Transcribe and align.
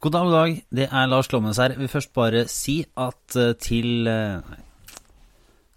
God 0.00 0.14
dag, 0.14 0.24
god 0.24 0.32
dag. 0.32 0.52
Det 0.72 0.84
er 0.88 1.08
Lars 1.12 1.28
Klomnes 1.28 1.58
her. 1.60 1.74
Jeg 1.74 1.80
vil 1.82 1.90
først 1.92 2.10
bare 2.16 2.46
si 2.48 2.78
at 2.96 3.34
eh, 3.36 3.50
til 3.60 4.08
eh, 4.08 4.40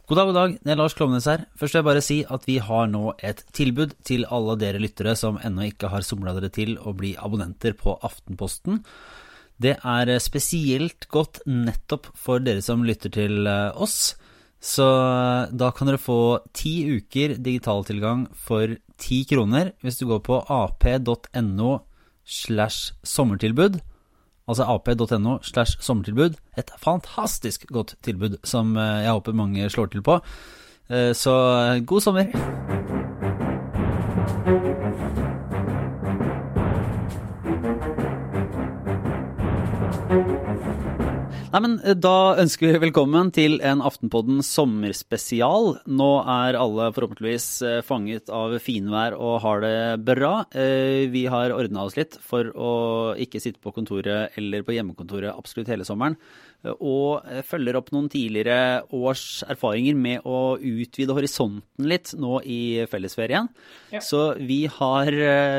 God 0.08 0.16
dag, 0.16 0.30
god 0.30 0.38
dag. 0.38 0.54
Det 0.64 0.72
er 0.72 0.80
Lars 0.80 0.96
Klomnes 0.96 1.28
her. 1.28 1.44
Først 1.60 1.76
vil 1.76 1.82
jeg 1.82 1.88
bare 1.90 2.04
si 2.06 2.18
at 2.32 2.48
vi 2.48 2.56
har 2.64 2.88
nå 2.88 3.02
et 3.20 3.44
tilbud 3.52 3.98
til 4.08 4.24
alle 4.32 4.56
dere 4.62 4.80
lyttere 4.80 5.18
som 5.20 5.42
ennå 5.44 5.68
ikke 5.68 5.92
har 5.92 6.08
somla 6.08 6.32
dere 6.40 6.54
til 6.56 6.78
å 6.80 6.96
bli 6.96 7.18
abonnenter 7.20 7.76
på 7.76 7.98
Aftenposten. 8.00 8.80
Det 9.60 9.76
er 9.76 10.16
eh, 10.16 10.24
spesielt 10.24 11.12
godt 11.12 11.44
nettopp 11.44 12.14
for 12.16 12.40
dere 12.40 12.64
som 12.64 12.88
lytter 12.88 13.12
til 13.20 13.44
oss. 13.76 14.14
Så 14.64 14.88
da 15.52 15.74
kan 15.76 15.92
dere 15.92 16.00
få 16.00 16.22
ti 16.56 16.78
uker 16.96 17.36
digitaltilgang 17.44 18.30
for 18.32 18.80
ti 18.96 19.26
kroner 19.28 19.76
hvis 19.84 20.00
du 20.00 20.08
går 20.08 20.24
på 20.24 20.46
ap.no 20.48 21.82
slash 22.24 22.94
sommertilbud 23.04 23.84
altså 24.48 24.68
ap.no 24.68 25.38
slash 25.42 25.78
sommertilbud. 25.82 26.36
Et 26.58 26.72
fantastisk 26.78 27.66
godt 27.72 27.96
tilbud 28.04 28.38
som 28.44 28.78
eh, 28.78 29.04
jeg 29.06 29.12
håper 29.12 29.34
mange 29.34 29.70
slår 29.70 29.94
til 29.94 30.06
på. 30.06 30.20
Eh, 30.90 31.14
så 31.16 31.82
god 31.86 32.02
sommer! 32.02 32.93
Nei, 41.54 41.60
men 41.62 41.76
eh, 41.86 41.94
Da 41.94 42.34
ønsker 42.42 42.66
vi 42.66 42.80
velkommen 42.88 43.28
til 43.34 43.60
en 43.62 43.84
Aftenpodden 43.86 44.40
sommerspesial. 44.42 45.76
Nå 45.86 46.08
er 46.26 46.58
alle 46.58 46.88
forhåpentligvis 46.96 47.46
eh, 47.70 47.82
fanget 47.86 48.32
av 48.34 48.56
finvær 48.58 49.14
og 49.14 49.36
har 49.44 49.62
det 49.62 49.76
bra. 50.08 50.32
Eh, 50.50 51.06
vi 51.14 51.28
har 51.30 51.54
ordna 51.54 51.86
oss 51.86 51.98
litt 52.00 52.18
for 52.26 52.50
å 52.58 52.72
ikke 53.22 53.44
sitte 53.44 53.62
på 53.62 53.76
kontoret 53.76 54.34
eller 54.42 54.66
på 54.66 54.74
hjemmekontoret 54.74 55.30
absolutt 55.30 55.70
hele 55.70 55.86
sommeren. 55.86 56.18
Og 56.72 57.26
følger 57.44 57.76
opp 57.76 57.90
noen 57.92 58.08
tidligere 58.12 58.86
års 58.96 59.44
erfaringer 59.52 59.98
med 60.00 60.24
å 60.24 60.56
utvide 60.56 61.16
horisonten 61.18 61.90
litt 61.90 62.14
nå 62.16 62.38
i 62.48 62.86
fellesferien. 62.88 63.50
Ja. 63.92 64.00
Så 64.04 64.30
vi 64.40 64.62
har, 64.72 65.12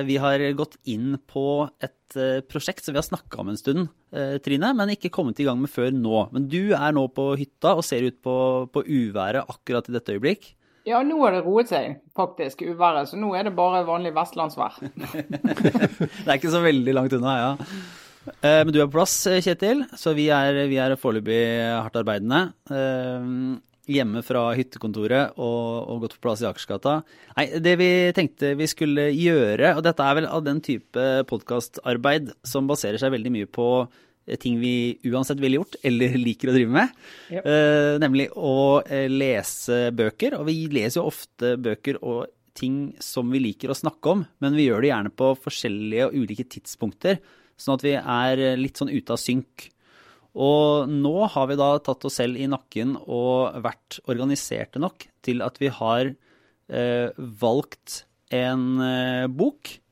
vi 0.08 0.16
har 0.22 0.46
gått 0.56 0.78
inn 0.88 1.18
på 1.28 1.68
et 1.84 1.98
Eh, 2.16 2.40
prosjekt 2.40 2.84
som 2.84 2.94
vi 2.94 2.98
har 2.98 3.06
snakka 3.06 3.40
om 3.40 3.48
en 3.48 3.56
stund, 3.56 3.88
eh, 4.12 4.38
Trine, 4.38 4.72
men 4.74 4.90
ikke 4.90 5.10
kommet 5.10 5.40
i 5.40 5.44
gang 5.44 5.60
med 5.60 5.70
før 5.70 5.90
nå. 5.90 6.28
Men 6.32 6.48
du 6.48 6.74
er 6.74 6.92
nå 6.92 7.08
på 7.14 7.34
hytta 7.38 7.74
og 7.74 7.84
ser 7.84 8.02
ut 8.06 8.20
på, 8.22 8.36
på 8.70 8.84
uværet 8.84 9.48
akkurat 9.48 9.88
i 9.88 9.96
dette 9.96 10.14
øyeblikk. 10.14 10.54
Ja, 10.86 11.00
nå 11.02 11.16
har 11.22 11.32
det 11.32 11.44
roet 11.46 11.70
seg 11.72 12.00
faktisk, 12.14 12.62
uværet. 12.62 13.08
Så 13.08 13.16
nå 13.16 13.32
er 13.34 13.48
det 13.48 13.54
bare 13.56 13.86
vanlig 13.88 14.12
vestlandsvær. 14.14 14.78
det 14.84 16.28
er 16.28 16.36
ikke 16.36 16.52
så 16.52 16.60
veldig 16.62 16.94
langt 16.94 17.16
unna, 17.16 17.36
ja. 17.40 17.52
Eh, 18.24 18.62
men 18.64 18.72
du 18.72 18.80
er 18.80 18.88
på 18.88 18.96
plass, 18.98 19.16
Kjetil, 19.44 19.84
så 19.98 20.14
vi 20.16 20.30
er, 20.32 20.64
vi 20.70 20.80
er 20.80 20.96
foreløpig 21.00 21.44
hardt 21.76 22.00
arbeidende 22.00 22.48
hjemme 23.90 24.22
fra 24.24 24.46
hyttekontoret 24.56 25.34
og, 25.36 25.90
og 25.92 26.04
gått 26.04 26.14
på 26.16 26.22
plass 26.24 26.40
i 26.40 26.48
Akersgata. 26.48 27.02
Nei, 27.36 27.46
det 27.60 27.74
vi 27.80 27.90
tenkte 28.16 28.54
vi 28.56 28.68
skulle 28.70 29.10
gjøre, 29.12 29.74
og 29.76 29.84
dette 29.84 30.06
er 30.06 30.16
vel 30.20 30.28
av 30.30 30.44
den 30.46 30.62
type 30.64 31.04
podkastarbeid 31.28 32.32
som 32.48 32.70
baserer 32.70 33.00
seg 33.02 33.12
veldig 33.12 33.34
mye 33.34 33.50
på 33.50 33.68
eh, 33.82 34.38
ting 34.40 34.56
vi 34.62 34.96
uansett 35.10 35.42
ville 35.42 35.60
gjort 35.60 35.76
eller 35.84 36.16
liker 36.26 36.52
å 36.52 36.56
drive 36.56 36.78
med. 36.78 36.96
Yep. 37.34 37.50
Nemlig 38.04 38.30
å 38.32 38.56
lese 39.12 39.90
bøker. 39.96 40.38
Og 40.40 40.48
vi 40.48 40.56
leser 40.72 41.02
jo 41.02 41.10
ofte 41.12 41.54
bøker 41.60 42.00
og 42.00 42.24
ting 42.56 42.94
som 43.02 43.30
vi 43.34 43.42
liker 43.42 43.72
å 43.72 43.76
snakke 43.76 44.12
om, 44.12 44.24
men 44.40 44.56
vi 44.56 44.68
gjør 44.68 44.84
det 44.84 44.92
gjerne 44.92 45.12
på 45.18 45.32
forskjellige 45.44 46.08
og 46.08 46.20
ulike 46.22 46.46
tidspunkter. 46.56 47.18
Sånn 47.60 47.78
at 47.78 47.86
vi 47.86 47.94
er 47.98 48.44
litt 48.58 48.80
sånn 48.80 48.92
ute 48.92 49.14
av 49.14 49.20
synk. 49.20 49.68
Og 50.34 50.90
nå 50.90 51.14
har 51.30 51.46
vi 51.46 51.58
da 51.60 51.70
tatt 51.78 52.04
oss 52.08 52.18
selv 52.18 52.40
i 52.40 52.48
nakken 52.50 52.96
og 53.04 53.60
vært 53.62 54.00
organiserte 54.10 54.82
nok 54.82 55.06
til 55.22 55.44
at 55.46 55.60
vi 55.62 55.70
har 55.70 56.10
eh, 56.10 57.08
valgt 57.14 58.02
en 58.34 58.66
eh, 58.82 59.26
bok 59.30 59.76
Eh, 59.76 59.83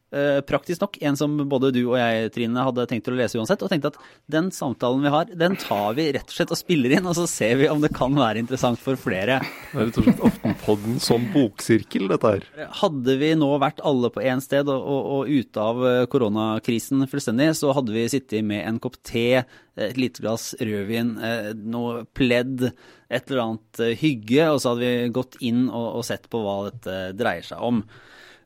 praktisk 0.49 0.83
nok 0.83 0.99
en 1.01 1.17
som 1.17 1.35
både 1.49 1.71
du 1.73 1.81
og 1.87 1.97
jeg, 1.97 2.33
Trine, 2.35 2.65
hadde 2.67 2.85
tenkt 2.91 3.09
å 3.09 3.15
lese 3.17 3.39
uansett. 3.41 3.63
Og 3.65 3.73
tenkte 3.73 3.93
at 3.95 3.99
den 4.31 4.51
samtalen 4.55 5.05
vi 5.05 5.13
har, 5.15 5.31
den 5.39 5.57
tar 5.61 5.97
vi 5.97 6.11
rett 6.15 6.29
og 6.29 6.37
slett 6.37 6.53
og 6.53 6.61
spiller 6.61 6.97
inn, 6.97 7.09
og 7.09 7.17
så 7.17 7.27
ser 7.31 7.57
vi 7.61 7.71
om 7.73 7.81
det 7.83 7.93
kan 7.97 8.15
være 8.17 8.43
interessant 8.43 8.81
for 8.83 8.99
flere. 9.01 9.41
Det 9.73 9.79
er 9.79 9.89
rett 9.89 10.01
og 10.01 10.07
slett 10.07 10.23
Aftenpodden 10.29 11.01
som 11.03 11.25
boksirkel, 11.33 12.09
dette 12.13 12.35
her. 12.35 12.47
Hadde 12.83 13.17
vi 13.21 13.33
nå 13.39 13.51
vært 13.63 13.83
alle 13.87 14.13
på 14.13 14.23
én 14.25 14.43
sted 14.45 14.69
og, 14.71 14.81
og, 14.81 15.11
og, 15.17 15.33
ute 15.33 15.67
av 15.67 15.83
eh, 15.89 16.05
koronakrisen 16.13 17.07
fullstendig, 17.11 17.53
så 17.59 17.73
hadde 17.77 17.95
vi 17.95 18.07
sittet 18.13 18.47
med 18.47 18.65
en 18.67 18.81
kopp 18.83 18.99
te, 19.07 19.43
et 19.81 20.01
lite 20.01 20.25
glass 20.25 20.53
rødvin, 20.61 21.15
eh, 21.25 21.53
noe 21.57 22.05
pledd, 22.17 22.69
et 23.13 23.29
eller 23.29 23.45
annet 23.47 23.85
hygge, 24.01 24.49
og 24.49 24.63
så 24.63 24.73
hadde 24.73 24.89
vi 24.89 25.13
gått 25.15 25.39
inn 25.45 25.67
og, 25.69 25.89
og 26.01 26.09
sett 26.09 26.29
på 26.33 26.41
hva 26.45 26.57
dette 26.71 26.99
dreier 27.19 27.47
seg 27.47 27.63
om. 27.65 27.85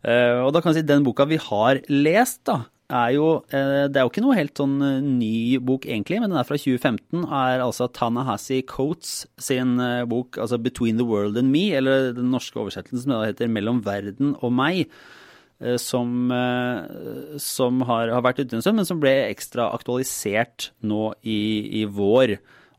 Eh, 0.05 0.39
og 0.45 0.53
da 0.55 0.63
kan 0.63 0.73
jeg 0.73 0.83
si 0.83 0.89
Den 0.89 1.05
boka 1.07 1.27
vi 1.29 1.39
har 1.41 1.81
lest, 1.91 2.43
da, 2.49 2.65
er 2.87 3.17
jo 3.17 3.29
eh, 3.51 3.87
Det 3.91 3.99
er 3.99 4.05
jo 4.05 4.13
ikke 4.13 4.25
noe 4.25 4.39
helt 4.39 4.61
sånn 4.61 4.77
eh, 4.85 5.03
ny 5.03 5.59
bok, 5.59 5.89
egentlig, 5.89 6.21
men 6.23 6.33
den 6.33 6.41
er 6.41 6.49
fra 6.49 6.59
2015. 6.61 7.25
er 7.25 7.65
altså 7.65 7.89
Tanahasi 7.91 8.63
Coates 8.69 9.27
sin 9.39 9.77
bok 10.11 10.39
altså 10.39 10.59
'Between 10.59 11.01
the 11.01 11.07
World 11.07 11.39
and 11.39 11.51
Me', 11.51 11.73
eller 11.75 12.13
den 12.17 12.31
norske 12.31 12.61
oversettelsen 12.61 13.11
som 13.11 13.25
heter 13.25 13.49
'Mellom 13.49 13.85
verden 13.85 14.37
og 14.41 14.53
meg'. 14.53 14.87
Som, 15.81 16.29
som 17.41 17.79
har, 17.89 18.11
har, 18.13 18.21
vært 18.21 18.43
ute 18.45 18.61
men 18.77 18.85
som 18.85 18.99
ble 19.01 19.25
ekstra 19.33 19.71
aktualisert 19.73 20.67
nå 20.85 21.15
i, 21.25 21.81
i 21.81 21.85
vår. 21.89 22.35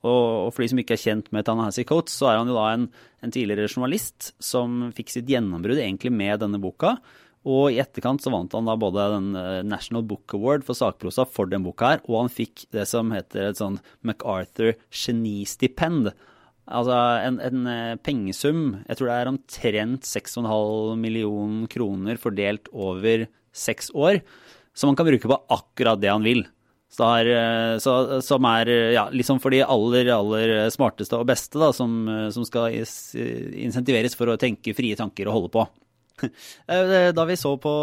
Og, 0.08 0.50
for 0.56 0.64
de 0.64 0.72
som 0.72 0.82
ikke 0.82 0.96
er 0.96 1.04
kjent 1.04 1.32
med 1.36 1.46
Tanahasi 1.48 1.86
Coates, 1.88 2.16
så 2.18 2.32
er 2.32 2.40
han 2.40 2.50
jo 2.52 2.58
da 2.58 2.68
en, 2.74 2.90
en 3.26 3.34
tidligere 3.34 3.70
journalist 3.70 4.32
som 4.44 4.90
fikk 4.96 5.12
sitt 5.14 5.32
gjennombrudd 5.32 5.82
egentlig 5.84 6.14
med 6.16 6.40
denne 6.44 6.62
boka. 6.64 6.96
Og 7.48 7.72
i 7.72 7.80
etterkant 7.80 8.24
så 8.24 8.32
vant 8.34 8.52
han 8.58 8.68
da 8.68 8.76
både 8.80 9.06
den 9.14 9.28
eh, 9.40 9.62
National 9.68 10.04
Book 10.08 10.34
Award 10.36 10.66
for 10.68 10.78
sakprosa 10.78 11.28
for 11.30 11.50
den 11.52 11.64
boka 11.64 11.94
her, 11.94 12.02
og 12.08 12.26
han 12.26 12.34
fikk 12.34 12.66
det 12.76 12.88
som 12.90 13.14
heter 13.16 13.52
et 13.52 13.62
sånn 13.62 13.80
MacArthur 14.08 14.74
genistipend. 14.92 16.12
Altså 16.68 16.98
en, 17.24 17.40
en 17.40 17.72
eh, 17.72 17.96
pengesum, 18.04 18.82
jeg 18.90 19.00
tror 19.00 19.12
det 19.12 19.16
er 19.16 19.32
omtrent 19.32 20.10
6,5 20.10 21.00
millioner 21.00 21.72
kroner 21.72 22.20
fordelt 22.20 22.68
over 22.76 23.30
seks 23.56 23.94
år, 23.96 24.20
som 24.78 24.92
han 24.92 25.00
kan 25.00 25.08
bruke 25.08 25.32
på 25.32 25.40
akkurat 25.56 26.04
det 26.04 26.12
han 26.12 26.28
vil. 26.28 26.44
Er, 26.98 27.28
eh, 27.30 27.74
så, 27.84 28.22
som 28.26 28.46
er 28.50 28.72
ja, 28.96 29.08
liksom 29.14 29.42
for 29.44 29.54
de 29.54 29.60
aller, 29.62 30.08
aller 30.14 30.54
smarteste 30.74 31.20
og 31.20 31.28
beste, 31.30 31.60
da, 31.62 31.74
som, 31.76 32.08
som 32.34 32.46
skal 32.48 32.74
insentiveres 32.80 34.16
for 34.18 34.32
å 34.32 34.40
tenke 34.40 34.74
frie 34.78 34.98
tanker 34.98 35.30
og 35.30 35.38
holde 35.40 35.54
på. 35.58 35.68
Eh, 36.68 37.14
da 37.14 37.26
vi 37.26 37.38
så 37.38 37.54
på, 37.62 37.74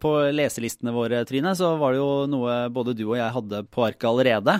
på, 0.00 0.12
leselistene 0.34 0.94
våre, 0.94 1.22
Trine, 1.28 1.54
så 1.58 1.74
var 1.80 1.92
det 1.92 2.00
jo 2.00 2.24
noe 2.30 2.56
både 2.72 2.96
du 2.96 3.04
og 3.04 3.18
jeg 3.18 3.34
hadde 3.36 3.62
på 3.70 3.84
arket 3.86 4.08
allerede. 4.08 4.56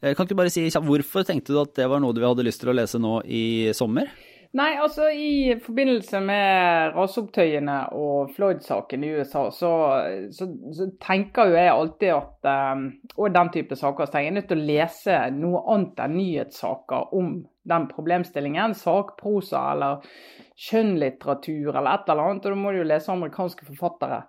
Eh, 0.00 0.14
kan 0.14 0.24
ikke 0.24 0.36
du 0.36 0.40
bare 0.40 0.52
si 0.54 0.66
hvorfor 0.70 1.26
tenkte 1.26 1.54
du 1.54 1.60
at 1.60 1.74
det 1.76 1.88
var 1.90 2.02
noe 2.02 2.16
du 2.16 2.22
hadde 2.24 2.46
lyst 2.46 2.62
til 2.62 2.72
å 2.72 2.76
lese 2.76 3.00
nå 3.02 3.18
i 3.26 3.74
sommer? 3.76 4.10
Nei, 4.56 4.70
altså 4.80 5.10
I 5.12 5.56
forbindelse 5.60 6.20
med 6.24 6.94
raseopptøyene 6.96 7.74
og 7.98 8.30
Floyd-saken 8.32 9.02
i 9.04 9.10
USA, 9.18 9.42
så, 9.52 9.72
så, 10.32 10.46
så, 10.72 10.86
tenker 11.02 11.50
jo 11.50 11.58
jeg 11.58 11.72
alltid 11.74 12.12
at 12.14 12.48
um, 12.72 12.86
Og 13.18 13.34
den 13.34 13.50
type 13.52 13.76
saker. 13.76 14.08
Så 14.08 14.22
jeg 14.22 14.30
er 14.30 14.36
nødt 14.38 14.48
til 14.48 14.62
å 14.62 14.68
lese 14.70 15.18
noe 15.36 15.60
annet 15.74 16.00
enn 16.06 16.16
nyhetssaker 16.16 17.12
om 17.18 17.34
den 17.68 17.88
problemstillingen. 17.90 18.76
Sakprosa 18.78 19.66
eller 19.74 20.08
skjønnlitteratur 20.56 21.74
eller 21.74 21.92
et 21.92 22.08
eller 22.08 22.30
annet. 22.30 22.48
Og 22.48 22.56
da 22.56 22.62
må 22.62 22.72
du 22.72 22.80
jo 22.80 22.88
lese 22.88 23.12
amerikanske 23.12 23.68
forfattere. 23.68 24.22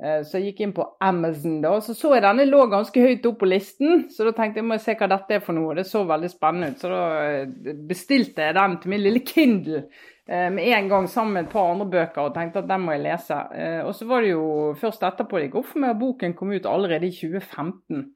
Eh, 0.00 0.20
så 0.24 0.38
jeg 0.38 0.50
gikk 0.50 0.62
inn 0.64 0.72
på 0.76 0.84
Amazon, 1.04 1.58
da, 1.60 1.74
så 1.84 1.92
så 1.96 2.14
jeg 2.14 2.24
denne 2.24 2.46
lå 2.48 2.62
ganske 2.72 3.02
høyt 3.04 3.26
opp 3.28 3.40
på 3.42 3.48
listen. 3.50 4.06
Så 4.12 4.24
da 4.24 4.32
tenkte 4.36 4.62
jeg 4.62 4.68
må 4.68 4.78
jeg 4.78 4.86
se 4.86 4.94
hva 5.00 5.10
dette 5.12 5.36
er 5.36 5.42
for 5.44 5.56
noe. 5.56 5.74
Det 5.76 5.84
så 5.88 6.06
veldig 6.08 6.30
spennende 6.32 6.70
ut. 6.72 6.80
Så 6.80 6.92
da 6.92 7.02
eh, 7.26 7.74
bestilte 7.90 8.48
jeg 8.48 8.56
den 8.56 8.78
til 8.80 8.94
min 8.94 9.04
lille 9.04 9.24
Kindle 9.26 9.82
eh, 9.82 10.48
med 10.54 10.64
en 10.78 10.88
gang 10.92 11.10
sammen 11.10 11.36
med 11.36 11.48
et 11.48 11.52
par 11.52 11.74
andre 11.74 11.90
bøker 11.92 12.30
og 12.30 12.38
tenkte 12.38 12.62
at 12.62 12.70
den 12.70 12.86
må 12.86 12.96
jeg 12.96 13.04
lese. 13.10 13.42
Og 13.84 13.92
så 13.98 14.08
var 14.08 14.24
det 14.24 14.32
jo 14.32 14.46
først 14.80 15.04
etterpå 15.10 15.38
det 15.38 15.50
gikk 15.50 15.60
opp 15.60 15.70
for 15.74 15.84
meg 15.84 15.94
at 15.94 16.00
boken 16.00 16.38
kom 16.38 16.56
ut 16.56 16.70
allerede 16.70 17.10
i 17.10 17.14
2015. 17.14 18.08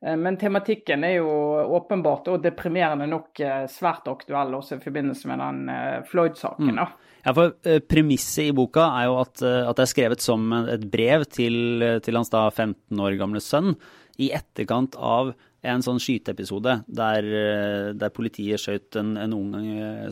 Men 0.00 0.38
tematikken 0.40 1.02
er 1.04 1.18
jo 1.18 1.32
åpenbart 1.76 2.30
og 2.32 2.40
deprimerende 2.40 3.04
nok 3.10 3.36
svært 3.68 4.06
aktuell 4.08 4.54
også 4.56 4.78
i 4.78 4.80
forbindelse 4.80 5.28
med 5.28 5.42
den 5.42 5.58
Floyd-saken. 6.08 6.70
Mm. 6.78 6.94
Ja, 7.26 7.34
for 7.36 7.52
Premisset 7.84 8.46
i 8.48 8.54
boka 8.56 8.86
er 8.96 9.10
jo 9.10 9.18
at, 9.20 9.42
at, 9.44 9.74
det 9.76 9.84
er 9.84 9.90
skrevet 9.92 10.24
som 10.24 10.46
et 10.62 10.86
brev 10.88 11.26
til, 11.28 11.84
til 12.00 12.16
hans 12.16 12.32
da 12.32 12.46
15 12.48 12.96
år 12.96 13.18
gamle 13.20 13.44
sønn 13.44 13.74
i 14.16 14.30
etterkant 14.32 14.96
av 14.96 15.34
en 15.68 15.84
sånn 15.84 16.00
skyteepisode 16.00 16.78
der, 16.88 17.28
der, 17.92 18.14
politiet 18.16 18.62
skjøt 18.62 18.96
en, 18.96 19.12
en 19.20 19.36
ung 19.36 19.52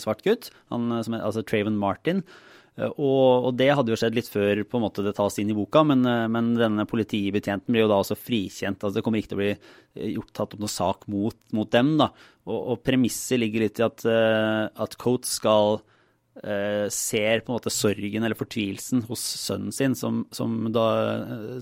svart 0.02 0.20
gutt, 0.26 0.50
han, 0.72 0.92
som 1.04 1.16
altså 1.16 1.44
Traven 1.48 1.80
Martin. 1.80 2.20
Og, 2.78 3.48
og, 3.48 3.50
det 3.58 3.72
hadde 3.74 3.90
jo 3.90 3.98
skjedd 3.98 4.14
litt 4.14 4.30
før 4.30 4.60
på 4.68 4.78
en 4.78 4.84
måte 4.84 5.02
det 5.02 5.16
tas 5.16 5.38
inn 5.42 5.50
i 5.50 5.56
boka, 5.56 5.82
men, 5.88 6.04
men 6.30 6.52
denne 6.54 6.86
politibetjenten 6.86 7.74
blir 7.74 7.82
jo 7.84 7.90
da 7.90 7.98
også 8.02 8.14
frikjent. 8.18 8.84
altså 8.84 8.98
Det 8.98 9.02
kommer 9.06 9.18
ikke 9.18 9.32
til 9.32 9.38
å 9.38 9.42
bli 9.42 10.12
gjort, 10.14 10.32
tatt 10.36 10.54
opp 10.54 10.62
noen 10.62 10.72
sak 10.72 11.06
mot, 11.10 11.38
mot 11.58 11.70
dem. 11.74 11.96
da, 11.98 12.12
Og, 12.46 12.58
og 12.58 12.82
premisset 12.86 13.42
ligger 13.42 13.66
litt 13.66 13.82
i 13.82 13.86
at, 13.88 14.06
at 14.06 14.98
Coates 15.00 15.34
skal 15.40 15.80
ser 16.94 17.40
på 17.42 17.50
en 17.50 17.56
måte 17.56 17.72
sorgen 17.74 18.22
eller 18.22 18.38
fortvilelsen 18.38 19.00
hos 19.08 19.24
sønnen 19.42 19.74
sin, 19.74 19.96
som, 19.98 20.20
som 20.30 20.68
da, 20.70 20.84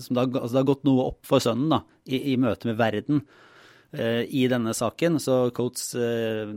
som 0.03 0.19
da 0.19 0.27
altså 0.27 0.51
det 0.51 0.59
har 0.59 0.67
gått 0.69 0.85
noe 0.85 1.07
opp 1.07 1.23
for 1.25 1.41
sønnen 1.41 1.71
da, 1.73 1.79
i, 2.05 2.19
i 2.35 2.37
møte 2.37 2.69
med 2.69 2.77
verden 2.77 3.23
i 3.95 4.41
denne 4.51 4.73
saken. 4.75 5.15
Så 5.23 5.35
Coates 5.55 5.93
uh, 5.95 6.49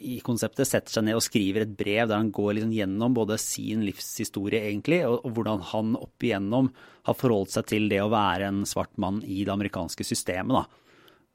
i 0.00 0.16
konseptet 0.24 0.68
setter 0.68 0.94
seg 0.94 1.04
ned 1.04 1.18
og 1.18 1.24
skriver 1.26 1.66
et 1.66 1.74
brev 1.76 2.06
der 2.08 2.16
han 2.16 2.32
går 2.32 2.54
liksom 2.56 2.72
gjennom 2.72 3.16
både 3.18 3.36
sin 3.42 3.84
livshistorie 3.84 4.62
egentlig, 4.70 5.02
og, 5.04 5.18
og 5.28 5.34
hvordan 5.36 5.64
han 5.74 5.92
opp 6.00 6.24
igjennom 6.24 6.70
har 7.08 7.18
forholdt 7.20 7.52
seg 7.52 7.68
til 7.68 7.90
det 7.92 8.00
å 8.00 8.08
være 8.12 8.48
en 8.48 8.62
svart 8.68 8.94
mann 9.00 9.20
i 9.26 9.42
det 9.44 9.52
amerikanske 9.52 10.06
systemet. 10.08 10.56
da 10.62 10.80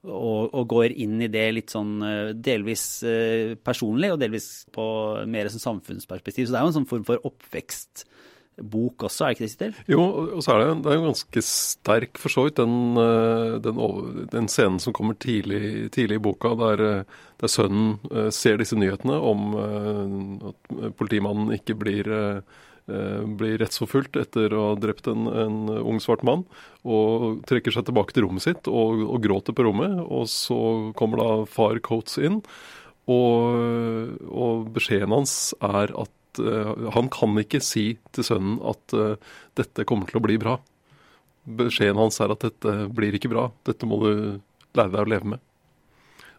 og, 0.06 0.54
og, 0.54 0.66
går 0.70 0.94
inn 1.02 1.18
i 1.24 1.30
det 1.32 1.46
litt 1.56 1.74
sånn 1.74 1.98
eh, 2.06 2.32
delvis 2.38 2.86
eh, 3.08 3.56
personlig 3.58 4.12
og 4.14 4.20
delvis 4.22 4.50
på 4.74 4.86
mer 5.30 5.50
som 5.52 5.64
samfunnsperspektiv. 5.64 6.46
Så 6.46 6.54
det 6.54 6.60
er 6.60 6.66
jo 6.66 6.74
en 6.74 6.78
sånn 6.80 6.90
form 6.90 7.06
for 7.08 7.26
oppvekstbok 8.56 9.08
også, 9.08 9.26
er 9.26 9.28
det 9.28 9.36
ikke 9.36 9.46
det, 9.46 9.52
Sitter? 9.54 9.80
Jo, 9.92 10.02
og 10.38 10.44
så 10.44 10.56
er 10.56 10.62
det, 10.64 10.68
det 10.84 10.92
er 10.92 11.00
jo 11.00 11.08
ganske 11.10 11.46
sterk 11.48 12.22
for 12.22 12.34
så 12.34 12.46
vidt 12.48 12.60
den, 12.62 12.76
eh, 13.02 13.56
den, 13.66 13.82
den, 14.32 14.52
scenen 14.52 14.80
som 14.80 14.96
kommer 14.96 15.18
tidlig, 15.20 15.92
tidlig 15.96 16.20
i 16.20 16.26
boka, 16.28 16.56
der, 16.60 16.86
der, 17.42 17.52
sønnen 17.52 17.98
ser 18.32 18.58
disse 18.62 18.78
nyhetene 18.80 19.18
om 19.20 19.58
at 20.52 20.96
politimannen 20.98 21.54
ikke 21.58 21.76
blir 21.78 22.16
Eh, 22.86 23.22
blir 23.26 23.58
rettsforfulgt 23.58 24.14
etter 24.22 24.54
å 24.54 24.68
ha 24.68 24.74
drept 24.78 25.08
en, 25.10 25.26
en, 25.26 25.56
ung 25.74 25.98
svart 26.04 26.22
mann, 26.28 26.44
og 26.86 27.40
trekker 27.50 27.74
seg 27.74 27.88
tilbake 27.88 28.14
til 28.14 28.28
rommet 28.28 28.46
sitt 28.46 28.70
og, 28.70 29.02
og, 29.08 29.18
gråter 29.24 29.56
på 29.58 29.66
rommet. 29.66 29.96
Og 30.06 30.28
så 30.30 30.58
kommer 30.98 31.22
da 31.24 31.30
far 31.50 31.82
Coates 31.82 32.20
inn, 32.22 32.44
og, 33.10 34.22
og 34.30 34.70
beskjeden 34.76 35.16
hans 35.18 35.56
er 35.66 35.96
at 35.98 36.14
uh, 36.42 36.90
han 36.96 37.10
kan 37.14 37.38
ikke 37.42 37.62
si 37.64 37.96
til 38.16 38.28
sønnen 38.28 38.58
at 38.66 38.96
uh, 38.98 39.20
dette 39.58 39.86
kommer 39.88 40.10
til 40.10 40.22
å 40.22 40.26
bli 40.26 40.40
bra. 40.42 40.58
Beskjeden 41.46 42.02
hans 42.02 42.20
er 42.24 42.34
at 42.34 42.46
dette 42.46 42.88
blir 42.96 43.16
ikke 43.16 43.32
bra, 43.34 43.50
dette 43.68 43.88
må 43.90 44.00
du 44.02 44.12
lære 44.76 44.92
deg 44.92 45.04
å 45.04 45.12
leve 45.14 45.36
med. 45.36 45.46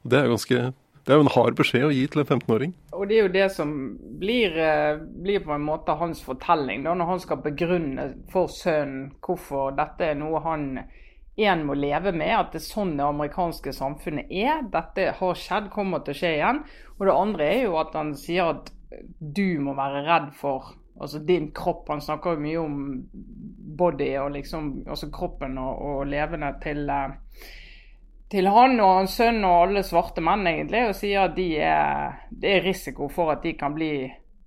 Det 0.07 0.19
er 0.21 0.31
ganske 0.31 0.67
det 1.07 1.15
er 1.15 1.21
jo 1.21 1.23
en 1.23 1.35
hard 1.37 1.55
beskjed 1.55 1.85
å 1.87 1.93
gi 1.95 2.03
til 2.11 2.25
en 2.25 2.27
15-åring. 2.27 2.73
Og 2.99 3.05
det 3.07 3.15
er 3.15 3.21
jo 3.29 3.35
det 3.37 3.45
som 3.55 3.73
blir, 4.19 4.57
eh, 4.59 4.97
blir, 4.99 5.45
på 5.45 5.53
en 5.55 5.63
måte 5.63 5.95
hans 5.95 6.19
fortelling, 6.27 6.83
da, 6.83 6.97
når 6.99 7.11
han 7.13 7.21
skal 7.23 7.45
begrunne 7.45 8.07
for 8.33 8.51
sønnen 8.51 9.13
hvorfor 9.23 9.77
dette 9.79 10.03
er 10.03 10.19
noe 10.19 10.41
han 10.43 10.65
en 11.37 11.63
må 11.69 11.77
leve 11.79 12.11
med, 12.17 12.33
at 12.33 12.51
det 12.57 12.59
er 12.59 12.67
sånn 12.67 12.97
det 12.99 13.07
amerikanske 13.07 13.75
samfunnet 13.77 14.33
er. 14.33 14.65
Dette 14.73 15.13
har 15.19 15.39
skjedd, 15.39 15.71
kommer 15.71 16.03
til 16.03 16.17
å 16.17 16.19
skje 16.19 16.33
igjen. 16.41 16.63
Og 16.97 17.07
det 17.07 17.17
andre 17.23 17.49
er 17.53 17.63
jo 17.69 17.79
at 17.79 17.95
han 17.95 18.15
sier 18.19 18.57
at 18.57 18.73
du 19.19 19.61
må 19.63 19.75
være 19.77 20.03
redd 20.07 20.33
for 20.39 20.75
altså 21.01 21.21
din 21.27 21.51
kropp. 21.57 21.89
Han 21.93 22.01
snakker 22.01 22.37
jo 22.37 22.45
mye 22.47 22.63
om 22.63 22.81
body 23.77 24.13
og 24.23 24.33
liksom, 24.39 24.73
altså 24.89 25.11
kroppen 25.13 25.59
og, 25.61 25.81
og 25.91 26.11
levende 26.11 26.55
til 26.63 26.87
uh, 26.89 27.13
til 28.33 28.49
han 28.51 28.81
og 28.83 29.01
hans 29.01 29.17
sønn 29.21 29.45
og 29.47 29.69
alle 29.69 29.83
svarte 29.87 30.23
menn 30.25 30.47
egentlig, 30.51 30.87
og 30.89 30.97
sier 30.99 31.29
at 31.29 31.37
de 31.37 31.51
er, 31.63 32.23
det 32.31 32.57
er 32.57 32.65
risiko 32.67 33.11
for 33.13 33.31
at 33.37 33.45
de 33.47 33.55
kan 33.59 33.75
bli 33.77 33.91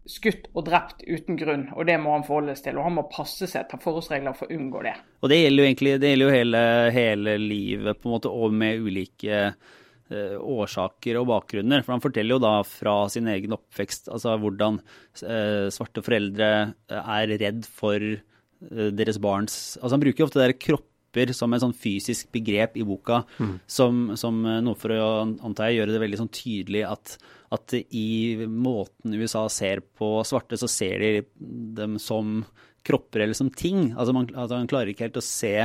skutt 0.10 0.48
og 0.58 0.66
drept 0.66 1.04
uten 1.06 1.38
grunn, 1.38 1.68
og 1.76 1.86
det 1.88 2.00
må 2.02 2.16
han 2.16 2.26
forholdes 2.26 2.64
til. 2.66 2.80
Og 2.80 2.88
han 2.88 2.96
må 2.98 3.06
passe 3.12 3.48
seg, 3.48 3.68
ta 3.70 3.78
forholdsregler 3.80 4.36
for 4.36 4.50
å 4.50 4.58
unngå 4.58 4.82
det. 4.88 4.96
Og 5.22 5.32
det 5.32 5.38
gjelder 5.44 5.62
jo 5.62 5.68
egentlig 5.70 5.94
det 6.02 6.14
gjelder 6.14 6.26
jo 6.26 6.38
hele, 6.38 6.64
hele 6.96 7.36
livet, 7.44 8.00
på 8.00 8.10
en 8.10 8.16
måte, 8.18 8.32
og 8.34 8.56
med 8.58 8.82
ulike 8.82 9.44
årsaker 10.10 11.20
og 11.20 11.28
bakgrunner. 11.30 11.84
For 11.86 11.96
han 11.96 12.04
forteller 12.04 12.38
jo 12.38 12.44
da 12.44 12.54
fra 12.68 12.96
sin 13.14 13.30
egen 13.32 13.56
oppvekst 13.58 14.10
altså 14.14 14.36
hvordan 14.42 14.80
uh, 14.82 15.68
svarte 15.74 16.04
foreldre 16.06 16.52
er 16.90 17.36
redd 17.40 17.68
for 17.70 18.02
deres 18.60 19.16
barns 19.24 19.54
Altså 19.80 19.94
han 19.96 20.02
bruker 20.04 20.20
jo 20.20 20.26
ofte 20.28 20.42
det 20.42 20.48
der 20.50 20.60
kropper 20.60 21.32
som 21.32 21.54
et 21.56 21.62
sånn 21.64 21.74
fysisk 21.74 22.28
begrep 22.36 22.76
i 22.78 22.84
boka, 22.86 23.22
mm. 23.40 23.54
som, 23.72 24.02
som, 24.20 24.42
noe 24.44 24.78
for 24.78 24.94
å 24.94 25.06
antar 25.26 25.70
jeg, 25.70 25.80
gjøre 25.80 25.96
det 25.96 26.02
veldig 26.04 26.20
sånn 26.20 26.32
tydelig 26.36 26.84
at, 26.86 27.16
at 27.56 27.74
i 27.80 28.46
måten 28.46 29.16
USA 29.16 29.46
ser 29.50 29.82
på 29.98 30.20
svarte, 30.28 30.60
så 30.60 30.70
ser 30.70 31.02
de 31.02 31.14
dem 31.80 31.96
som 32.04 32.44
kropper 32.86 33.26
eller 33.26 33.38
som 33.38 33.50
ting. 33.50 33.94
Altså 33.96 34.14
man, 34.16 34.30
altså 34.34 34.60
man 34.60 34.70
klarer 34.70 34.92
ikke 34.92 35.08
helt 35.08 35.20
å 35.20 35.26
se 35.26 35.56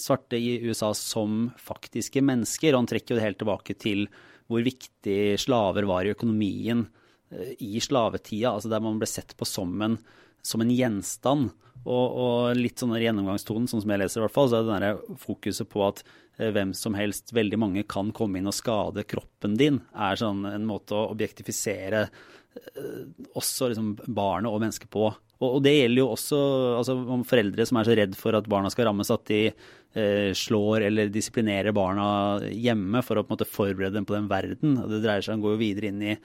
svarte 0.00 0.38
i 0.38 0.58
USA 0.66 0.92
som 0.96 1.48
faktiske 1.60 2.22
mennesker. 2.24 2.74
Og 2.74 2.84
han 2.84 2.90
trekker 2.90 3.14
jo 3.14 3.20
det 3.20 3.26
helt 3.26 3.40
tilbake 3.42 3.76
til 3.78 4.06
hvor 4.50 4.64
viktig 4.64 5.38
slaver 5.40 5.86
var 5.88 6.04
i 6.04 6.12
økonomien 6.12 6.86
eh, 7.32 7.54
i 7.64 7.80
slavetida, 7.80 8.52
altså 8.52 8.72
der 8.72 8.82
man 8.84 9.00
ble 9.00 9.08
sett 9.08 9.36
på 9.38 9.48
som 9.48 9.72
en, 9.84 9.98
som 10.44 10.64
en 10.64 10.72
gjenstand. 10.72 11.52
Og, 11.84 12.04
og 12.16 12.56
litt 12.56 12.80
sånn 12.80 12.94
gjennomgangstonen, 12.96 13.66
sånn 13.68 13.82
som 13.84 13.90
jeg 13.92 14.00
leser 14.00 14.22
i 14.22 14.24
hvert 14.24 14.34
fall, 14.36 14.48
så 14.48 14.60
er 14.60 14.68
det 14.68 14.78
der 14.86 15.18
fokuset 15.20 15.68
på 15.68 15.82
at 15.84 16.00
eh, 16.38 16.48
hvem 16.54 16.72
som 16.76 16.96
helst, 16.96 17.34
veldig 17.36 17.60
mange, 17.60 17.84
kan 17.88 18.12
komme 18.16 18.40
inn 18.40 18.48
og 18.48 18.56
skade 18.56 19.04
kroppen 19.08 19.58
din, 19.60 19.82
er 19.92 20.20
sånn 20.20 20.46
en 20.48 20.64
måte 20.68 20.96
å 20.96 21.10
objektifisere 21.12 22.06
eh, 22.06 23.04
også 23.36 23.72
liksom 23.72 23.92
barnet 24.06 24.48
og 24.52 24.62
mennesket 24.64 24.88
på. 24.92 25.10
Og, 25.44 25.60
det 25.64 25.74
gjelder 25.76 26.02
jo 26.02 26.10
også 26.14 26.38
altså, 26.80 26.96
om 27.16 27.24
foreldre 27.28 27.66
som 27.68 27.80
er 27.80 27.88
så 27.88 27.96
redd 27.98 28.16
for 28.18 28.36
at 28.38 28.48
barna 28.50 28.70
skal 28.72 28.88
rammes, 28.88 29.12
at 29.12 29.26
de 29.30 29.42
eh, 29.50 30.30
slår 30.36 30.88
eller 30.88 31.12
disiplinerer 31.12 31.76
barna 31.76 32.06
hjemme 32.50 33.02
for 33.04 33.20
å 33.20 33.26
på 33.26 33.32
en 33.32 33.36
måte 33.38 33.50
forberede 33.50 33.94
dem 33.98 34.08
på 34.08 34.16
den 34.16 34.30
verden. 34.30 34.78
Og 34.82 34.90
det 34.92 35.04
dreier 35.04 35.24
seg 35.24 35.36
om, 35.36 35.44
går 35.44 35.56
jo 35.56 35.62
videre 35.64 35.92
inn 35.92 36.02
i 36.04 36.16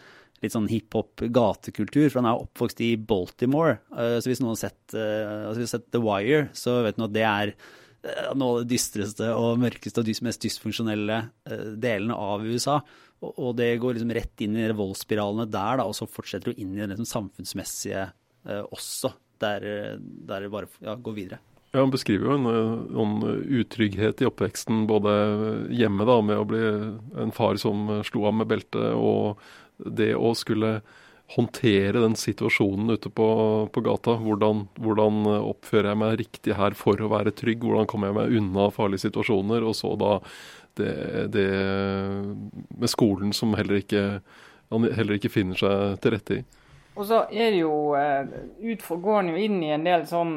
litt 0.44 0.56
sånn 0.56 0.70
hiphop-gatekultur, 0.72 2.08
for 2.08 2.22
han 2.22 2.30
er 2.32 2.46
oppvokst 2.46 2.80
i 2.86 2.94
Baltimore. 2.96 3.80
Uh, 3.92 4.18
så 4.20 4.32
hvis 4.32 4.42
noen 4.44 4.54
har 4.54 4.62
sett, 4.62 4.80
uh, 4.96 5.50
altså 5.50 5.68
sett 5.68 5.90
The 5.92 6.02
Wire, 6.04 6.48
så 6.56 6.80
vet 6.86 7.00
du 7.00 7.06
at 7.06 7.16
det 7.16 7.26
er 7.28 7.52
eh, 7.52 8.32
noe 8.40 8.54
av 8.54 8.64
det 8.64 8.72
dystreste 8.72 9.34
og 9.36 9.60
mørkeste 9.60 10.04
og 10.04 10.14
mest 10.28 10.46
dysfunksjonelle 10.46 11.22
delene 11.76 12.16
av 12.16 12.48
USA. 12.48 12.80
Og 13.20 13.52
det 13.60 13.74
går 13.84 13.98
liksom 13.98 14.14
rett 14.16 14.46
inn 14.46 14.56
i 14.56 14.70
voldsspiralene 14.72 15.50
der, 15.52 15.82
da, 15.82 15.88
og 15.90 15.98
så 15.98 16.08
fortsetter 16.08 16.54
du 16.54 16.62
inn 16.62 16.72
i 16.78 16.80
den 16.80 16.94
liksom 16.94 17.10
samfunnsmessige 17.10 18.08
også, 18.46 19.14
der, 19.40 19.66
der 20.00 20.46
det 20.46 20.52
bare 20.52 20.70
ja, 20.84 20.96
går 20.96 21.16
videre. 21.16 21.40
Ja, 21.72 21.84
Han 21.84 21.92
beskriver 21.94 22.32
jo 22.32 22.38
en, 22.38 22.48
en, 22.98 23.44
utrygghet 23.62 24.24
i 24.24 24.28
oppveksten, 24.30 24.88
både 24.90 25.12
hjemme 25.70 26.08
da, 26.08 26.18
med 26.26 26.42
å 26.42 26.48
bli 26.50 26.64
en 27.22 27.34
far 27.36 27.60
som 27.62 28.02
slo 28.08 28.26
av 28.30 28.40
med 28.40 28.50
beltet, 28.50 28.96
og 28.98 29.38
det 29.78 30.16
å 30.18 30.34
skulle 30.36 30.80
håndtere 31.36 32.02
den 32.02 32.16
situasjonen 32.18 32.96
ute 32.98 33.12
på, 33.14 33.28
på 33.70 33.84
gata. 33.86 34.16
Hvordan, 34.18 34.64
hvordan, 34.82 35.28
oppfører 35.38 35.92
jeg 35.92 36.02
meg 36.02 36.16
riktig 36.24 36.56
her 36.58 36.74
for 36.78 36.98
å 36.98 37.12
være 37.12 37.36
trygg? 37.38 37.62
Hvordan 37.62 37.90
kommer 37.90 38.10
jeg 38.10 38.18
meg 38.18 38.38
unna 38.40 38.70
farlige 38.74 39.06
situasjoner? 39.06 39.66
Og 39.70 39.78
så 39.78 39.94
da 40.00 40.16
det, 40.80 40.94
det 41.36 41.50
med 42.80 42.90
skolen 42.90 43.36
som 43.36 43.54
heller 43.58 43.84
ikke, 43.84 44.24
heller 44.72 45.20
ikke 45.20 45.32
finner 45.34 45.60
seg 45.60 46.02
til 46.02 46.16
rette 46.16 46.40
i. 46.40 46.48
Og 47.00 47.08
så 47.08 47.24
er 47.32 47.54
det 47.56 47.62
jo 47.62 47.96
utfor, 47.96 49.00
Går 49.00 49.22
han 49.22 49.32
jo 49.32 49.40
inn 49.40 49.62
i 49.64 49.72
en 49.72 49.88
del 49.88 50.04
sånn 50.10 50.36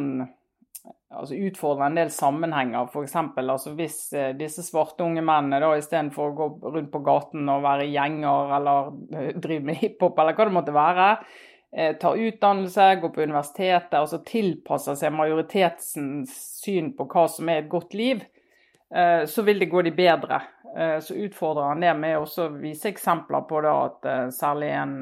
altså 1.13 1.37
utfordrer 1.37 1.87
en 1.87 1.97
del 1.97 2.11
sammenhenger. 2.13 2.89
F.eks. 2.89 3.17
Altså 3.37 3.75
hvis 3.77 3.99
eh, 4.17 4.33
disse 4.39 4.65
svarte 4.67 5.05
unge 5.05 5.25
mennene 5.25 5.61
da 5.63 5.73
istedenfor 5.77 6.31
å 6.31 6.37
gå 6.37 6.75
rundt 6.75 6.93
på 6.93 7.03
gaten 7.05 7.49
og 7.53 7.65
være 7.67 7.89
gjenger 7.93 8.55
eller 8.59 8.93
eh, 9.15 9.33
drive 9.37 9.67
med 9.69 9.81
hiphop 9.83 10.21
eller 10.23 10.37
hva 10.39 10.49
det 10.49 10.57
måtte 10.57 10.77
være, 10.77 11.09
eh, 11.77 11.93
tar 12.01 12.23
utdannelse, 12.29 12.89
går 13.03 13.15
på 13.15 13.27
universitetet, 13.27 13.99
altså 14.01 14.23
tilpasser 14.27 14.99
seg 14.99 15.15
majoritetens 15.17 16.35
syn 16.63 16.95
på 16.97 17.09
hva 17.13 17.29
som 17.31 17.53
er 17.53 17.63
et 17.63 17.73
godt 17.73 17.97
liv, 17.99 18.25
eh, 18.95 19.23
så 19.29 19.47
vil 19.47 19.63
det 19.63 19.71
gå 19.73 19.85
de 19.85 19.95
bedre. 19.97 20.41
Eh, 20.73 20.99
så 21.05 21.19
utfordrer 21.27 21.75
han 21.75 21.85
det 21.85 21.93
med 22.01 22.23
å 22.23 22.49
vise 22.57 22.89
eksempler 22.93 23.45
på 23.49 23.61
at 23.69 24.09
eh, 24.09 24.27
særlig 24.33 24.73
en 24.79 24.97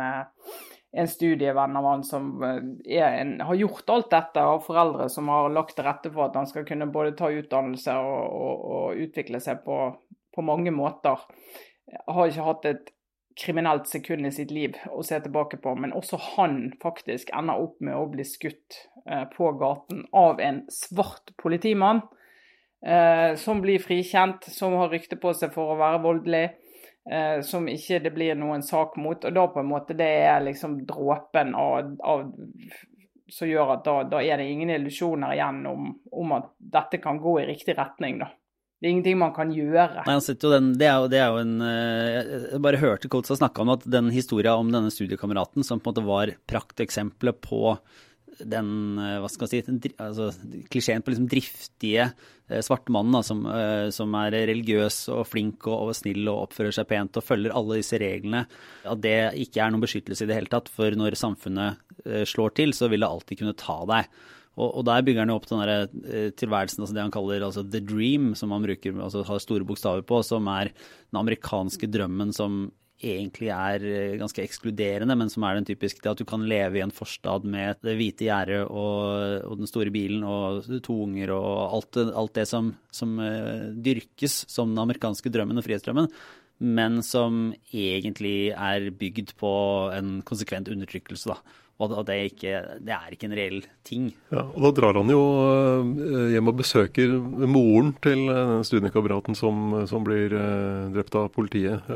en 0.92 1.08
studievenn 1.08 1.76
av 1.76 1.84
han 1.84 2.04
som 2.04 2.42
eh, 2.42 3.02
en, 3.02 3.40
har 3.40 3.54
gjort 3.54 3.90
alt 3.90 4.10
dette, 4.10 4.42
og 4.42 4.64
foreldre 4.66 5.08
som 5.12 5.28
har 5.30 5.50
lagt 5.54 5.76
til 5.78 5.86
rette 5.86 6.10
for 6.10 6.26
at 6.26 6.38
han 6.38 6.48
skal 6.50 6.66
kunne 6.68 6.90
både 6.90 7.14
ta 7.18 7.30
utdannelse 7.30 7.94
og, 7.94 8.22
og, 8.40 8.64
og 8.76 9.04
utvikle 9.06 9.42
seg 9.42 9.62
på, 9.66 9.82
på, 10.34 10.46
mange 10.46 10.74
måter. 10.74 11.22
Har 12.10 12.30
ikke 12.30 12.46
hatt 12.48 12.70
et 12.70 12.94
kriminelt 13.40 13.86
sekund 13.88 14.26
i 14.26 14.32
sitt 14.34 14.50
liv 14.52 14.74
å 14.90 15.04
se 15.06 15.20
tilbake 15.22 15.60
på, 15.62 15.76
men 15.78 15.94
også 15.96 16.18
han 16.34 16.72
faktisk 16.82 17.30
ender 17.38 17.62
opp 17.62 17.78
med 17.80 17.96
å 17.96 18.08
bli 18.10 18.26
skutt 18.26 18.82
eh, 19.06 19.26
på 19.30 19.52
gaten 19.60 20.08
av 20.10 20.42
en 20.42 20.64
svart 20.74 21.30
politimann. 21.40 22.02
Eh, 22.80 23.36
som 23.36 23.60
blir 23.62 23.78
frikjent, 23.78 24.46
som 24.50 24.74
har 24.80 24.90
rykte 24.90 25.18
på 25.20 25.34
seg 25.36 25.52
for 25.54 25.70
å 25.70 25.78
være 25.78 26.02
voldelig 26.02 26.46
eh, 27.10 27.40
som 27.46 27.68
ikke 27.68 28.00
det 28.04 28.12
blir 28.14 28.38
noen 28.38 28.62
sak 28.66 28.96
mot. 29.00 29.24
Og 29.24 29.36
da 29.36 29.46
på 29.52 29.62
en 29.62 29.70
måte 29.70 29.96
det 29.98 30.10
er 30.26 30.42
liksom 30.44 30.82
dråpen 30.88 31.54
av, 31.58 31.94
av 32.00 32.26
som 33.30 33.48
gjør 33.48 33.76
at 33.76 33.86
da, 33.86 33.96
da, 34.10 34.20
er 34.22 34.40
det 34.40 34.50
ingen 34.50 34.72
illusjoner 34.74 35.36
igjen 35.36 35.62
om, 35.70 35.94
om, 36.10 36.36
at 36.36 36.52
dette 36.58 37.00
kan 37.02 37.20
gå 37.22 37.38
i 37.40 37.48
riktig 37.52 37.76
retning. 37.78 38.18
da. 38.22 38.30
Det 38.80 38.88
er 38.88 38.94
ingenting 38.94 39.18
man 39.20 39.34
kan 39.36 39.52
gjøre. 39.52 40.04
Nei, 40.06 40.16
den, 40.16 40.70
det, 40.80 40.86
er 40.88 41.02
jo, 41.02 41.08
det, 41.12 41.18
er 41.20 41.34
jo, 41.34 41.40
en 41.42 41.64
eh, 41.64 42.36
Jeg 42.54 42.62
bare 42.64 42.80
hørte 42.80 43.10
Kotsa 43.12 43.36
snakke 43.36 43.62
om 43.62 43.74
at 43.76 43.84
den 43.84 44.08
historia 44.14 44.56
om 44.56 44.70
denne 44.72 44.92
studiekameraten 44.92 45.66
som 45.66 45.82
på 45.82 45.90
en 45.90 45.94
måte 45.94 46.06
var 46.06 46.32
prakteksempelet 46.50 47.42
på 47.44 47.76
den 48.48 48.98
eh, 49.00 49.18
hva 49.22 49.30
skal 49.30 49.46
man 49.46 49.52
si, 49.52 49.62
den, 49.66 49.80
altså, 50.00 50.30
klisjeen 50.72 51.04
på 51.04 51.12
liksom 51.12 51.28
driftige 51.30 52.08
eh, 52.08 52.62
svarte 52.64 52.94
mannen 52.94 53.26
som, 53.26 53.44
som, 53.94 54.16
er 54.22 54.38
religiøs 54.50 55.02
og 55.14 55.24
flink 55.28 55.68
og, 55.70 55.90
og, 55.90 55.94
snill 55.98 56.28
og 56.32 56.48
oppfører 56.48 56.76
seg 56.76 56.90
pent 56.90 57.20
og 57.20 57.26
følger 57.26 57.54
alle 57.56 57.80
disse 57.80 58.00
reglene, 58.00 58.46
at 58.88 59.04
det 59.04 59.16
ikke 59.44 59.64
er 59.64 59.72
noen 59.72 59.84
beskyttelse 59.84 60.26
i 60.26 60.30
det 60.30 60.40
hele 60.40 60.52
tatt. 60.52 60.72
For 60.72 60.96
når 60.96 61.18
samfunnet 61.20 61.80
slår 62.28 62.54
til, 62.56 62.74
så 62.76 62.88
vil 62.90 63.04
det 63.04 63.10
alltid 63.10 63.42
kunne 63.42 63.58
ta 63.60 63.80
deg. 63.90 64.12
Og, 64.58 64.68
og, 64.68 64.82
der 64.88 65.04
bygger 65.06 65.24
han 65.24 65.32
jo 65.32 65.38
opp 65.38 65.48
den 65.48 65.62
der, 65.62 65.86
eh, 66.10 66.28
tilværelsen, 66.36 66.82
altså 66.82 66.96
det 66.96 67.04
han 67.04 67.14
kaller 67.14 67.46
altså 67.46 67.64
the 67.64 67.80
dream, 67.80 68.32
som 68.36 68.52
han 68.54 68.66
bruker, 68.66 68.98
altså 68.98 69.22
har 69.26 69.42
store 69.42 69.66
bokstaver 69.66 70.02
på, 70.06 70.20
som 70.26 70.48
er 70.52 70.72
den 70.74 71.20
amerikanske 71.22 71.88
drømmen 71.90 72.34
som 72.36 72.66
egentlig 73.00 73.48
er 73.54 73.84
eh, 73.86 74.16
ganske 74.20 74.42
ekskluderende, 74.44 75.16
men 75.16 75.30
som 75.32 75.44
er 75.46 75.58
den 75.58 75.68
typiske 75.68 76.04
at 76.08 76.20
du 76.20 76.26
kan 76.28 76.44
leve 76.48 76.80
i 76.80 76.84
en 76.84 76.94
forstad 76.94 77.46
med 77.48 77.80
det 77.84 77.96
hvite 77.98 78.26
gjerdet 78.28 78.60
og, 78.66 79.46
og, 79.46 79.54
den 79.60 79.70
store 79.70 79.92
bilen 79.94 80.26
og 80.26 80.68
to 80.84 80.98
unger 81.06 81.32
og 81.36 81.78
alt, 81.78 82.00
alt 82.10 82.34
det 82.36 82.46
som, 82.50 82.74
som 82.94 83.16
uh, 83.20 83.70
dyrkes 83.72 84.42
som 84.50 84.72
den 84.72 84.82
amerikanske 84.82 85.32
drømmen 85.32 85.60
og 85.60 85.66
frihetsdrømmen, 85.66 86.10
men 86.60 87.00
som 87.06 87.54
egentlig 87.72 88.52
er 88.52 88.90
bygd 88.92 89.34
på 89.40 89.52
en 89.96 90.20
konsekvent 90.28 90.68
undertrykkelse. 90.72 91.32
da. 91.32 91.40
Og 91.80 91.92
det, 92.04 92.16
ikke, 92.34 92.58
det 92.84 92.92
er 92.92 93.14
ikke 93.14 93.28
en 93.30 93.34
reell 93.36 93.62
ting. 93.88 94.10
Ja, 94.28 94.42
og 94.44 94.66
Da 94.66 94.70
drar 94.76 94.98
han 95.00 95.08
jo 95.08 95.20
eh, 95.48 96.32
hjem 96.34 96.50
og 96.52 96.58
besøker 96.58 97.14
moren 97.48 97.94
til 98.04 98.26
eh, 98.28 98.52
studiekameraten 98.68 99.38
som, 99.38 99.72
som, 99.88 100.04
blir 100.04 100.34
eh, 100.36 100.90
drept 100.92 101.16
av 101.16 101.30
politiet, 101.32 101.88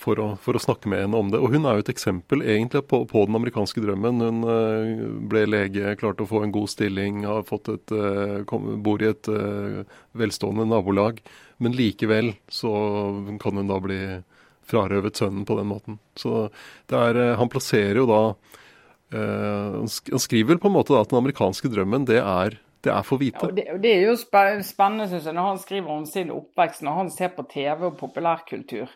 for 0.00 0.18
å, 0.18 0.26
for 0.42 0.58
å, 0.58 0.62
snakke 0.62 0.90
med 0.90 1.04
henne 1.04 1.20
om 1.20 1.30
det. 1.30 1.38
Og 1.38 1.54
Hun 1.54 1.68
er 1.68 1.78
jo 1.78 1.84
et 1.84 1.92
eksempel 1.94 2.42
egentlig 2.42 2.82
på, 2.90 3.04
på, 3.10 3.22
den 3.28 3.38
amerikanske 3.38 3.84
drømmen. 3.84 4.24
Hun 4.24 5.28
ble 5.30 5.44
lege, 5.46 5.94
klarte 6.00 6.26
å 6.26 6.30
få 6.30 6.42
en 6.42 6.54
god 6.54 6.72
stilling, 6.72 7.22
har 7.28 7.46
fått 7.46 7.70
et, 7.70 7.94
bor 8.50 9.02
i 9.02 9.12
et 9.12 9.30
velstående 10.18 10.66
nabolag. 10.72 11.22
Men 11.62 11.76
likevel 11.78 12.32
så 12.50 12.74
kan 13.42 13.62
hun 13.62 13.70
da 13.70 13.78
bli 13.82 14.00
frarøvet 14.66 15.22
sønnen 15.22 15.46
på 15.46 15.58
den 15.60 15.70
måten. 15.70 16.02
Så 16.18 16.48
er, 16.90 17.20
han 17.38 17.52
plasserer 17.52 18.02
jo 18.02 18.10
da 18.10 18.22
han 19.14 20.20
skriver 20.20 20.58
på 20.58 20.70
en 20.70 20.74
måte 20.74 20.96
at 20.98 21.10
den 21.10 21.20
amerikanske 21.20 21.70
drømmen, 21.72 22.06
det 22.08 22.20
er, 22.20 22.58
det 22.84 22.92
er 22.92 23.06
for 23.06 23.20
hvite. 23.20 23.40
Ja, 23.40 23.48
og, 23.48 23.54
det, 23.56 23.64
og 23.74 23.80
det, 23.84 23.94
er 23.94 24.04
jo 24.08 24.16
spennende, 24.18 25.08
synes 25.08 25.28
jeg, 25.28 25.36
når 25.36 25.48
han 25.52 25.62
skriver 25.62 25.94
om 25.94 26.04
sin 26.08 26.32
oppvekst, 26.34 26.84
når 26.84 27.00
han 27.00 27.10
ser 27.14 27.32
på 27.36 27.46
TV 27.50 27.88
og 27.90 27.96
populærkultur. 28.00 28.92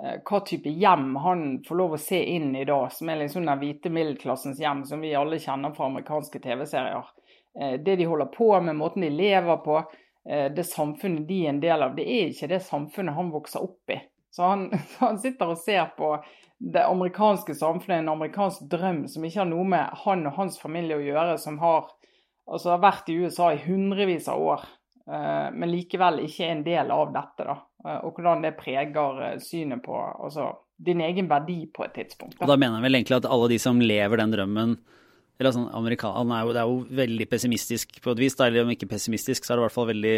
Uh, 0.00 0.16
hva 0.26 0.42
type 0.48 0.72
hjem 0.82 1.14
han 1.24 1.46
får 1.66 1.80
lov 1.80 1.96
å 1.96 2.02
se 2.02 2.20
inn 2.34 2.52
i 2.56 2.66
da, 2.68 2.82
som 2.92 3.10
er 3.12 3.22
liksom 3.22 3.48
den 3.48 3.62
hvite 3.62 3.92
middelklassens 3.92 4.60
hjem, 4.60 4.84
som 4.88 5.02
vi 5.04 5.14
alle 5.16 5.40
kjenner 5.40 5.74
fra 5.76 5.88
amerikanske 5.90 6.42
TV-serier. 6.44 7.10
Uh, 7.58 7.74
det 7.80 7.98
de 8.00 8.08
holder 8.08 8.30
på 8.34 8.52
med, 8.60 8.78
måten 8.80 9.06
de 9.06 9.12
lever 9.14 9.60
på, 9.64 9.82
det 10.20 10.66
samfunnet 10.68 11.24
de 11.24 11.36
er 11.46 11.48
en 11.48 11.58
del 11.62 11.82
av, 11.82 11.94
det 11.96 12.04
er 12.04 12.26
ikke 12.28 12.50
det 12.50 12.58
samfunnet 12.62 13.16
han 13.16 13.30
vokser 13.32 13.62
opp 13.64 13.90
i. 13.90 13.96
Så 14.30 14.46
han, 14.46 14.68
han 14.98 15.18
sitter 15.18 15.54
og 15.54 15.58
ser 15.58 15.90
på 15.98 16.14
det 16.60 16.82
amerikanske 16.84 17.54
samfunnet, 17.56 18.02
en 18.02 18.12
amerikansk 18.12 18.66
drøm 18.70 19.06
som 19.08 19.24
ikke 19.24 19.40
har 19.40 19.48
noe 19.48 19.64
med 19.64 20.02
han 20.02 20.26
og 20.28 20.36
hans 20.36 20.60
familie 20.60 20.98
å 20.98 21.04
gjøre, 21.04 21.38
som 21.40 21.56
har, 21.62 21.88
altså, 22.50 22.76
vært 22.82 23.08
i 23.08 23.16
USA 23.22 23.54
i 23.54 23.62
hundrevis 23.64 24.28
av 24.28 24.44
år, 24.44 24.66
uh, 25.08 25.48
men 25.56 25.72
likevel 25.72 26.20
ikke 26.26 26.44
er 26.44 26.52
en 26.58 26.66
del 26.66 26.92
av 26.92 27.14
dette. 27.16 27.46
da, 27.48 27.56
uh, 27.86 27.96
Og 28.04 28.18
hvordan 28.18 28.44
det 28.44 28.58
preger 28.60 29.22
uh, 29.24 29.38
synet 29.40 29.80
på 29.86 29.96
altså, 29.96 30.50
din 30.76 31.00
egen 31.06 31.32
verdi 31.32 31.62
på 31.72 31.86
et 31.86 31.96
tidspunkt. 31.96 32.36
Da. 32.36 32.44
Og 32.44 32.52
da 32.52 32.60
mener 32.60 32.76
jeg 32.76 32.90
vel 32.90 33.00
egentlig 33.00 33.20
at 33.22 33.30
alle 33.32 33.48
de 33.54 33.60
som 33.64 33.80
lever 33.80 34.20
den 34.20 34.36
drømmen, 34.36 34.76
eller 35.40 35.54
sånn, 35.56 35.70
amerikan, 35.72 36.32
er 36.36 36.44
jo, 36.44 36.52
det 36.52 36.60
er 36.60 36.68
jo 36.68 36.96
veldig 36.98 37.26
pessimistisk 37.30 37.94
på 38.04 38.12
et 38.12 38.18
vis. 38.20 38.34
Eller 38.44 38.66
om 38.66 38.72
ikke 38.74 38.90
pessimistisk, 38.90 39.46
så 39.46 39.54
er 39.54 39.56
det 39.56 39.62
i 39.62 39.64
hvert 39.64 39.76
fall 39.78 39.88
veldig 39.88 40.14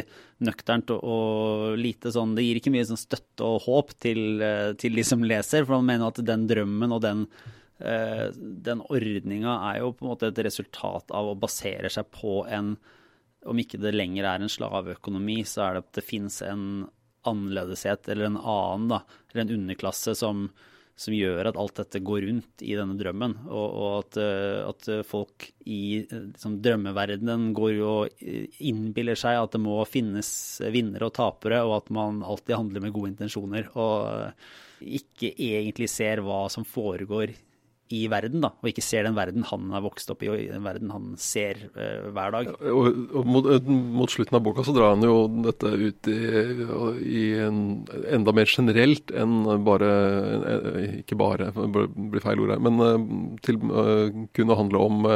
nøkternt 0.48 0.90
og, 0.96 1.04
og 1.14 1.76
lite 1.78 2.10
sånn 2.10 2.32
Det 2.34 2.42
gir 2.42 2.58
ikke 2.58 2.72
mye 2.74 2.88
sånn 2.88 2.98
støtte 2.98 3.46
og 3.46 3.68
håp 3.68 3.92
til, 4.02 4.22
eh, 4.42 4.72
til, 4.82 4.98
de 4.98 5.04
som 5.06 5.22
leser. 5.22 5.62
For 5.62 5.78
han 5.78 5.86
mener 5.86 6.10
at 6.10 6.18
den 6.26 6.48
drømmen 6.50 6.96
og 6.96 7.04
den, 7.04 7.22
uh, 7.84 8.26
den 8.34 8.82
ordninga 8.82 9.60
er 9.68 9.78
jo 9.84 9.92
på 9.94 10.08
en 10.08 10.10
måte 10.10 10.32
et 10.32 10.42
resultat 10.48 11.14
av 11.14 11.30
å 11.30 11.38
basere 11.38 11.92
seg 11.92 12.10
på 12.18 12.42
en 12.50 12.74
Om 13.42 13.58
ikke 13.58 13.78
det 13.82 13.90
lenger 13.94 14.26
er 14.26 14.42
en 14.42 14.50
slaveøkonomi, 14.50 15.40
så 15.46 15.64
er 15.64 15.72
det 15.74 15.80
at 15.82 15.96
det 15.96 16.04
fins 16.06 16.36
en 16.46 16.84
annerledeshet 17.26 18.06
eller 18.12 18.28
en 18.28 18.36
annen, 18.38 18.84
da, 18.92 19.00
eller 19.30 19.42
en 19.42 19.56
underklasse 19.56 20.14
som 20.18 20.44
som 21.02 21.14
gjør 21.16 21.50
at 21.50 21.58
alt 21.58 21.76
dette 21.80 22.02
går 22.04 22.26
rundt 22.28 22.64
i 22.64 22.76
denne 22.78 22.96
drømmen. 22.98 23.36
Og, 23.50 23.66
og 23.66 23.92
at, 23.98 24.18
eh, 24.22 24.62
at, 24.64 24.90
folk 25.08 25.48
i 25.66 25.82
liksom, 26.08 26.58
drømmeverdenen 26.64 27.50
går 27.56 27.78
og 27.86 28.26
innbiller 28.62 29.18
seg 29.18 29.40
at 29.40 29.54
det 29.56 29.62
må 29.62 29.78
finnes 29.88 30.32
vinnere 30.74 31.10
og 31.10 31.16
tapere, 31.18 31.62
og 31.66 31.78
at 31.82 31.94
man 31.94 32.22
alltid 32.26 32.58
handler 32.58 32.86
med 32.86 32.94
gode 32.94 33.14
intensjoner. 33.14 33.70
Og 33.74 34.32
ikke 34.82 35.32
egentlig 35.36 35.90
ser 35.90 36.22
hva 36.24 36.44
som 36.52 36.66
foregår 36.66 37.34
i 37.92 38.02
verden, 38.10 38.42
da, 38.44 38.52
og 38.56 38.68
ikke 38.70 38.84
ser 38.84 39.06
den 39.06 39.16
verden 39.16 39.44
han 39.48 39.70
har 39.74 39.84
vokst 39.84 40.10
opp 40.12 40.22
i, 40.24 40.30
og 40.32 40.40
den 40.40 40.64
verden 40.64 40.92
han 40.94 41.10
ser 41.20 41.60
uh, 41.76 42.08
hver 42.14 42.34
dag. 42.34 42.52
Og, 42.72 42.88
og 43.18 43.28
mot, 43.28 43.48
eh, 43.52 43.68
mot, 43.68 44.12
slutten 44.12 44.38
av 44.38 44.44
boka 44.44 44.64
så 44.66 44.74
drar 44.76 44.94
han 44.94 45.04
jo 45.06 45.16
dette 45.44 45.72
ut 45.72 46.10
i, 46.12 46.18
i 47.02 47.24
en, 47.42 47.60
enda 48.12 48.34
mer 48.36 48.50
generelt 48.50 49.12
enn 49.16 49.44
bare 49.66 49.90
Ikke 51.02 51.16
bare, 51.18 51.50
det 51.52 51.86
blir 52.12 52.24
feil 52.24 52.42
ord 52.42 52.54
her, 52.54 52.62
men 52.62 53.36
til 53.44 53.60
uh, 53.68 54.08
kunne 54.36 54.58
handle 54.58 54.86
om, 54.88 55.06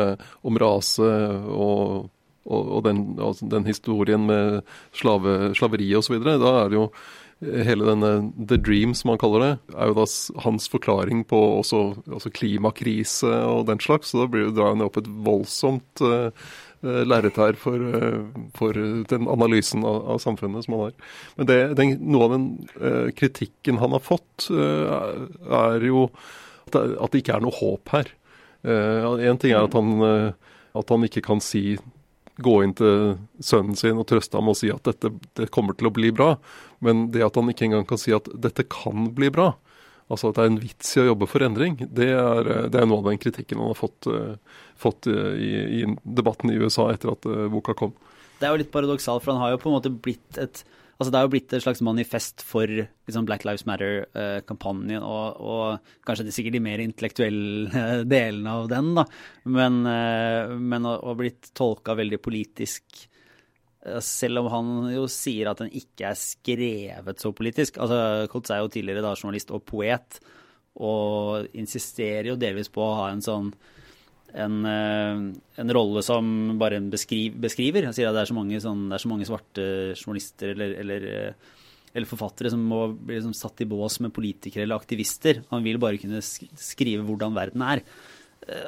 om 0.46 0.60
rase 0.60 1.06
og, 1.06 2.10
og, 2.46 2.80
den, 2.86 3.04
altså 3.20 3.48
den, 3.50 3.66
historien 3.66 4.26
med 4.28 4.60
slave, 4.94 5.54
slaveri 5.58 5.88
osv. 5.98 6.18
Da 6.22 6.52
er 6.64 6.72
det 6.72 6.78
jo 6.78 6.90
hele 7.44 7.84
denne 7.84 8.10
The 8.48 8.56
Dream, 8.56 8.94
som 8.96 9.12
han 9.12 9.20
kaller 9.20 9.42
det, 9.42 9.50
er 9.76 9.90
jo 9.90 9.96
da 9.98 10.06
hans 10.44 10.68
forklaring 10.72 11.24
på 11.28 11.40
også, 11.58 11.80
også 12.08 12.32
klimakrise 12.32 13.28
og 13.28 13.66
den 13.68 13.82
slags. 13.82 14.12
Så 14.12 14.22
da 14.22 14.28
blir, 14.32 14.48
drar 14.56 14.72
han 14.72 14.84
opp 14.86 14.96
et 15.00 15.10
voldsomt 15.26 16.00
uh, 16.00 16.30
lerret 16.80 17.36
her 17.40 17.58
for, 17.60 17.76
uh, 17.76 18.40
for, 18.56 18.80
den 19.12 19.28
analysen 19.28 19.84
av, 19.84 20.00
av, 20.14 20.22
samfunnet 20.24 20.64
som 20.64 20.78
han 20.78 20.86
har. 20.86 20.96
Men 21.36 21.50
det, 21.50 21.58
den, 21.80 21.94
noe 22.08 22.28
av 22.28 22.36
den 22.38 22.48
uh, 22.80 23.08
kritikken 23.16 23.82
han 23.82 23.96
har 23.98 24.04
fått, 24.04 24.48
uh, 24.48 25.28
er 25.60 25.84
jo 25.84 26.08
at 26.66 26.72
det, 26.72 26.86
at 26.96 27.12
det, 27.12 27.20
ikke 27.20 27.36
er 27.36 27.44
noe 27.44 27.60
håp 27.60 27.92
her. 27.94 28.08
En 28.66 29.38
ting 29.38 29.52
er 29.54 29.62
at 29.62 29.74
han, 29.78 30.00
at 30.74 30.88
han 30.90 31.04
ikke 31.06 31.20
kan 31.22 31.38
si 31.44 31.76
gå 32.42 32.56
inn 32.64 32.74
til 32.76 33.16
sønnen 33.40 33.78
sin 33.78 34.00
og 34.00 34.08
trøste 34.10 34.36
ham 34.38 34.50
og 34.52 34.58
si 34.58 34.68
at 34.72 34.84
dette 34.88 35.12
det 35.38 35.50
kommer 35.54 35.76
til 35.76 35.88
å 35.88 35.94
bli 35.94 36.12
bra. 36.14 36.34
Men 36.84 37.08
det 37.14 37.24
at 37.24 37.38
han 37.38 37.52
ikke 37.52 37.68
engang 37.68 37.86
kan 37.88 38.00
si 38.00 38.14
at 38.16 38.28
dette 38.32 38.66
kan 38.72 39.10
bli 39.16 39.30
bra, 39.32 39.54
altså 40.12 40.30
at 40.30 40.38
det 40.38 40.44
er 40.44 40.52
en 40.52 40.60
vits 40.62 40.92
i 40.96 41.02
å 41.02 41.08
jobbe 41.10 41.28
for 41.30 41.44
endring, 41.46 41.78
det 41.80 42.10
er, 42.12 42.50
det 42.70 42.80
er 42.80 42.88
noe 42.88 43.02
av 43.02 43.10
den 43.10 43.22
kritikken 43.22 43.62
han 43.62 43.72
har 43.72 43.78
fått, 43.78 44.06
uh, 44.06 44.36
fått 44.78 45.08
uh, 45.10 45.32
i, 45.34 45.52
i, 45.80 45.84
debatten 46.04 46.52
i 46.52 46.58
USA 46.60 46.90
etter 46.92 47.14
at 47.14 47.26
boka 47.52 47.74
kom. 47.78 47.96
Det 48.36 48.46
er 48.46 48.52
jo 48.52 48.60
litt 48.60 48.74
paradoksalt, 48.74 49.24
for 49.24 49.32
han 49.32 49.42
har 49.42 49.54
jo 49.54 49.62
på 49.62 49.70
en 49.70 49.78
måte 49.78 49.92
blitt 49.92 50.40
et 50.40 50.62
Altså 50.96 51.12
det 51.12 51.18
er 51.18 51.26
jo 51.26 51.32
blitt 51.34 51.52
et 51.52 51.64
slags 51.64 51.82
manifest 51.84 52.40
for 52.46 52.70
liksom 52.70 53.26
Black 53.28 53.44
Lives 53.44 53.66
Matter-kampanjen, 53.68 55.04
og, 55.04 55.40
og, 55.44 55.90
kanskje 56.08 56.24
det 56.24 56.32
er 56.32 56.36
sikkert 56.38 56.56
de 56.56 56.62
mer 56.64 56.80
intellektuelle 56.80 57.88
delene 58.14 58.54
av 58.62 58.70
den, 58.72 58.94
da. 58.96 59.04
Men, 59.44 59.82
men 60.56 60.88
å, 60.88 60.96
å 61.04 61.16
blitt 61.18 61.52
tolka 61.58 61.98
veldig 62.00 62.22
politisk 62.24 63.06
Eh, 63.86 64.00
selv 64.00 64.42
om 64.42 64.50
han 64.50 64.72
jo 64.94 65.06
sier 65.10 65.50
at 65.50 65.62
den 65.62 65.72
ikke 65.76 66.10
er 66.10 66.18
skrevet 66.18 67.22
så 67.22 67.32
politisk. 67.36 67.78
Altså, 67.82 68.26
Koltz 68.32 68.52
er 68.52 68.62
jo 68.62 68.72
tidligere 68.72 69.04
da 69.04 69.14
journalist 69.14 69.52
og 69.54 69.64
poet, 69.68 70.20
og 70.76 71.46
insisterer 71.56 72.32
jo 72.32 72.40
delvis 72.40 72.70
på 72.72 72.82
å 72.84 72.96
ha 73.00 73.10
en 73.12 73.24
sånn 73.24 73.52
en, 74.36 74.56
eh, 74.68 75.20
en 75.62 75.74
rolle 75.74 76.02
som 76.04 76.26
bare 76.60 76.80
en 76.80 76.90
beskriv, 76.92 77.36
beskriver. 77.40 77.86
Han 77.88 77.96
sier 77.96 78.10
at 78.10 78.16
det 78.16 78.24
er 78.24 78.32
så 78.32 78.36
mange, 78.36 78.60
sånn, 78.62 78.86
er 78.92 79.02
så 79.02 79.10
mange 79.10 79.28
svarte 79.28 79.66
journalister 79.96 80.52
eller, 80.52 80.74
eller, 80.82 81.06
eh, 81.10 81.52
eller 81.96 82.10
forfattere 82.10 82.52
som 82.52 82.64
må 82.68 82.82
bli 82.92 83.16
liksom 83.16 83.34
satt 83.36 83.64
i 83.64 83.68
bås 83.70 84.00
med 84.04 84.14
politikere 84.16 84.66
eller 84.66 84.76
aktivister. 84.76 85.42
Han 85.50 85.64
vil 85.64 85.80
bare 85.80 86.00
kunne 86.00 86.20
skrive 86.20 87.06
hvordan 87.06 87.36
verden 87.36 87.64
er. 87.64 87.80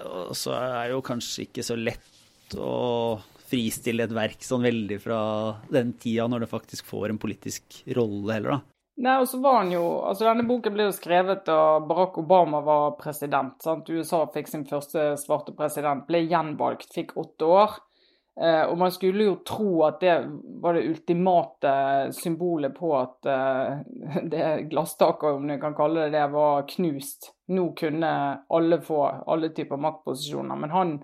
Og 0.08 0.32
så 0.34 0.56
er 0.56 0.88
det 0.88 0.94
jo 0.96 1.02
kanskje 1.06 1.44
ikke 1.44 1.62
så 1.62 1.76
lett 1.78 2.56
å 2.56 3.20
fristille 3.48 4.04
et 4.04 4.14
verk 4.16 4.42
sånn 4.44 4.64
veldig 4.64 4.98
fra 5.02 5.20
den 5.70 5.92
tida 6.00 6.26
når 6.28 6.44
det 6.44 6.50
faktisk 6.50 6.88
får 6.88 7.12
en 7.12 7.20
politisk 7.20 7.82
rolle 7.96 8.34
heller, 8.34 8.58
da. 8.58 8.77
Nei, 8.98 9.14
og 9.22 9.28
så 9.30 9.38
var 9.38 9.60
han 9.60 9.68
jo, 9.70 9.82
altså 10.02 10.26
Denne 10.26 10.42
boken 10.48 10.74
ble 10.74 10.88
jo 10.88 10.94
skrevet 10.96 11.44
da 11.46 11.78
Barack 11.86 12.16
Obama 12.18 12.58
var 12.66 12.96
president. 12.98 13.54
sant? 13.62 13.90
USA 13.90 14.24
fikk 14.34 14.50
sin 14.50 14.64
første 14.66 15.12
svarte 15.22 15.54
president, 15.54 16.02
ble 16.08 16.24
gjenvalgt, 16.24 16.90
fikk 16.96 17.14
åtte 17.20 17.46
år. 17.46 17.76
Eh, 18.40 18.64
og 18.66 18.74
man 18.78 18.90
skulle 18.94 19.28
jo 19.28 19.36
tro 19.46 19.84
at 19.86 20.00
det 20.02 20.16
var 20.62 20.74
det 20.74 20.84
ultimate 20.86 21.70
symbolet 22.14 22.74
på 22.74 22.90
at 22.98 23.30
eh, 23.30 23.80
det 24.34 24.50
glasstaket, 24.72 25.30
om 25.30 25.46
du 25.46 25.54
kan 25.62 25.78
kalle 25.78 26.08
det 26.08 26.18
det, 26.18 26.26
var 26.34 26.66
knust. 26.74 27.32
Nå 27.54 27.70
kunne 27.78 28.12
alle 28.50 28.82
få 28.82 29.04
alle 29.26 29.54
typer 29.54 29.78
maktposisjoner. 29.78 30.58
Men 30.58 30.74
han, 30.74 30.94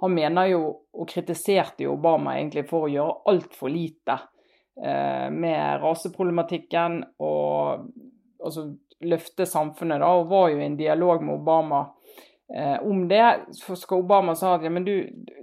han 0.00 0.16
mener 0.16 0.54
jo, 0.54 0.66
og 0.92 1.08
kritiserte 1.12 1.84
jo 1.84 1.98
Obama 1.98 2.38
egentlig 2.38 2.64
for 2.72 2.88
å 2.88 2.92
gjøre 2.96 3.18
altfor 3.32 3.76
lite 3.76 4.22
med 4.76 5.82
raseproblematikken 5.82 6.94
og 7.20 7.82
altså, 8.44 8.64
løfte 9.04 9.46
samfunnet, 9.46 10.00
da, 10.00 10.08
og 10.08 10.30
var 10.30 10.48
jo 10.52 10.60
i 10.60 10.66
en 10.66 10.78
dialog 10.78 11.24
med 11.24 11.34
Obama 11.34 11.82
eh, 12.54 12.78
om 12.82 13.04
det. 13.08 13.24
Så 13.58 13.76
skal 13.76 14.02
Obama 14.04 14.34
sa 14.38 14.56
at 14.56 14.64
ja, 14.64 14.72
men 14.72 14.86
du, 14.86 14.94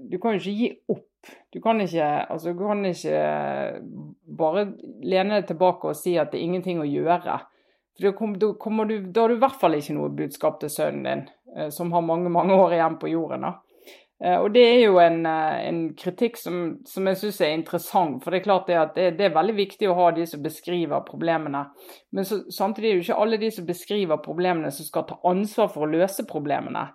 du 0.09 0.17
kan 0.17 0.35
jo 0.35 0.41
ikke 0.41 0.57
gi 0.57 0.73
opp 0.89 1.05
du 1.51 1.59
kan 1.59 1.81
ikke, 1.81 2.05
altså, 2.31 2.53
du 2.53 2.61
kan 2.63 2.85
ikke 2.87 3.17
bare 4.39 4.61
lene 5.03 5.39
deg 5.39 5.49
tilbake 5.49 5.91
og 5.91 5.97
si 5.97 6.13
at 6.17 6.31
det 6.31 6.39
er 6.39 6.45
ingenting 6.45 6.79
å 6.79 6.87
gjøre. 6.87 7.35
For 7.97 8.07
da, 8.07 8.13
kom, 8.15 8.37
da, 8.39 8.85
du, 8.87 9.09
da 9.11 9.25
har 9.25 9.33
du 9.33 9.35
i 9.35 9.41
hvert 9.41 9.57
fall 9.59 9.75
ikke 9.75 9.97
noe 9.97 10.13
budskap 10.15 10.61
til 10.61 10.71
sønnen 10.71 11.03
din, 11.03 11.25
eh, 11.55 11.67
som 11.75 11.91
har 11.91 12.05
mange 12.05 12.31
mange 12.31 12.55
år 12.55 12.77
igjen 12.77 12.95
på 13.01 13.11
jorden. 13.11 13.49
da. 13.49 13.51
Eh, 14.23 14.37
og 14.39 14.53
Det 14.53 14.63
er 14.63 14.79
jo 14.83 14.99
en, 14.99 15.25
eh, 15.25 15.67
en 15.69 15.81
kritikk 15.95 16.37
som, 16.37 16.77
som 16.85 17.07
jeg 17.07 17.17
syns 17.21 17.41
er 17.41 17.55
interessant. 17.55 18.23
For 18.23 18.31
det 18.31 18.41
er 18.41 18.47
klart 18.47 18.67
det 18.67 18.77
at 18.77 18.95
det, 18.95 19.17
det, 19.17 19.29
er 19.29 19.35
veldig 19.35 19.55
viktig 19.55 19.89
å 19.89 19.95
ha 19.95 20.11
de 20.11 20.25
som 20.27 20.43
beskriver 20.43 21.05
problemene. 21.07 21.65
Men 22.11 22.27
så, 22.27 22.43
samtidig 22.51 22.89
er 22.89 22.95
det 22.95 22.99
jo 22.99 23.07
ikke 23.07 23.21
alle 23.23 23.39
de 23.39 23.51
som 23.55 23.67
beskriver 23.67 24.23
problemene 24.23 24.71
som 24.75 24.87
skal 24.87 25.07
ta 25.07 25.19
ansvar 25.29 25.71
for 25.71 25.87
å 25.87 25.91
løse 25.91 26.27
problemene. 26.27 26.89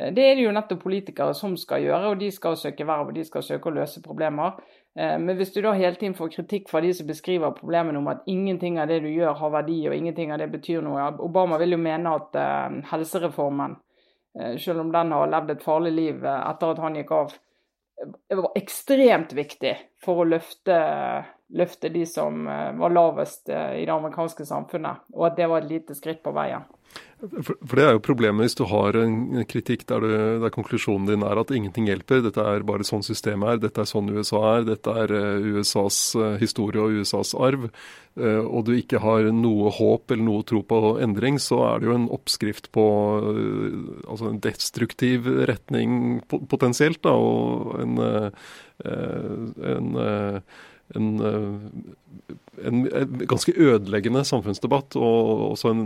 Eh, 0.00 0.08
det 0.16 0.24
er 0.24 0.38
det 0.38 0.46
jo 0.46 0.54
nettopp 0.56 0.80
politikere 0.86 1.36
som 1.36 1.58
skal 1.60 1.84
gjøre, 1.84 2.14
og 2.14 2.24
de 2.24 2.32
skal 2.32 2.56
søke 2.56 2.88
verv 2.88 3.12
og 3.12 3.18
de 3.18 3.26
skal 3.28 3.44
søke 3.44 3.68
å 3.68 3.76
løse 3.76 4.00
problemer. 4.04 4.56
Men 4.98 5.36
hvis 5.38 5.52
du 5.54 5.60
da 5.62 5.70
hele 5.78 5.94
tiden 5.94 6.16
får 6.18 6.32
kritikk 6.32 6.64
fra 6.66 6.80
de 6.82 6.88
som 6.98 7.06
beskriver 7.06 7.52
problemene 7.54 8.00
om 8.00 8.08
at 8.10 8.24
ingenting 8.26 8.80
av 8.82 8.88
det 8.90 8.96
du 9.04 9.06
gjør 9.06 9.36
har 9.38 9.52
verdi 9.54 9.76
og 9.86 9.94
ingenting 9.94 10.32
av 10.34 10.40
det 10.42 10.48
betyr 10.50 10.82
noe 10.82 11.04
Obama 11.22 11.60
vil 11.62 11.76
jo 11.76 11.78
mene 11.78 12.10
at 12.10 12.34
helsereformen, 12.90 13.76
selv 14.62 14.84
om 14.84 14.92
den 14.94 15.12
har 15.12 15.30
levd 15.30 15.56
et 15.56 15.64
farlig 15.64 15.90
liv 15.96 16.20
uh, 16.22 16.36
etter 16.50 16.70
at 16.70 16.82
han 16.84 16.98
gikk 16.98 17.10
av, 17.16 17.32
var 18.30 18.58
ekstremt 18.58 19.32
viktig 19.36 19.72
for 20.00 20.22
å 20.22 20.28
løfte, 20.28 20.76
løfte 21.52 21.90
de 21.92 22.06
som 22.08 22.46
var 22.46 22.92
lavest 22.94 23.50
i 23.52 23.84
det 23.84 23.92
amerikanske 23.92 24.46
samfunnet, 24.48 25.06
og 25.12 25.26
at 25.28 25.36
det 25.36 25.48
var 25.50 25.60
et 25.60 25.72
lite 25.74 25.96
skritt 25.98 26.22
på 26.24 26.32
veien. 26.36 26.64
For, 27.20 27.52
for, 27.52 27.76
det 27.76 27.84
er 27.84 27.90
jo 27.92 28.00
problemet 28.00 28.46
hvis 28.46 28.56
du 28.56 28.62
har 28.70 28.96
en 28.96 29.42
kritikk 29.44 29.82
der, 29.90 30.00
du, 30.00 30.12
der, 30.40 30.52
konklusjonen 30.54 31.04
din 31.04 31.24
er 31.26 31.36
at 31.36 31.50
ingenting 31.52 31.90
hjelper, 31.90 32.22
dette 32.24 32.40
er 32.40 32.64
bare 32.64 32.86
sånn 32.88 33.04
systemet 33.04 33.52
er, 33.52 33.60
dette 33.66 33.82
er 33.82 33.90
sånn 33.90 34.08
USA 34.08 34.40
er, 34.54 34.64
dette 34.70 34.94
er 35.02 35.12
uh, 35.12 35.50
USAs 35.58 35.98
historie 36.40 36.80
og 36.80 37.02
USAs 37.02 37.34
arv, 37.36 37.68
og 38.20 38.64
du 38.66 38.72
ikke 38.74 38.98
har 39.04 39.28
noe 39.36 39.70
håp 39.70 40.10
eller 40.10 40.24
noe 40.26 40.42
tro 40.48 40.64
på 40.66 40.80
endring, 41.04 41.36
så 41.40 41.60
er 41.68 41.78
det 41.80 41.86
jo 41.86 41.94
en 41.94 42.08
oppskrift 42.10 42.66
på 42.74 42.86
altså 43.22 44.32
en 44.32 44.40
destruktiv 44.42 45.28
retning 45.48 46.18
potensielt, 46.50 46.98
da, 47.06 47.14
og 47.14 47.78
en, 47.84 47.94
en 48.84 49.54
en, 49.74 49.96
eh, 49.96 50.40
en, 50.94 51.08
en, 52.64 53.18
ganske 53.30 53.54
ødeleggende 53.54 54.24
samfunnsdebatt 54.26 54.98
og 54.98 55.46
også 55.52 55.72
en 55.74 55.84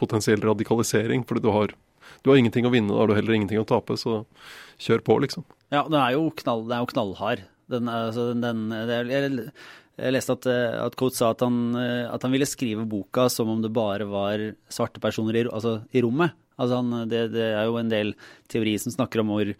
potensiell 0.00 0.42
radikalisering. 0.44 1.24
fordi 1.28 1.44
du 1.44 1.50
har, 1.54 1.74
du 2.22 2.30
har 2.30 2.40
ingenting 2.40 2.68
å 2.68 2.72
vinne, 2.72 2.92
da 2.92 3.02
har 3.02 3.10
du 3.10 3.16
heller 3.18 3.36
ingenting 3.36 3.60
å 3.60 3.68
tape, 3.68 3.98
så 4.00 4.24
kjør 4.80 5.04
på, 5.04 5.18
liksom. 5.26 5.46
Ja, 5.70 5.84
det 5.88 6.00
er 6.00 6.16
jo, 6.16 6.28
knall, 6.42 6.64
den 6.66 6.76
er 6.76 6.84
jo 6.84 6.92
knallhard. 6.94 7.46
Den, 7.70 7.90
altså, 7.92 8.30
den, 8.34 8.62
jeg, 8.74 9.50
jeg, 10.00 10.14
leste 10.16 10.34
at, 10.34 10.46
at 10.88 10.96
Coates 10.98 11.20
sa 11.20 11.30
at 11.34 11.44
han, 11.44 11.76
at 11.76 12.24
han, 12.24 12.32
ville 12.32 12.48
skrive 12.48 12.88
boka 12.88 13.28
som 13.30 13.52
om 13.52 13.60
det 13.62 13.70
bare 13.70 14.08
var 14.10 14.42
svarte 14.72 15.02
personer 15.02 15.38
i, 15.38 15.44
altså, 15.46 15.82
i 15.94 16.02
rommet. 16.02 16.34
Altså 16.60 16.80
han, 16.80 17.04
det, 17.08 17.28
det, 17.36 17.52
er 17.54 17.68
jo 17.68 17.78
en 17.80 17.92
del 17.92 18.16
teori 18.50 18.74
som 18.80 18.92
snakker 18.92 19.22
om 19.22 19.30
hvor 19.32 19.52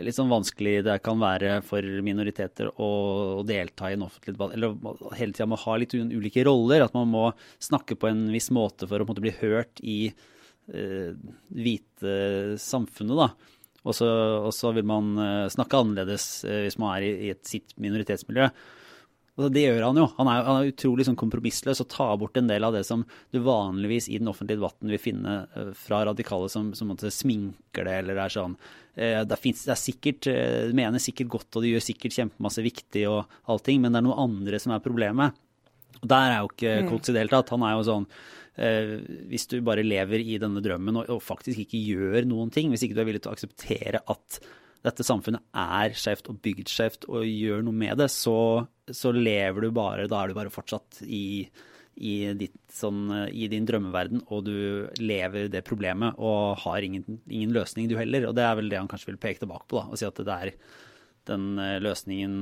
litt 0.00 0.16
sånn 0.16 0.32
vanskelig 0.32 0.78
det 0.86 0.98
kan 1.04 1.20
være 1.20 1.58
for 1.66 1.84
minoriteter 2.04 2.70
å, 2.72 2.90
å 3.40 3.46
delta 3.46 3.90
i 3.90 3.96
en 3.96 4.06
offentlig 4.06 4.36
debatt. 4.36 4.54
Eller 4.56 4.76
hele 5.18 5.36
tida 5.36 5.48
må 5.50 5.58
ha 5.60 5.78
litt 5.80 5.94
ulike 5.96 6.44
roller. 6.48 6.86
At 6.86 6.96
man 6.96 7.10
må 7.12 7.26
snakke 7.62 7.98
på 8.00 8.08
en 8.08 8.24
viss 8.32 8.48
måte 8.54 8.88
for 8.88 9.02
å 9.02 9.08
måte, 9.08 9.24
bli 9.24 9.34
hørt 9.42 9.82
i 9.84 9.98
eh, 10.08 11.10
hvite 11.52 12.14
samfunnet. 12.62 13.18
da. 13.20 13.58
Og 13.82 14.54
så 14.54 14.72
vil 14.76 14.86
man 14.88 15.12
eh, 15.18 15.48
snakke 15.52 15.82
annerledes 15.82 16.28
eh, 16.48 16.62
hvis 16.66 16.78
man 16.80 16.96
er 16.96 17.08
i, 17.08 17.12
i 17.28 17.34
et 17.34 17.44
sitt 17.48 17.76
minoritetsmiljø. 17.82 18.48
Altså, 19.32 19.48
det 19.48 19.62
gjør 19.64 19.86
han 19.86 19.96
jo. 19.96 20.06
Han 20.18 20.28
er, 20.28 20.42
han 20.44 20.58
er 20.60 20.70
utrolig 20.74 21.06
sånn 21.08 21.16
kompromissløs 21.20 21.80
og 21.80 21.88
tar 21.92 22.18
bort 22.20 22.36
en 22.36 22.50
del 22.50 22.66
av 22.66 22.74
det 22.76 22.82
som 22.84 23.06
du 23.32 23.38
vanligvis 23.40 24.10
i 24.12 24.18
den 24.20 24.28
offentlige 24.28 24.60
debatten 24.60 24.92
vil 24.92 25.00
finne 25.00 25.36
uh, 25.54 25.70
fra 25.76 26.02
radikale 26.10 26.50
som, 26.52 26.74
som 26.76 26.92
måtte 26.92 27.08
sminker 27.12 27.88
det, 27.88 27.94
eller 28.02 28.20
er 28.20 28.34
sånn 28.34 28.58
uh, 28.58 29.22
det, 29.24 29.40
finnes, 29.40 29.64
det 29.64 29.72
er 29.72 29.80
sikkert, 29.80 30.28
uh, 30.28 30.68
mener 30.76 31.00
sikkert 31.00 31.32
godt 31.32 31.56
og 31.56 31.64
de 31.64 31.72
gjør 31.72 31.86
sikkert 31.88 32.18
kjempemasse 32.18 32.66
viktig 32.66 33.06
og 33.08 33.32
allting, 33.48 33.80
men 33.80 33.96
det 33.96 34.02
er 34.02 34.08
noe 34.10 34.20
andre 34.20 34.60
som 34.60 34.76
er 34.76 34.84
problemet. 34.84 35.40
Og 36.02 36.06
Der 36.12 36.28
er 36.28 36.38
jo 36.42 36.52
ikke 36.52 36.76
mm. 36.82 36.92
Coates 36.92 37.08
i 37.08 37.16
det 37.16 37.24
hele 37.24 37.32
tatt. 37.32 37.56
Han 37.56 37.64
er 37.68 37.76
jo 37.78 37.88
sånn 37.88 38.08
hvis 38.52 39.46
du 39.48 39.62
bare 39.64 39.80
lever 39.80 40.20
i 40.20 40.34
denne 40.36 40.60
drømmen 40.60 40.98
og, 41.00 41.06
og 41.14 41.22
faktisk 41.24 41.62
ikke 41.62 41.78
gjør 41.80 42.26
noen 42.28 42.50
ting, 42.52 42.68
hvis 42.68 42.82
ikke 42.84 42.98
du 42.98 43.00
er 43.00 43.06
villig 43.08 43.22
til 43.24 43.30
å 43.30 43.36
akseptere 43.38 44.02
at 44.12 44.42
dette 44.82 45.04
samfunnet 45.06 45.44
er 45.54 45.94
skjevt 45.94 46.30
og 46.32 46.38
bygd 46.42 46.70
skjevt 46.70 47.06
og 47.10 47.26
gjør 47.26 47.62
noe 47.66 47.76
med 47.84 48.00
det, 48.00 48.08
så, 48.10 48.64
så, 48.90 49.12
lever 49.14 49.66
du 49.66 49.74
bare 49.74 50.08
Da 50.10 50.22
er 50.22 50.32
du 50.32 50.38
bare 50.38 50.52
fortsatt 50.52 51.04
i, 51.06 51.46
i, 52.02 52.14
ditt, 52.38 52.56
sånn, 52.72 53.04
i, 53.30 53.46
din 53.52 53.68
drømmeverden, 53.68 54.24
og 54.34 54.48
du 54.48 54.56
lever 54.98 55.46
det 55.52 55.62
problemet 55.68 56.18
og 56.18 56.58
har 56.64 56.82
ingen, 56.82 57.20
ingen, 57.28 57.54
løsning, 57.54 57.86
du 57.90 57.94
heller. 58.00 58.26
Og 58.28 58.34
det 58.38 58.46
er 58.46 58.58
vel 58.58 58.72
det 58.72 58.80
han 58.80 58.90
kanskje 58.90 59.12
vil 59.12 59.22
peke 59.22 59.44
tilbake 59.44 59.68
på, 59.70 59.78
da, 59.78 59.86
og 59.86 60.00
si 60.00 60.08
at 60.08 60.18
det 60.18 60.38
er 60.38 60.54
den 61.30 61.48
eh, 61.62 61.78
løsningen 61.82 62.36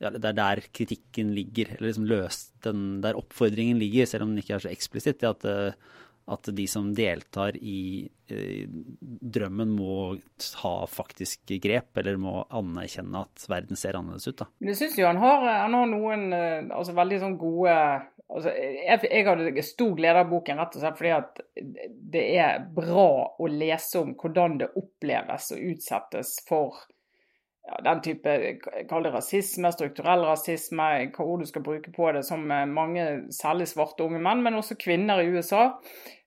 ja, 0.00 0.08
Det 0.10 0.24
er 0.24 0.36
der 0.38 0.62
kritikken 0.72 1.34
ligger, 1.36 1.74
eller 1.76 1.90
liksom 1.90 2.06
løst, 2.08 2.54
den, 2.64 3.02
der 3.04 3.18
oppfordringen 3.20 3.78
ligger, 3.78 4.08
selv 4.08 4.24
om 4.24 4.32
den 4.32 4.40
ikke 4.42 4.56
er 4.56 4.62
så 4.64 4.70
eksplisitt. 4.72 5.22
at 5.28 5.44
uh, 5.44 5.76
at 6.30 6.50
de 6.54 6.66
som 6.70 6.92
deltar 6.94 7.56
i 7.56 8.08
eh, 8.30 8.68
drømmen 9.36 9.72
må 9.74 9.96
ha 10.62 10.74
faktisk 10.90 11.52
grep, 11.62 11.90
eller 11.98 12.20
må 12.20 12.36
anerkjenne 12.46 13.24
at 13.26 13.46
verden 13.50 13.78
ser 13.78 13.98
annerledes 13.98 14.30
ut. 14.30 14.38
da. 14.44 14.48
Men 14.60 14.72
jeg 14.72 14.80
syns 14.82 15.00
jo 15.00 15.08
han 15.08 15.20
har, 15.22 15.46
han 15.64 15.76
har, 15.76 15.90
noen 15.90 16.26
eh, 16.36 16.70
altså, 16.70 16.94
veldig 16.98 17.20
sånn 17.24 17.36
gode 17.40 17.74
altså, 18.30 18.54
jeg, 18.54 19.02
jeg 19.10 19.26
hadde 19.26 19.66
stor 19.66 19.96
glede 19.98 20.22
av 20.22 20.30
boken 20.30 20.62
rett 20.62 20.78
og 20.78 20.84
slett 20.84 21.00
fordi 21.00 21.12
at 21.16 21.42
det 22.14 22.24
er 22.44 22.64
bra 22.74 23.10
å 23.34 23.50
lese 23.50 24.04
om 24.04 24.14
hvordan 24.18 24.58
det 24.62 24.72
oppleves 24.78 25.50
å 25.54 25.60
utsettes 25.72 26.36
for 26.48 26.84
ja, 27.66 27.80
den 27.84 28.00
type 28.02 28.36
kall 28.88 29.04
det 29.04 29.12
rasisme, 29.14 29.70
strukturell 29.74 30.24
rasisme, 30.26 30.86
hva 31.14 31.26
ord 31.26 31.44
du 31.44 31.48
skal 31.50 31.64
bruke 31.66 31.92
på 31.94 32.08
det, 32.16 32.24
som 32.26 32.46
eh, 32.50 32.64
mange, 32.68 33.06
særlig 33.34 33.68
svarte 33.70 34.06
unge 34.06 34.22
menn, 34.22 34.42
men 34.46 34.56
også 34.58 34.78
kvinner 34.80 35.20
i 35.20 35.28
USA, 35.28 35.66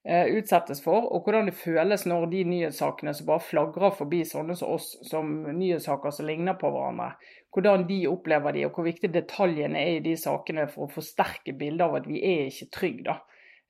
eh, 0.06 0.30
utsettes 0.38 0.84
for. 0.86 1.10
Og 1.10 1.26
hvordan 1.26 1.50
det 1.50 1.58
føles 1.58 2.06
når 2.10 2.30
de 2.32 2.44
nyhetssakene 2.52 3.16
som 3.18 3.30
bare 3.32 3.48
flagrer 3.48 3.98
forbi 3.98 4.22
sånne 4.30 4.58
som 4.60 4.76
oss, 4.78 4.94
som 5.10 5.34
nyhetssaker 5.50 6.16
som 6.16 6.30
ligner 6.30 6.58
på 6.60 6.72
hverandre, 6.74 7.14
hvordan 7.54 7.88
de 7.90 8.00
opplever 8.10 8.56
de, 8.56 8.66
og 8.68 8.78
hvor 8.78 8.88
viktig 8.88 9.12
detaljene 9.14 9.82
er 9.82 9.98
i 9.98 10.06
de 10.06 10.16
sakene 10.20 10.70
for 10.72 10.88
å 10.88 10.94
forsterke 10.96 11.58
bildet 11.58 11.86
av 11.88 12.00
at 12.02 12.10
vi 12.10 12.24
er 12.30 12.48
ikke 12.50 12.72
trygge. 12.78 13.20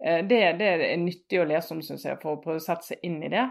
Eh, 0.03 0.21
det, 0.27 0.43
det 0.59 0.71
er 0.75 0.97
nyttig 1.01 1.41
å 1.41 1.47
lese 1.47 1.75
om, 1.75 1.83
syns 1.85 2.05
jeg, 2.07 2.19
for 2.21 2.35
å 2.35 2.43
prøve 2.43 2.59
å 2.61 2.67
sette 2.67 2.91
seg 2.91 3.07
inn 3.07 3.21
i 3.23 3.31
det. 3.31 3.47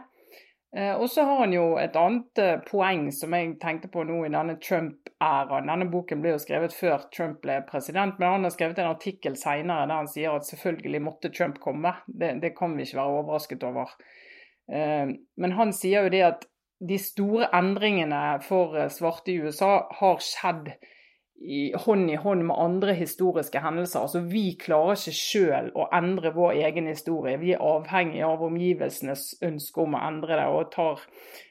Eh, 0.77 0.95
og 0.97 1.11
så 1.11 1.25
har 1.29 1.43
han 1.43 1.53
jo 1.53 1.65
et 1.77 1.97
annet 2.01 2.41
eh, 2.41 2.61
poeng 2.65 3.11
som 3.13 3.35
jeg 3.37 3.59
tenkte 3.61 3.91
på 3.93 4.07
nå 4.09 4.23
i 4.25 4.31
denne 4.33 4.57
Trump-æraen. 4.63 5.69
Denne 5.69 5.89
boken 5.93 6.23
ble 6.25 6.33
jo 6.33 6.41
skrevet 6.41 6.73
før 6.73 7.05
Trump 7.13 7.43
ble 7.45 7.59
president, 7.69 8.17
men 8.17 8.39
han 8.39 8.49
har 8.49 8.55
skrevet 8.55 8.81
en 8.81 8.95
artikkel 8.95 9.37
senere 9.37 9.85
der 9.85 10.01
han 10.01 10.09
sier 10.09 10.39
at 10.39 10.49
selvfølgelig 10.49 11.03
måtte 11.05 11.33
Trump 11.35 11.61
komme. 11.61 11.93
Det, 12.07 12.39
det 12.41 12.55
kan 12.57 12.79
vi 12.79 12.87
ikke 12.87 13.03
være 13.03 13.19
overrasket 13.19 13.69
over. 13.69 13.93
Eh, 14.73 15.13
men 15.13 15.57
han 15.59 15.77
sier 15.77 16.09
jo 16.09 16.15
det 16.15 16.25
at 16.31 16.49
de 16.83 16.99
store 16.99 17.51
endringene 17.55 18.41
for 18.43 18.75
svarte 18.91 19.31
i 19.31 19.39
USA 19.45 19.75
har 20.01 20.25
skjedd 20.25 20.73
i 21.41 21.73
hånd 21.75 22.11
i 22.11 22.17
hånd 22.17 22.45
med 22.47 22.59
andre 22.59 22.95
historiske 22.95 23.61
hendelser. 23.61 24.05
Altså, 24.05 24.21
Vi 24.21 24.53
klarer 24.61 24.95
ikke 24.95 25.17
sjøl 25.17 25.73
å 25.75 25.89
endre 25.95 26.31
vår 26.37 26.61
egen 26.69 26.87
historie. 26.87 27.41
Vi 27.41 27.55
er 27.57 27.65
avhengig 27.67 28.23
av 28.27 28.45
omgivelsenes 28.47 29.43
ønske 29.43 29.83
om 29.83 29.97
å 29.99 30.05
endre 30.07 30.39
det. 30.39 30.47
og 30.47 30.71
tar 30.71 31.03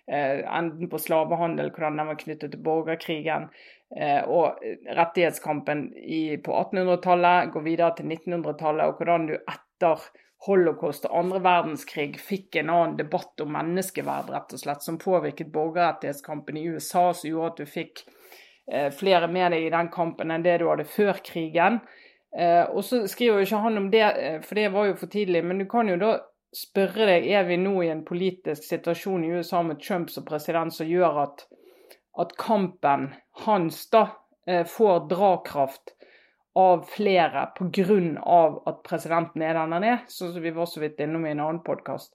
eh, 0.07 0.45
Enden 0.47 0.89
på 0.89 1.01
slavehandel, 1.01 1.73
hvordan 1.75 1.99
den 1.99 2.07
var 2.07 2.19
knyttet 2.23 2.55
til 2.55 2.63
borgerkrigen. 2.63 3.49
Eh, 3.91 4.23
og 4.23 4.63
rettighetskampen 4.95 5.89
i, 5.99 6.37
på 6.39 6.55
1800-tallet 6.55 7.51
går 7.51 7.67
videre 7.67 7.91
til 7.97 8.07
1900-tallet, 8.07 8.87
og 8.87 9.01
hvordan 9.01 9.27
du 9.27 9.35
etter 9.41 10.07
holocaust 10.47 11.05
og 11.05 11.17
andre 11.19 11.41
verdenskrig 11.43 12.15
fikk 12.17 12.61
en 12.61 12.71
annen 12.73 12.95
debatt 12.97 13.43
om 13.43 13.51
menneskeverd, 13.53 14.31
rett 14.31 14.55
og 14.55 14.63
slett, 14.63 14.87
som 14.87 14.97
påvirket 15.01 15.51
borgerrettighetskampen 15.53 16.57
i 16.57 16.65
USA, 16.71 17.11
som 17.13 17.29
gjorde 17.29 17.51
at 17.51 17.61
du 17.61 17.69
fikk 17.69 18.05
flere 18.95 19.27
med 19.27 19.51
deg 19.51 19.65
i 19.65 19.71
den 19.73 19.89
kampen 19.91 20.31
enn 20.31 20.43
det 20.45 20.59
du 20.61 20.67
hadde 20.69 20.85
før 20.87 21.17
krigen. 21.25 21.79
Eh, 22.37 22.63
og 22.63 22.83
så 22.83 23.07
skriver 23.11 23.41
jo 23.41 23.47
ikke 23.47 23.63
han 23.65 23.77
om 23.77 23.89
det, 23.91 24.03
eh, 24.03 24.41
for 24.41 24.55
det 24.55 24.69
var 24.71 24.85
jo 24.87 24.99
for 24.99 25.11
tidlig, 25.11 25.43
men 25.43 25.59
du 25.59 25.65
kan 25.69 25.89
jo 25.89 25.97
da 25.99 26.11
spørre 26.55 27.07
deg 27.07 27.27
er 27.27 27.43
vi 27.47 27.57
nå 27.59 27.73
i 27.83 27.91
en 27.91 28.05
politisk 28.07 28.63
situasjon 28.63 29.25
i 29.25 29.31
USA 29.35 29.61
med 29.63 29.81
Trump 29.83 30.09
som 30.11 30.25
president 30.27 30.73
som 30.75 30.87
gjør 30.87 31.23
at 31.25 31.47
at 32.19 32.33
kampen 32.35 33.13
hans 33.45 33.85
da 33.89 34.01
eh, 34.47 34.65
får 34.67 35.05
drakraft 35.09 35.93
av 36.59 36.83
flere 36.83 37.45
pga. 37.55 38.51
at 38.65 38.83
presidenten 38.83 39.41
er 39.41 39.53
den 39.53 39.71
han 39.71 39.83
er, 39.83 40.01
sånn 40.07 40.33
som 40.33 40.43
vi 40.43 40.51
var 40.51 40.67
så 40.67 40.81
vidt 40.83 40.99
innom 40.99 41.25
i 41.25 41.31
en 41.31 41.39
annen 41.39 41.63
podkast. 41.63 42.13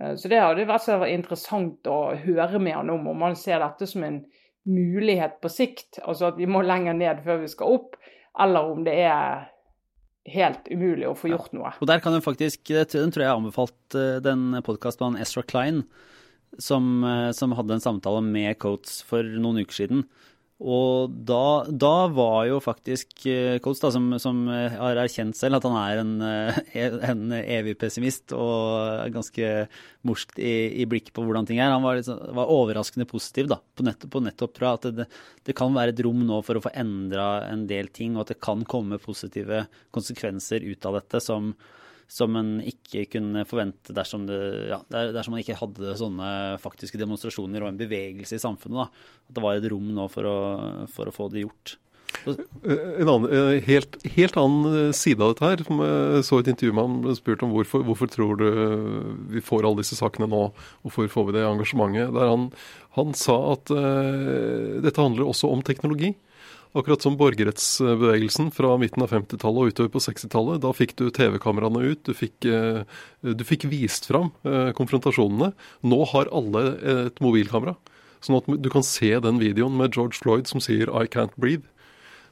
Eh, 0.00 0.14
så 0.14 0.28
det 0.28 0.40
hadde 0.42 0.66
vært 0.66 0.86
så 0.86 0.98
interessant 1.06 1.86
å 1.86 2.14
høre 2.14 2.58
med 2.58 2.74
han 2.74 2.90
om, 2.90 3.06
om 3.06 3.22
han 3.22 3.36
ser 3.36 3.62
dette 3.62 3.86
som 3.86 4.02
en 4.02 4.24
mulighet 4.68 5.38
på 5.42 5.50
sikt. 5.52 6.00
Altså 6.04 6.32
at 6.32 6.40
vi 6.40 6.48
må 6.50 6.62
lenger 6.66 6.96
ned 6.96 7.22
før 7.24 7.42
vi 7.44 7.52
skal 7.52 7.78
opp, 7.78 7.96
eller 8.38 8.72
om 8.74 8.84
det 8.86 8.96
er 9.06 9.48
helt 10.28 10.68
umulig 10.68 11.08
å 11.08 11.16
få 11.16 11.30
gjort 11.32 11.54
noe. 11.56 11.72
Og 11.80 11.88
der 11.88 12.02
kan 12.04 12.14
du 12.14 12.20
faktisk, 12.24 12.68
Den 12.68 13.12
tror 13.12 13.24
jeg 13.24 13.30
har 13.30 13.40
anbefalt 13.40 13.96
eh, 13.96 14.20
den 14.24 14.60
podkastmannen 14.64 15.20
Ezra 15.22 15.42
Klein 15.42 15.84
som, 16.58 17.04
eh, 17.04 17.30
som, 17.32 17.52
hadde 17.56 17.76
en 17.76 17.84
samtale 17.84 18.22
med 18.24 18.58
Coates 18.58 19.02
for 19.06 19.22
noen 19.22 19.62
uker 19.64 19.82
siden. 19.82 20.04
Og 20.58 21.12
da, 21.22 21.62
da 21.70 22.08
var 22.10 22.48
jo 22.48 22.56
faktisk 22.58 23.20
eh, 23.30 23.60
Coates, 23.62 23.94
som, 23.94 24.08
som, 24.18 24.40
har 24.50 24.98
erkjent 24.98 25.38
selv 25.38 25.60
at 25.60 25.66
han 25.68 25.76
er 25.78 26.00
en, 26.02 26.10
eh, 26.26 26.96
en 27.12 27.36
evig 27.38 27.76
pessimist 27.78 28.34
og 28.34 29.06
ganske 29.14 29.68
morskt 30.08 30.40
i, 30.42 30.82
i 30.82 30.88
blikket 30.90 31.14
på 31.14 31.22
hvordan 31.22 31.46
ting 31.46 31.62
er, 31.62 31.70
han 31.70 31.86
var, 31.86 32.00
liksom, 32.00 32.18
var 32.34 32.50
overraskende 32.50 33.06
positiv 33.06 33.52
da, 33.54 33.60
på, 33.62 33.86
nett, 33.86 34.02
på 34.10 34.24
nettopp 34.24 34.58
fra 34.58 34.74
at 34.80 34.90
det, 34.98 35.06
det, 35.46 35.54
kan 35.58 35.78
være 35.78 35.94
et 35.94 36.02
rom 36.02 36.26
nå 36.26 36.42
for 36.42 36.58
å 36.58 36.64
få 36.66 36.74
endra 36.74 37.28
en 37.46 37.68
del 37.70 37.92
ting, 37.94 38.16
og 38.16 38.26
at 38.26 38.34
det 38.34 38.42
kan 38.42 38.66
komme 38.66 38.98
positive 38.98 39.68
konsekvenser 39.94 40.66
ut 40.66 40.90
av 40.90 40.98
dette 40.98 41.22
som, 41.22 41.52
som 42.08 42.36
en 42.40 42.54
ikke 42.64 43.04
kunne 43.12 43.44
forvente 43.48 43.92
dersom, 43.96 44.24
det, 44.28 44.38
ja, 44.70 44.78
dersom 44.88 45.36
man 45.36 45.42
ikke 45.42 45.58
hadde 45.60 45.96
sånne 46.00 46.30
faktiske 46.62 47.00
demonstrasjoner 47.00 47.64
og 47.64 47.72
en 47.72 47.80
bevegelse 47.80 48.38
i 48.38 48.42
samfunnet. 48.42 48.80
Da. 48.80 49.10
At 49.28 49.36
det 49.36 49.44
var 49.44 49.58
et 49.58 49.68
rom 49.68 49.90
nå 49.94 50.08
for 50.12 50.28
å, 50.28 50.38
for 50.92 51.10
å 51.10 51.14
få 51.14 51.28
det 51.34 51.44
gjort. 51.44 51.76
En 52.24 53.08
annen, 53.08 53.60
helt, 53.66 53.98
helt, 54.16 54.36
annen 54.40 54.94
side 54.96 55.22
av 55.22 55.34
dette 55.34 55.44
her, 55.44 55.62
som 55.66 55.82
jeg 55.84 56.24
så 56.26 56.38
et 56.40 56.48
intervju 56.50 56.74
med 56.74 56.88
han 56.88 57.18
spurt 57.18 57.44
om 57.44 57.52
hvorfor, 57.52 57.84
hvorfor 57.86 58.10
tror 58.10 58.40
du 58.40 58.46
vi 59.34 59.42
får 59.44 59.68
alle 59.68 59.84
disse 59.84 59.98
sakene 59.98 60.28
nå, 60.30 60.46
hvorfor 60.86 61.10
får 61.12 61.28
vi 61.28 61.36
det 61.36 61.44
engasjementet? 61.46 62.14
Der 62.16 62.32
han, 62.32 62.48
han 62.96 63.12
sa 63.16 63.36
at 63.52 63.72
uh, 63.74 64.80
dette 64.84 65.04
handler 65.04 65.28
også 65.28 65.52
om 65.52 65.62
teknologi. 65.66 66.14
Akkurat 66.76 67.02
som 67.02 67.16
borgerrettsbevegelsen 67.16 68.50
fra 68.52 68.74
midten 68.80 69.04
av 69.04 69.12
50-tallet 69.14 69.62
og 69.62 69.70
utover 69.72 69.92
på 69.94 70.02
60-tallet. 70.04 70.60
Da 70.64 70.72
fikk 70.76 70.96
du 71.00 71.06
TV-kameraene 71.14 71.80
ut, 71.86 72.02
du 72.04 72.12
fikk, 72.16 72.44
eh, 72.44 72.82
du 73.24 73.44
fikk, 73.48 73.64
vist 73.72 74.08
fram 74.10 74.32
eh, 74.44 74.74
konfrontasjonene. 74.76 75.54
Nå 75.88 76.00
har 76.12 76.28
alle 76.28 76.64
et 77.08 77.24
mobilkamera. 77.24 77.78
Sånn 78.20 78.40
at 78.40 78.50
du 78.60 78.68
kan 78.72 78.84
se 78.84 79.14
den 79.22 79.40
videoen 79.40 79.78
med 79.78 79.96
George 79.96 80.20
Floyd 80.20 80.50
som 80.50 80.60
sier 80.60 80.90
'I 80.90 81.06
can't 81.06 81.36
breathe'. 81.38 81.68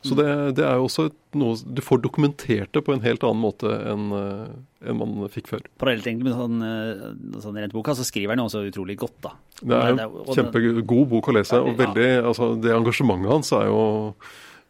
Så 0.05 0.15
det, 0.15 0.27
det, 0.59 0.65
er 0.65 0.79
jo 0.79 0.87
også 0.87 1.09
noe 1.39 1.57
Du 1.65 1.81
får 1.85 2.03
dokumentert 2.05 2.73
det 2.75 2.83
på 2.85 2.95
en 2.95 3.03
helt 3.05 3.25
annen 3.27 3.43
måte 3.43 3.71
enn, 3.91 4.07
eh, 4.15 4.89
enn 4.89 4.99
man 5.01 5.31
fikk 5.33 5.51
før. 5.51 5.65
Parallelt 5.81 6.07
egentlig 6.07 6.29
med 6.29 6.37
sånn, 6.37 6.63
eh, 6.63 7.41
sånn 7.45 7.61
rent 7.61 7.75
boka, 7.75 7.97
så 7.97 8.07
skriver 8.07 8.35
han 8.35 8.45
jo 8.45 8.49
også 8.51 8.65
utrolig 8.69 8.99
godt, 9.01 9.17
da. 9.27 9.35
Det 9.63 9.79
er 9.81 10.03
jo 10.05 10.25
kjempegod 10.37 11.09
bok 11.11 11.31
å 11.33 11.37
lese. 11.39 11.61
og 11.61 11.79
veldig, 11.79 12.11
altså 12.33 12.51
Det 12.61 12.75
engasjementet 12.77 13.33
hans 13.33 13.53
er 13.57 13.71
jo 13.71 13.85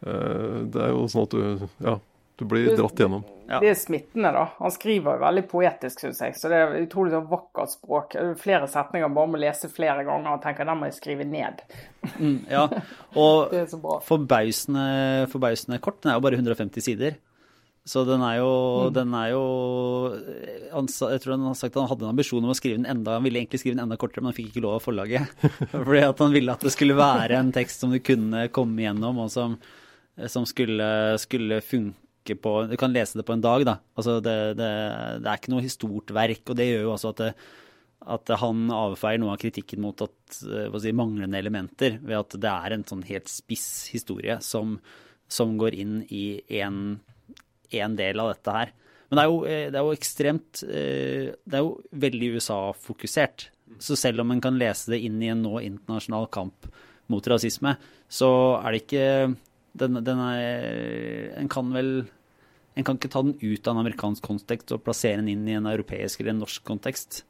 eh, 0.05 0.63
Det 0.73 0.85
er 0.85 0.93
jo 0.95 1.07
sånn 1.11 1.27
at 1.27 1.35
du 1.35 1.67
Ja, 1.83 1.97
du 2.37 2.45
blir 2.45 2.75
dratt 2.77 2.99
gjennom. 2.99 3.23
Ja. 3.49 3.57
Det 3.63 3.71
er 3.71 3.77
smittende, 3.79 4.29
da. 4.35 4.43
Han 4.59 4.73
skriver 4.75 5.15
jo 5.15 5.23
veldig 5.23 5.43
poetisk, 5.49 6.03
syns 6.03 6.19
jeg. 6.21 6.35
Så 6.37 6.51
det 6.51 6.59
er 6.61 6.75
utrolig 6.83 7.15
sånn 7.15 7.29
vakkert 7.31 7.71
språk. 7.73 8.13
Flere 8.37 8.67
setninger 8.69 9.09
bare 9.15 9.31
må 9.33 9.39
lese 9.41 9.71
flere 9.73 10.03
ganger 10.05 10.35
og 10.35 10.43
tenke 10.43 10.67
den 10.67 10.77
må 10.77 10.89
jeg 10.89 10.97
skrive 10.99 11.25
ned. 11.25 11.63
Mm, 12.19 12.43
ja, 12.51 12.67
og 13.23 13.55
forbausende, 14.05 14.85
forbausende 15.33 15.81
kort. 15.81 16.03
Den 16.03 16.13
er 16.13 16.19
jo 16.19 16.25
bare 16.27 16.37
150 16.37 16.85
sider. 16.85 17.17
Så 17.87 18.03
den 18.03 18.21
er 18.27 18.41
jo, 18.41 18.51
mm. 18.51 18.93
den 18.97 19.13
er 19.15 19.29
jo 19.31 19.43
Jeg 21.07 21.21
tror 21.23 21.37
han 21.37 21.45
har 21.47 21.53
sagt 21.55 21.71
at 21.71 21.79
han 21.79 21.87
hadde 21.87 22.03
en 22.03 22.11
ambisjon 22.11 22.43
om 22.43 22.51
å 22.51 22.55
skrive 22.57 22.81
den 22.81 22.89
enda 22.91 23.13
Han 23.15 23.23
ville 23.23 23.39
egentlig 23.39 23.61
skrive 23.61 23.77
den 23.77 23.85
enda 23.85 23.95
kortere, 23.95 24.25
men 24.25 24.33
han 24.33 24.35
fikk 24.35 24.49
ikke 24.51 24.65
lov 24.65 24.75
av 24.77 24.83
forlaget. 24.83 25.45
Fordi 25.71 26.01
at 26.03 26.25
han 26.25 26.35
ville 26.35 26.53
at 26.53 26.65
det 26.67 26.73
skulle 26.75 26.97
være 26.99 27.39
en 27.39 27.53
tekst 27.55 27.81
som 27.81 27.95
du 27.95 28.01
kunne 28.03 28.49
komme 28.53 28.83
gjennom, 28.83 29.23
og 29.23 29.31
som, 29.31 29.55
som 30.27 30.45
skulle, 30.45 30.89
skulle 31.23 31.63
funke 31.63 32.03
på 32.35 32.67
Du 32.67 32.75
kan 32.79 32.91
lese 32.91 33.19
det 33.19 33.25
på 33.27 33.35
en 33.37 33.43
dag, 33.43 33.63
da. 33.67 33.77
Altså 33.95 34.17
det, 34.23 34.35
det, 34.59 34.71
det 35.23 35.29
er 35.29 35.39
ikke 35.39 35.53
noe 35.53 35.71
stort 35.71 36.11
verk, 36.15 36.43
og 36.49 36.57
det 36.59 36.67
gjør 36.67 36.83
jo 36.83 36.93
også 36.95 37.13
at, 37.13 37.23
at 38.17 38.33
han 38.41 38.67
avfeier 38.73 39.21
noe 39.21 39.35
av 39.35 39.41
kritikken 39.41 39.81
mot 39.83 40.03
at, 40.03 40.17
eh, 40.43 40.79
si, 40.83 40.95
manglende 40.95 41.39
elementer, 41.39 41.99
ved 42.03 42.19
at 42.19 42.39
det 42.43 42.51
er 42.51 42.75
en 42.75 42.87
sånn 42.89 43.05
helt 43.07 43.31
spiss 43.31 43.87
historie 43.93 44.39
som, 44.43 44.77
som 45.31 45.55
går 45.61 45.77
inn 45.77 46.01
i 46.11 46.41
én 46.51 47.97
del 48.01 48.23
av 48.23 48.33
dette 48.33 48.57
her. 48.59 48.75
Men 49.07 49.19
det 49.19 49.23
er 49.23 49.31
jo, 49.31 49.37
eh, 49.47 49.67
det 49.71 49.79
er 49.79 49.85
jo 49.85 49.95
ekstremt 49.95 50.63
eh, 50.67 51.29
Det 51.39 51.55
er 51.55 51.63
jo 51.63 51.77
veldig 51.95 52.33
USA-fokusert. 52.35 53.49
Så 53.83 53.95
selv 53.99 54.23
om 54.23 54.31
en 54.31 54.43
kan 54.43 54.57
lese 54.59 54.91
det 54.93 55.01
inn 55.05 55.21
i 55.23 55.31
en 55.31 55.43
nå 55.43 55.59
internasjonal 55.63 56.27
kamp 56.31 56.67
mot 57.11 57.27
rasisme, 57.31 57.75
så 58.11 58.29
er 58.59 58.73
det 58.73 58.81
ikke 58.83 59.07
den, 59.79 59.99
den 60.03 60.21
er, 60.23 61.33
En 61.39 61.49
kan 61.51 61.71
vel 61.75 61.91
en 62.77 62.85
kan 62.85 62.99
ikke 62.99 63.09
ta 63.13 63.23
den 63.25 63.37
ut 63.41 63.67
av 63.67 63.73
en 63.73 63.81
amerikansk 63.81 64.25
kontekst 64.25 64.73
og 64.75 64.83
plassere 64.85 65.21
den 65.21 65.31
inn 65.33 65.47
i 65.49 65.57
en 65.57 65.69
europeisk 65.69 66.21
eller 66.21 66.35
en 66.35 66.43
norsk 66.45 66.63
kontekst. 66.67 67.23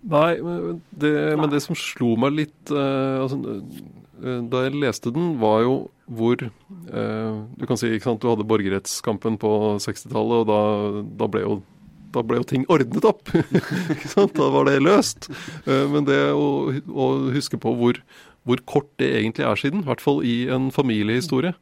Nei, 0.00 0.38
det, 0.96 1.10
men 1.36 1.50
det 1.52 1.60
som 1.60 1.76
slo 1.76 2.14
meg 2.20 2.32
litt 2.38 2.72
uh, 2.72 3.20
altså, 3.26 3.36
uh, 4.24 4.38
da 4.48 4.62
jeg 4.64 4.78
leste 4.80 5.12
den, 5.12 5.34
var 5.42 5.60
jo 5.66 5.74
hvor 6.10 6.40
uh, 6.40 7.34
Du 7.60 7.66
kan 7.68 7.78
si 7.78 7.90
ikke 7.92 8.08
sant, 8.08 8.22
du 8.22 8.30
hadde 8.30 8.46
borgerrettskampen 8.48 9.36
på 9.40 9.50
60-tallet, 9.84 10.40
og 10.40 10.48
da, 10.48 10.62
da, 11.20 11.28
ble 11.30 11.44
jo, 11.44 11.58
da, 12.16 12.24
ble 12.24 12.40
jo 12.40 12.48
ting 12.48 12.64
ordnet 12.72 13.06
opp. 13.12 13.28
da 14.40 14.48
var 14.56 14.70
det 14.70 14.80
løst. 14.80 15.28
men 15.68 16.08
det 16.08 16.18
å, 16.32 16.48
å 16.88 17.12
huske 17.36 17.60
på 17.60 17.76
hvor, 17.76 18.00
hvor, 18.48 18.64
kort 18.64 18.90
det 19.02 19.12
egentlig 19.20 19.46
er 19.46 19.62
siden, 19.62 19.84
i 19.84 19.90
hvert 19.90 20.02
fall 20.02 20.24
i 20.24 20.40
en 20.50 20.72
familiehistorie 20.74 21.52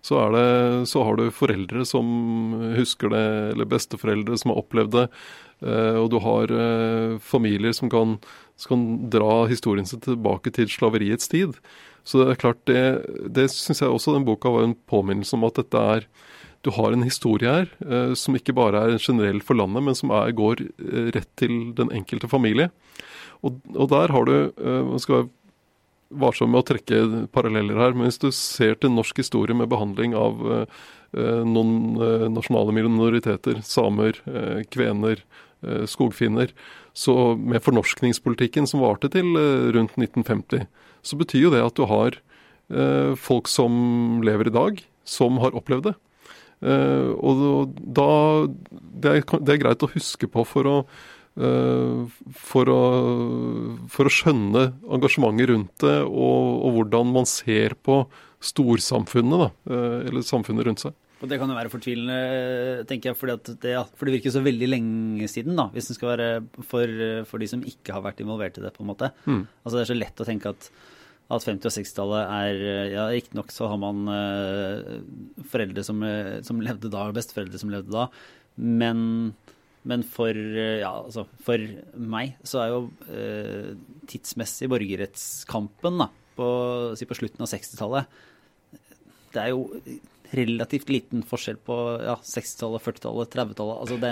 så, 0.00 0.20
det, 0.32 0.86
så, 0.86 1.02
har 1.04 1.18
du 1.18 1.28
foreldre 1.34 1.84
som 1.88 2.06
husker 2.76 3.12
det, 3.12 3.26
eller 3.52 3.68
besteforeldre 3.68 4.38
som 4.38 4.52
har 4.52 4.62
opplevd 4.62 4.94
det. 4.94 5.06
Eh, 5.66 5.96
og 5.98 6.08
du 6.12 6.18
har 6.22 6.54
eh, 6.54 7.18
familier 7.18 7.74
som 7.76 7.90
kan, 7.92 8.16
som 8.56 8.74
kan 8.74 8.86
dra 9.10 9.44
historien 9.50 9.88
sin 9.88 10.02
tilbake 10.04 10.54
til 10.54 10.70
slaveriets 10.70 11.30
tid. 11.32 11.58
Så 12.06 12.22
det 12.22 12.30
er 12.32 12.40
klart, 12.40 12.62
det, 12.70 12.82
det 13.34 13.50
syns 13.52 13.82
jeg 13.82 13.92
også 13.92 14.14
den 14.14 14.26
boka 14.28 14.52
var 14.54 14.68
en 14.68 14.78
påminnelse 14.88 15.36
om 15.36 15.48
at 15.48 15.60
dette 15.60 15.86
er 15.98 16.10
du 16.66 16.72
har 16.74 16.90
en 16.90 17.04
historie 17.06 17.46
her 17.46 17.68
eh, 17.86 18.14
som 18.18 18.34
ikke 18.34 18.54
bare 18.56 18.80
er 18.82 19.02
generell 19.02 19.38
for 19.44 19.58
landet, 19.58 19.84
men 19.84 19.98
som 19.98 20.10
er, 20.14 20.32
går 20.34 20.64
rett 21.14 21.30
til 21.38 21.70
den 21.78 21.92
enkelte 21.94 22.30
familie. 22.30 22.70
Og, 23.46 23.60
og 23.76 23.90
der 23.92 24.10
har 24.14 24.26
du 24.26 24.34
eh, 24.50 24.82
Man 24.88 25.02
skal 25.02 25.20
være 25.20 25.30
varsom 26.08 26.52
med 26.52 26.62
å 26.62 26.68
trekke 26.70 27.00
paralleller 27.34 27.78
her, 27.80 27.96
men 27.96 28.08
hvis 28.08 28.20
du 28.22 28.30
ser 28.34 28.78
til 28.80 28.94
norsk 28.94 29.20
historie 29.20 29.56
med 29.56 29.70
behandling 29.72 30.16
av 30.18 30.40
eh, 30.54 30.78
eh 31.18 31.42
noen 31.44 32.00
eh, 32.04 32.26
nasjonale 32.32 32.74
minoriteter, 32.76 33.62
samer, 33.64 34.20
kvener, 34.72 35.24
skogfinner, 35.90 36.52
så 36.94 37.34
med 37.34 37.64
fornorskningspolitikken 37.64 38.68
som 38.70 38.84
varte 38.84 39.08
til 39.10 39.32
rundt 39.74 39.96
1950, 39.98 40.68
så 41.02 41.18
betyr 41.18 41.48
jo 41.48 41.50
det 41.50 41.64
at 41.64 41.74
du 41.74 41.82
har 41.90 42.14
folk 43.18 43.50
som 43.50 44.20
lever 44.22 44.52
i 44.52 44.54
dag, 44.54 44.78
som 45.02 45.40
har 45.42 45.56
opplevd 45.58 45.88
det. 45.88 45.94
og 47.18 47.74
da 47.74 48.12
det 49.02 49.16
er, 49.16 49.58
greit 49.64 49.82
å 49.82 49.90
huske 49.90 50.30
på 50.30 50.46
for 50.46 50.70
å 50.70 50.76
for 51.38 52.70
å, 52.72 52.78
for 53.92 54.08
å, 54.08 54.12
skjønne 54.12 54.64
engasjementet 54.96 55.50
rundt 55.52 55.84
det, 55.84 55.98
og, 56.02 56.48
og, 56.64 56.72
hvordan 56.78 57.12
man 57.14 57.28
ser 57.30 57.76
på 57.84 58.00
storsamfunnet, 58.42 59.44
da, 59.44 59.48
eh, 59.70 60.08
eller 60.08 60.26
samfunnet 60.26 60.66
rundt 60.66 60.82
seg. 60.82 60.96
Og 61.18 61.30
Det 61.30 61.38
kan 61.40 61.50
jo 61.50 61.56
være 61.56 61.70
fortvilende, 61.72 62.84
tenker 62.86 63.10
jeg, 63.10 63.18
fordi 63.18 63.54
det, 63.62 63.72
ja, 63.74 63.82
for 63.82 64.06
det 64.06 64.18
virker 64.18 64.34
så 64.34 64.42
veldig 64.44 64.68
lenge 64.70 65.30
siden. 65.30 65.56
da, 65.58 65.66
Hvis 65.74 65.90
det 65.90 65.96
skal 65.96 66.12
være 66.12 66.28
for, 66.62 67.00
for, 67.26 67.42
de 67.42 67.48
som 67.50 67.64
ikke 67.66 67.96
har 67.96 68.04
vært 68.04 68.22
involvert 68.22 68.60
i 68.60 68.62
det. 68.62 68.70
på 68.76 68.84
en 68.84 68.92
måte. 68.92 69.10
Mm. 69.26 69.42
Altså 69.64 69.74
Det 69.74 69.82
er 69.82 69.90
så 69.90 69.98
lett 69.98 70.22
å 70.22 70.28
tenke 70.28 70.54
at 70.54 70.70
at 71.28 71.44
50- 71.44 71.68
og 71.68 71.74
60-tallet 71.74 72.30
er 72.32 72.62
Ja, 72.88 73.02
riktignok 73.12 73.50
så 73.52 73.66
har 73.68 73.76
man 73.76 74.06
uh, 74.08 75.02
foreldre 75.50 75.82
som, 75.84 76.00
som, 76.40 76.62
levde 76.64 76.88
da, 76.88 77.02
og 77.10 77.18
besteforeldre 77.18 77.60
som 77.60 77.68
levde 77.68 77.92
da, 77.92 78.06
men, 78.56 79.34
men 79.86 80.02
for, 80.06 80.34
uh, 80.34 80.78
ja, 80.80 80.90
altså, 80.90 81.26
for 81.44 81.62
meg 81.94 82.36
så 82.46 82.62
er 82.62 82.72
jo 82.72 82.80
eh, 83.12 83.72
tidsmessig 84.10 84.68
borgerrettskampen 84.72 86.02
da, 86.02 86.08
på, 86.38 86.48
si 86.98 87.08
på 87.08 87.18
slutten 87.18 87.42
av 87.42 87.50
60-tallet 87.50 88.18
Det 89.34 89.42
er 89.42 89.52
jo 89.52 89.64
relativt 90.30 90.90
liten 90.92 91.22
forskjell 91.24 91.56
på 91.64 91.76
ja, 92.04 92.16
60-tallet, 92.20 92.82
40-tallet, 92.84 93.30
30-tallet. 93.32 93.76
Altså 93.80 93.96
det, 94.02 94.10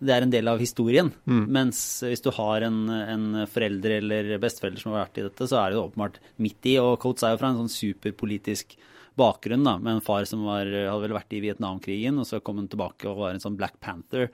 det, 0.00 0.14
er 0.14 0.24
en 0.24 0.32
del 0.32 0.50
av 0.50 0.62
historien. 0.62 1.12
Mm. 1.22 1.44
Mens 1.54 1.82
hvis 2.02 2.24
du 2.24 2.32
har 2.34 2.66
en, 2.66 2.80
en 2.90 3.44
forelder 3.50 3.98
eller 4.00 4.32
besteforelder 4.42 4.82
som 4.82 4.94
har 4.94 5.04
vært 5.04 5.20
i 5.20 5.26
dette, 5.28 5.46
så 5.46 5.60
er 5.60 5.70
det 5.70 5.78
jo 5.78 5.84
åpenbart 5.84 6.18
midt 6.42 6.70
i. 6.72 6.78
Og 6.82 6.96
Coates 7.02 7.26
er 7.28 7.36
jo 7.36 7.42
fra 7.42 7.52
en 7.52 7.60
sånn 7.62 7.70
superpolitisk 7.76 8.74
bakgrunn, 9.18 9.66
da, 9.66 9.76
med 9.78 9.98
en 9.98 10.04
far 10.04 10.26
som 10.28 10.42
var, 10.48 10.66
hadde 10.66 11.04
vel 11.04 11.14
vært 11.18 11.36
i 11.36 11.42
Vietnamkrigen, 11.44 12.18
og 12.18 12.26
så 12.28 12.40
kom 12.44 12.58
han 12.62 12.70
tilbake 12.72 13.10
og 13.10 13.20
var 13.26 13.36
en 13.36 13.44
sånn 13.44 13.58
Black 13.60 13.78
Panther. 13.82 14.30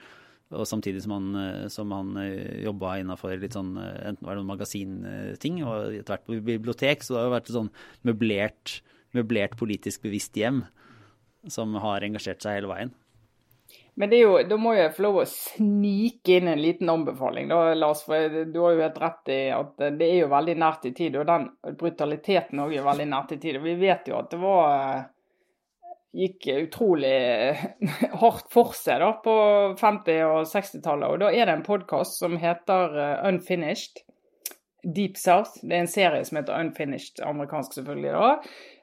Og 0.48 0.64
samtidig 0.64 1.02
som 1.04 1.12
han, 1.12 1.26
som 1.68 1.90
han 1.92 2.14
eh, 2.22 2.62
jobba 2.64 2.94
innafor 3.02 3.34
litt 3.36 3.56
sånn 3.56 3.74
eh, 3.76 3.98
enten 4.08 4.24
var 4.24 4.36
det 4.36 4.40
noen 4.40 4.52
magasinting 4.54 5.58
og 5.60 5.98
etter 5.98 6.14
hvert 6.14 6.24
på 6.24 6.38
bibliotek, 6.46 7.04
så 7.04 7.14
det 7.14 7.20
har 7.20 7.26
jo 7.26 7.34
vært 7.34 7.50
et 7.50 7.58
sånn 7.58 7.74
møblert, 8.08 8.78
møblert 9.16 9.58
politisk 9.60 10.06
bevisst 10.06 10.38
hjem 10.40 10.62
som 11.52 11.76
har 11.82 12.06
engasjert 12.06 12.40
seg 12.44 12.58
hele 12.58 12.72
veien. 12.72 12.94
Men 13.98 14.12
jo, 14.14 14.36
da 14.46 14.56
må 14.60 14.72
jeg 14.76 14.92
få 14.94 15.02
lov 15.08 15.16
å 15.20 15.26
snike 15.26 16.36
inn 16.38 16.48
en 16.52 16.60
liten 16.62 16.88
anbefaling, 16.92 17.48
da, 17.50 17.74
Lars. 17.74 18.04
For 18.06 18.44
du 18.46 18.60
har 18.62 18.76
jo 18.76 18.84
helt 18.84 19.00
rett 19.02 19.30
i 19.34 19.38
at 19.50 19.72
det 19.98 20.06
er 20.06 20.20
jo 20.20 20.28
veldig 20.30 20.54
nært 20.62 20.86
i 20.86 20.92
tid. 20.94 21.16
Og 21.18 21.26
den 21.26 21.48
brutaliteten 21.80 22.62
òg 22.62 22.76
er 22.78 22.86
veldig 22.86 23.08
nært 23.10 23.34
i 23.34 23.40
tid. 23.42 23.58
Og 23.58 23.66
vi 23.66 23.74
vet 23.80 24.06
jo 24.06 24.20
at 24.20 24.30
det 24.30 24.38
var 24.38 25.02
gikk 26.16 26.48
utrolig 26.54 27.56
hardt 28.22 28.48
for 28.52 28.74
seg 28.76 29.02
da, 29.02 29.12
på 29.24 29.34
50- 29.80 30.24
og 30.28 30.48
60-tallet. 30.48 31.08
Og 31.08 31.22
da 31.24 31.32
er 31.32 31.48
det 31.48 31.58
en 31.58 31.66
podkast 31.66 32.20
som 32.22 32.38
heter 32.40 32.96
eh, 32.96 33.26
Unfinished. 33.28 34.04
Deep 34.84 35.18
South. 35.18 35.58
Det 35.60 35.74
er 35.74 35.82
en 35.82 35.90
serie 35.90 36.24
som 36.24 36.38
heter 36.38 36.54
Unfinished, 36.54 37.18
amerikansk 37.26 37.80
selvfølgelig. 37.80 38.12
da, 38.14 38.28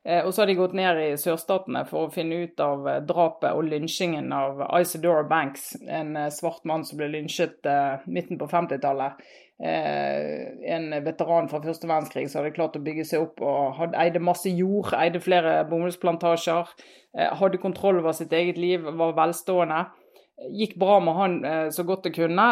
Eh, 0.06 0.26
og 0.26 0.34
så 0.34 0.42
har 0.42 0.48
de 0.48 0.58
gått 0.60 0.76
ned 0.78 1.00
i 1.02 1.08
sørstatene 1.18 1.82
for 1.90 2.06
å 2.06 2.14
finne 2.14 2.44
ut 2.46 2.62
av 2.62 2.86
eh, 2.88 3.02
drapet 3.10 3.58
og 3.58 3.66
lynsjingen 3.66 4.30
av 4.36 4.62
Isadora 4.78 5.24
Banks, 5.26 5.72
en 5.90 6.14
eh, 6.20 6.30
svart 6.34 6.62
mann 6.70 6.86
som 6.86 7.00
ble 7.00 7.10
lynsjet 7.16 7.66
midten 8.06 8.38
på 8.38 8.50
50-tallet. 8.52 9.26
En 9.56 10.90
veteran 11.06 11.46
fra 11.48 11.62
første 11.64 11.88
verdenskrig 11.88 12.26
som 12.28 12.42
hadde 12.42 12.56
klart 12.58 12.74
å 12.76 12.82
bygge 12.84 13.06
seg 13.08 13.22
opp 13.24 13.40
og 13.40 13.78
hadde, 13.78 13.96
eide 14.04 14.20
masse 14.20 14.52
jord, 14.52 14.90
eide 15.00 15.22
flere 15.24 15.62
bomullsplantasjer, 15.70 16.74
hadde 17.40 17.62
kontroll 17.64 18.02
over 18.02 18.12
sitt 18.18 18.36
eget 18.36 18.60
liv, 18.60 18.84
var 18.84 19.16
velstående. 19.16 19.86
Gikk 20.60 20.76
bra 20.82 20.98
med 21.00 21.16
han 21.16 21.38
så 21.72 21.86
godt 21.88 22.10
det 22.10 22.18
kunne, 22.18 22.50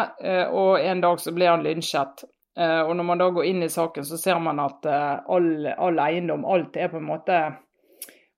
og 0.56 0.80
en 0.80 1.04
dag 1.04 1.20
så 1.20 1.36
ble 1.36 1.50
han 1.50 1.66
lynsjet. 1.66 2.24
Eh, 2.54 2.80
og 2.86 2.94
når 2.96 3.06
man 3.08 3.18
da 3.18 3.30
går 3.34 3.48
inn 3.50 3.66
i 3.66 3.72
saken, 3.72 4.06
så 4.06 4.18
ser 4.20 4.38
man 4.42 4.60
at 4.62 4.86
eh, 4.86 5.14
all, 5.34 5.66
all 5.74 5.98
eiendom, 6.04 6.44
alt 6.46 6.76
er 6.78 6.92
på 6.92 7.00
en 7.00 7.08
måte 7.08 7.38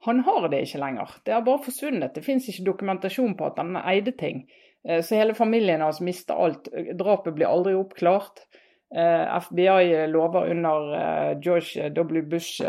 Han 0.06 0.20
har 0.22 0.44
det 0.48 0.60
ikke 0.62 0.78
lenger. 0.78 1.16
Det 1.26 1.34
har 1.34 1.42
bare 1.42 1.64
forsvunnet. 1.64 2.14
Det 2.14 2.22
fins 2.22 2.46
ikke 2.48 2.68
dokumentasjon 2.68 3.34
på 3.34 3.48
at 3.48 3.56
han 3.58 3.74
eide 3.80 4.12
ting. 4.14 4.44
Eh, 4.88 5.02
så 5.02 5.18
hele 5.18 5.34
familien 5.34 5.84
hans 5.84 6.00
mista 6.00 6.34
alt. 6.34 6.68
Drapet 6.98 7.34
blir 7.34 7.50
aldri 7.50 7.74
oppklart. 7.74 8.46
FBI 9.42 10.06
lover 10.06 10.50
under 10.50 11.34
George 11.42 11.88
W. 11.90 12.20
Bush 12.22 12.62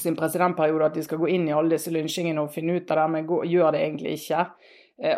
sin 0.00 0.16
presidentperiode 0.16 0.86
at 0.88 0.94
de 0.96 1.02
skal 1.04 1.20
gå 1.20 1.28
inn 1.28 1.44
i 1.44 1.52
alle 1.52 1.74
disse 1.74 1.92
lynsjingene 1.92 2.40
og 2.40 2.54
finne 2.54 2.78
ut 2.78 2.88
av 2.90 3.02
det, 3.02 3.04
men 3.12 3.28
gjør 3.28 3.74
det 3.76 3.82
egentlig 3.84 4.14
ikke. 4.16 4.46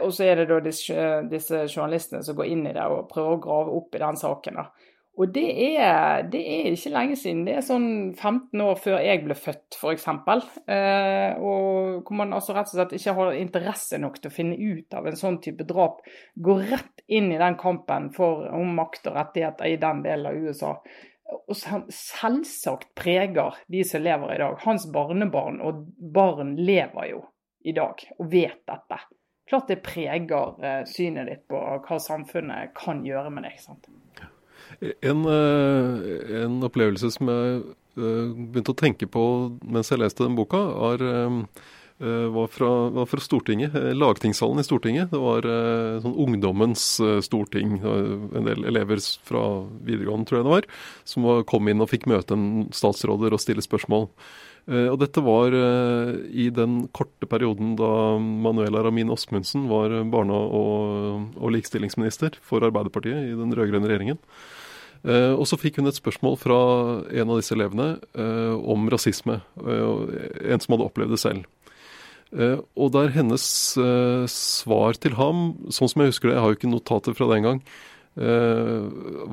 Og 0.03 0.11
så 0.11 0.27
er 0.27 0.43
det 0.43 0.49
da 0.51 0.59
disse, 0.67 1.63
journalistene 1.71 2.25
som 2.27 2.35
går 2.35 2.51
inn 2.51 2.67
i 2.67 2.75
det 2.75 2.89
og 2.91 3.07
prøver 3.15 3.37
å 3.37 3.43
grave 3.47 3.77
opp 3.79 3.95
i 3.95 4.03
den 4.03 4.19
saken. 4.19 4.59
da. 4.59 4.67
Og 5.21 5.29
det 5.29 5.45
er, 5.77 6.23
det 6.33 6.41
er, 6.41 6.71
ikke 6.73 6.93
lenge 6.95 7.17
siden. 7.21 7.43
Det 7.45 7.59
er 7.59 7.65
sånn 7.67 7.89
15 8.15 8.63
år 8.65 8.79
før 8.81 9.03
jeg 9.05 9.21
ble 9.27 9.37
født, 9.37 9.77
f.eks. 9.77 10.07
Eh, 10.09 11.37
og 11.37 12.07
hvor 12.07 12.17
man 12.17 12.33
altså 12.33 12.55
rett 12.57 12.71
og 12.71 12.79
slett 12.79 12.95
ikke 12.97 13.13
har 13.19 13.37
interesse 13.37 14.01
nok 14.01 14.17
til 14.19 14.31
å 14.31 14.35
finne 14.35 14.57
ut 14.57 14.97
av 14.97 15.11
en 15.11 15.19
sånn 15.21 15.37
type 15.45 15.67
drap. 15.69 16.01
Går 16.33 16.63
rett 16.71 17.05
inn 17.13 17.29
i 17.29 17.41
den 17.41 17.59
kampen 17.61 18.09
for, 18.17 18.47
om 18.57 18.73
makt 18.79 19.11
og 19.11 19.19
rettigheter 19.19 19.69
i 19.69 19.81
den 19.83 20.01
delen 20.07 20.31
av 20.31 20.47
USA. 20.47 20.73
Og 21.43 21.59
selvsagt 21.93 22.95
preger 22.97 23.59
de 23.73 23.83
som 23.89 24.05
lever 24.05 24.33
i 24.33 24.41
dag. 24.41 24.57
Hans 24.65 24.87
barnebarn 24.93 25.61
og 25.61 25.83
barn 26.15 26.55
lever 26.57 27.11
jo 27.11 27.21
i 27.69 27.77
dag 27.77 28.01
og 28.17 28.33
vet 28.33 28.65
dette. 28.65 28.99
Klart 29.49 29.69
det 29.69 29.83
preger 29.85 30.57
eh, 30.65 30.81
synet 30.89 31.29
ditt 31.29 31.45
på 31.53 31.61
hva 31.61 32.01
samfunnet 32.01 32.73
kan 32.79 33.05
gjøre 33.05 33.29
med 33.35 33.45
deg. 33.51 33.61
sant? 33.61 33.93
En, 34.81 35.25
eh, 35.25 36.43
en, 36.43 36.59
opplevelse 36.65 37.13
som 37.15 37.31
jeg 37.31 37.63
eh, 37.99 38.35
begynte 38.53 38.75
å 38.75 38.79
tenke 38.79 39.09
på 39.11 39.25
mens 39.63 39.93
jeg 39.93 40.01
leste 40.03 40.25
den 40.25 40.37
boka, 40.39 40.59
var, 40.59 41.03
eh, 41.07 42.21
var, 42.35 42.49
fra, 42.51 42.71
var 42.97 43.09
fra, 43.11 43.23
Stortinget. 43.23 43.77
Lagtingssalen 43.95 44.63
i 44.63 44.67
Stortinget. 44.67 45.13
Det 45.13 45.21
var 45.23 45.47
sånn 46.03 46.17
ungdommens 46.19 46.97
storting. 47.23 47.77
En 47.79 48.49
del 48.49 48.65
elever 48.67 48.99
fra 49.23 49.43
videregående, 49.87 50.27
tror 50.27 50.41
jeg 50.41 50.49
det 50.49 50.55
var, 50.57 50.67
som 51.07 51.29
kom 51.47 51.71
inn 51.71 51.85
og 51.85 51.93
fikk 51.93 52.09
møte 52.11 52.35
en 52.35 52.73
statsråder 52.75 53.37
og 53.37 53.43
stille 53.45 53.63
spørsmål. 53.63 54.09
Og 54.73 54.97
dette 54.99 55.23
var 55.23 55.55
i 55.55 56.49
den 56.55 56.89
korte 56.95 57.29
perioden 57.31 57.77
da 57.79 58.19
Manuela 58.19 58.83
Ramin 58.83 59.15
Osmundsen 59.15 59.69
var 59.71 59.95
barne- 60.11 60.43
og, 60.43 61.31
og 61.39 61.55
likestillingsminister 61.55 62.41
for 62.43 62.67
Arbeiderpartiet 62.67 63.31
i 63.31 63.39
den 63.39 63.55
rød-grønne 63.55 63.87
regjeringen. 63.87 64.19
Uh, 65.03 65.35
og 65.35 65.49
så 65.51 65.59
fikk 65.59 65.81
hun 65.81 65.91
et 65.91 65.99
spørsmål 65.99 66.37
fra 66.39 66.59
en 67.11 67.31
av 67.33 67.41
disse 67.41 67.55
elevene 67.57 67.97
uh, 68.15 68.55
om 68.55 68.87
rasisme. 68.93 69.41
Uh, 69.59 70.07
en 70.47 70.63
som 70.63 70.77
hadde 70.77 70.87
opplevd 70.87 71.17
det 71.17 71.23
selv. 71.23 71.49
og 72.33 72.93
der 72.95 73.11
hennes 73.13 73.43
svar 74.33 74.97
til 74.97 75.19
ham, 75.19 75.41
sånn 75.69 75.91
som 75.91 76.01
jeg 76.01 76.15
husker 76.15 76.31
det, 76.31 76.37
jeg 76.39 76.41
har 76.41 76.53
jo 76.53 76.57
ikke 76.57 76.71
notater 76.71 77.13
fra 77.13 77.27
den 77.29 77.45
gang, 77.45 77.59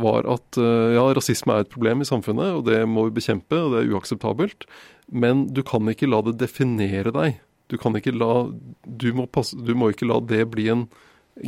var 0.03 0.27
at 0.27 0.59
ja, 0.59 1.05
rasisme 1.15 1.55
er 1.55 1.63
et 1.63 1.71
problem 1.71 2.03
i 2.03 2.07
samfunnet, 2.09 2.57
og 2.57 2.65
det 2.67 2.81
må 2.91 3.05
vi 3.07 3.15
bekjempe, 3.15 3.55
og 3.55 3.71
det 3.71 3.85
er 3.85 3.93
uakseptabelt. 3.95 4.67
Men 5.07 5.45
du 5.55 5.63
kan 5.63 5.87
ikke 5.87 6.11
la 6.11 6.19
det 6.27 6.35
definere 6.41 7.15
deg. 7.15 7.39
Du, 7.71 7.77
kan 7.79 7.95
ikke 7.95 8.11
la, 8.11 8.49
du, 8.83 9.07
må, 9.15 9.29
passe, 9.31 9.55
du 9.55 9.71
må 9.79 9.93
ikke 9.93 10.09
la 10.11 10.19
det 10.19 10.43
bli 10.51 10.67
en 10.75 10.83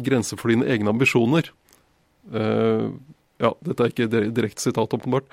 grense 0.08 0.40
for 0.40 0.56
dine 0.56 0.72
egne 0.72 0.96
ambisjoner. 0.96 1.52
Ja, 3.42 3.56
dette 3.66 3.86
er 3.86 3.94
ikke 3.94 4.10
direkte 4.12 4.62
sitat, 4.62 4.94
åpenbart. 4.94 5.26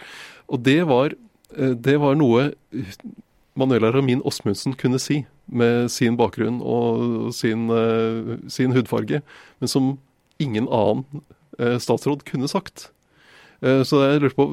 Og 0.49 0.63
det 0.65 0.81
var, 0.89 1.13
eh, 1.57 1.75
det 1.77 1.99
var 2.01 2.17
noe 2.17 2.53
Manuela 3.59 3.93
Ramin 3.93 4.23
Osmundsen 4.25 4.75
kunne 4.79 5.01
si, 5.03 5.27
med 5.47 5.91
sin 5.91 6.17
bakgrunn 6.17 6.61
og 6.63 7.33
sin, 7.35 7.69
eh, 7.71 8.39
sin 8.49 8.73
hudfarge, 8.73 9.23
men 9.61 9.69
som 9.69 9.99
ingen 10.39 10.69
annen 10.69 11.05
eh, 11.59 11.79
statsråd 11.79 12.25
kunne 12.25 12.49
sagt. 12.49 12.91
Så 13.61 13.99
jeg 14.07 14.21
lurer 14.23 14.35
på 14.39 14.45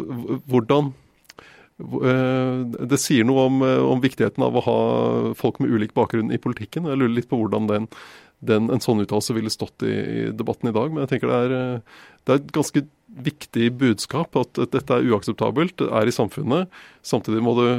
hvordan 0.50 0.94
Det 1.78 2.98
sier 2.98 3.24
noe 3.24 3.44
om, 3.46 3.62
om, 3.62 4.00
viktigheten 4.02 4.42
av 4.42 4.56
å 4.56 4.64
ha 4.66 5.34
folk 5.36 5.60
med 5.60 5.70
ulik 5.70 5.94
bakgrunn 5.94 6.32
i 6.34 6.40
politikken. 6.42 6.88
Jeg 6.90 6.98
lurer 6.98 7.14
litt 7.14 7.30
på 7.30 7.38
hvordan 7.38 7.68
den, 7.68 7.88
den, 8.44 8.70
en 8.74 8.84
sånn 8.84 9.02
uttalelse 9.04 9.36
ville 9.36 9.54
stått 9.54 9.86
i, 9.86 9.94
i, 9.94 10.26
debatten 10.36 10.70
i 10.70 10.76
dag. 10.76 10.92
Men 10.92 11.06
jeg 11.06 11.14
tenker 11.14 11.32
det 11.32 11.40
er, 11.40 11.82
det 12.26 12.34
er 12.34 12.42
et 12.42 12.54
ganske 12.56 12.86
viktig 13.26 13.70
budskap 13.80 14.36
at, 14.40 14.58
at, 14.60 14.74
dette 14.74 14.98
er 14.98 15.08
uakseptabelt, 15.12 15.78
det 15.80 15.88
er 15.88 16.10
i 16.10 16.16
samfunnet. 16.16 16.74
Samtidig 17.06 17.44
må 17.46 17.56
det, 17.60 17.70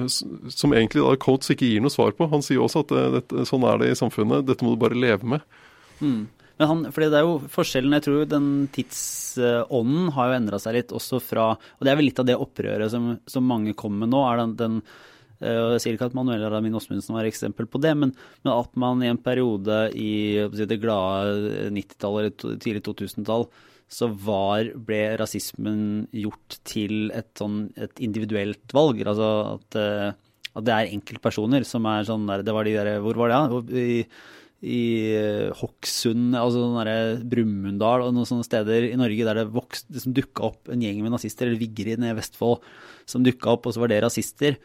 som 0.55 0.73
egentlig 0.73 1.05
da 1.05 1.17
Coates 1.21 1.53
ikke 1.53 1.69
gir 1.69 1.85
noe 1.85 1.93
svar 1.93 2.17
på. 2.17 2.31
Han 2.33 2.45
sier 2.45 2.63
også 2.65 2.87
at 2.87 2.95
det, 2.95 3.05
dette, 3.19 3.49
sånn 3.51 3.67
er 3.69 3.83
det 3.83 3.93
i 3.93 3.99
samfunnet, 3.99 4.47
dette 4.49 4.65
må 4.65 4.75
du 4.75 4.81
bare 4.81 4.99
leve 4.99 5.29
med. 5.37 5.45
Mm. 6.01 6.25
Men 6.57 6.71
han, 6.71 6.85
fordi 6.89 7.11
det 7.13 7.19
er 7.19 7.27
jo 7.27 7.51
forskjellen, 7.53 7.99
jeg 7.99 8.07
tror 8.07 8.31
den 8.31 8.47
tidsånden 8.73 10.15
har 10.17 10.31
jo 10.31 10.39
endra 10.39 10.61
seg 10.61 10.79
litt 10.79 10.95
også 10.97 11.21
fra 11.21 11.51
Og 11.53 11.85
det 11.85 11.93
er 11.93 11.99
vel 11.99 12.09
litt 12.09 12.23
av 12.23 12.29
det 12.29 12.39
opprøret 12.41 12.93
som, 12.93 13.11
som 13.29 13.45
mange 13.45 13.77
kommer 13.77 14.07
med 14.07 14.15
nå. 14.15 14.23
er 14.25 14.41
den, 14.41 14.55
den 14.57 14.79
eh, 14.81 14.95
jeg 15.41 15.81
sier 15.83 15.97
ikke 15.97 16.09
at 16.11 16.17
Manuel 16.17 16.47
Ramin 16.49 16.77
Osmundsen 16.79 17.17
var 17.17 17.27
et 17.27 17.35
eksempel 17.35 17.69
på 17.69 17.81
det, 17.83 17.93
men, 17.99 18.15
men, 18.43 18.53
at 18.55 18.77
man 18.79 19.03
i 19.05 19.11
en 19.13 19.21
periode 19.21 19.81
i 19.93 20.43
det 20.47 20.81
glade 20.83 21.71
90-tallet 21.77 22.45
eller 22.47 22.61
tidlig 22.63 22.85
2000-tall 22.87 23.49
så 23.87 24.09
var, 24.11 24.73
ble 24.87 25.01
rasismen 25.21 26.07
gjort 26.15 26.59
til 26.67 27.13
et, 27.15 27.29
sånn, 27.39 27.69
et 27.79 28.03
individuelt 28.03 28.75
valg. 28.75 29.03
Altså 29.07 29.29
at, 29.53 29.79
eh, 29.79 30.09
at, 30.51 30.65
det 30.67 30.75
er 30.75 30.97
enkeltpersoner 30.97 31.67
som 31.69 31.87
er 31.91 32.09
sånn 32.09 32.27
der 32.27 32.43
Det 32.47 32.55
var 32.57 32.67
de 32.67 32.75
der 32.75 32.97
Hvor 33.05 33.19
var 33.21 33.31
det, 33.31 33.37
ja? 33.77 34.09
I, 34.67 34.81
eh, 35.15 35.53
Hokksund, 35.55 36.35
altså 36.35 36.65
sånn 36.65 37.29
Brumunddal 37.31 38.07
og 38.07 38.15
noen 38.17 38.27
sånne 38.27 38.47
steder 38.47 38.89
i 38.89 38.97
Norge 38.99 39.27
der 39.29 39.43
det, 39.43 39.51
vokste, 39.55 39.93
det 39.93 40.15
dukka 40.17 40.49
opp 40.49 40.73
en 40.73 40.83
gjeng 40.83 41.03
med 41.05 41.13
nazister, 41.13 41.47
eller 41.47 41.61
Vigrid 41.61 42.01
nede 42.01 42.17
i 42.17 42.19
Vestfold, 42.19 42.65
som 43.07 43.23
dukka 43.23 43.53
opp, 43.53 43.69
og 43.69 43.77
så 43.77 43.85
var 43.85 43.93
det 43.93 44.01
rasister. 44.03 44.57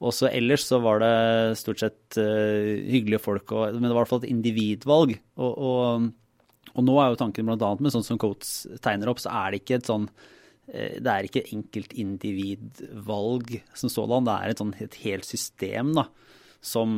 Også 0.00 0.30
ellers 0.32 0.64
så 0.64 0.78
var 0.80 1.02
det 1.02 1.58
stort 1.60 1.82
sett 1.82 2.16
uh, 2.16 2.80
hyggelige 2.88 3.20
folk, 3.20 3.52
og, 3.52 3.74
men 3.76 3.84
det 3.84 3.92
var 3.92 3.98
i 3.98 4.02
hvert 4.02 4.12
fall 4.14 4.24
et 4.24 4.32
individvalg. 4.32 5.10
Og, 5.36 5.52
og, 5.52 5.84
og 6.72 6.82
nå 6.86 6.94
er 7.00 7.08
jo 7.12 7.20
tanken 7.20 7.46
bl.a. 7.50 7.70
med 7.76 7.92
sånn 7.92 8.06
som 8.06 8.20
Coates 8.20 8.52
tegner 8.84 9.10
opp, 9.12 9.20
så 9.20 9.30
er 9.42 9.46
det 9.52 9.58
ikke 9.60 9.76
et 9.80 9.90
sånn 9.90 10.06
uh, 10.08 10.96
det 10.96 11.10
er 11.10 11.22
ikke 11.28 11.48
enkeltindividvalg 11.52 13.46
som 13.76 13.88
sådan, 13.92 14.26
det 14.28 14.34
er 14.36 14.46
et, 14.54 14.60
sånn, 14.62 14.74
et 14.80 14.96
helt 15.04 15.26
system 15.28 15.86
da, 15.98 16.04
som 16.64 16.88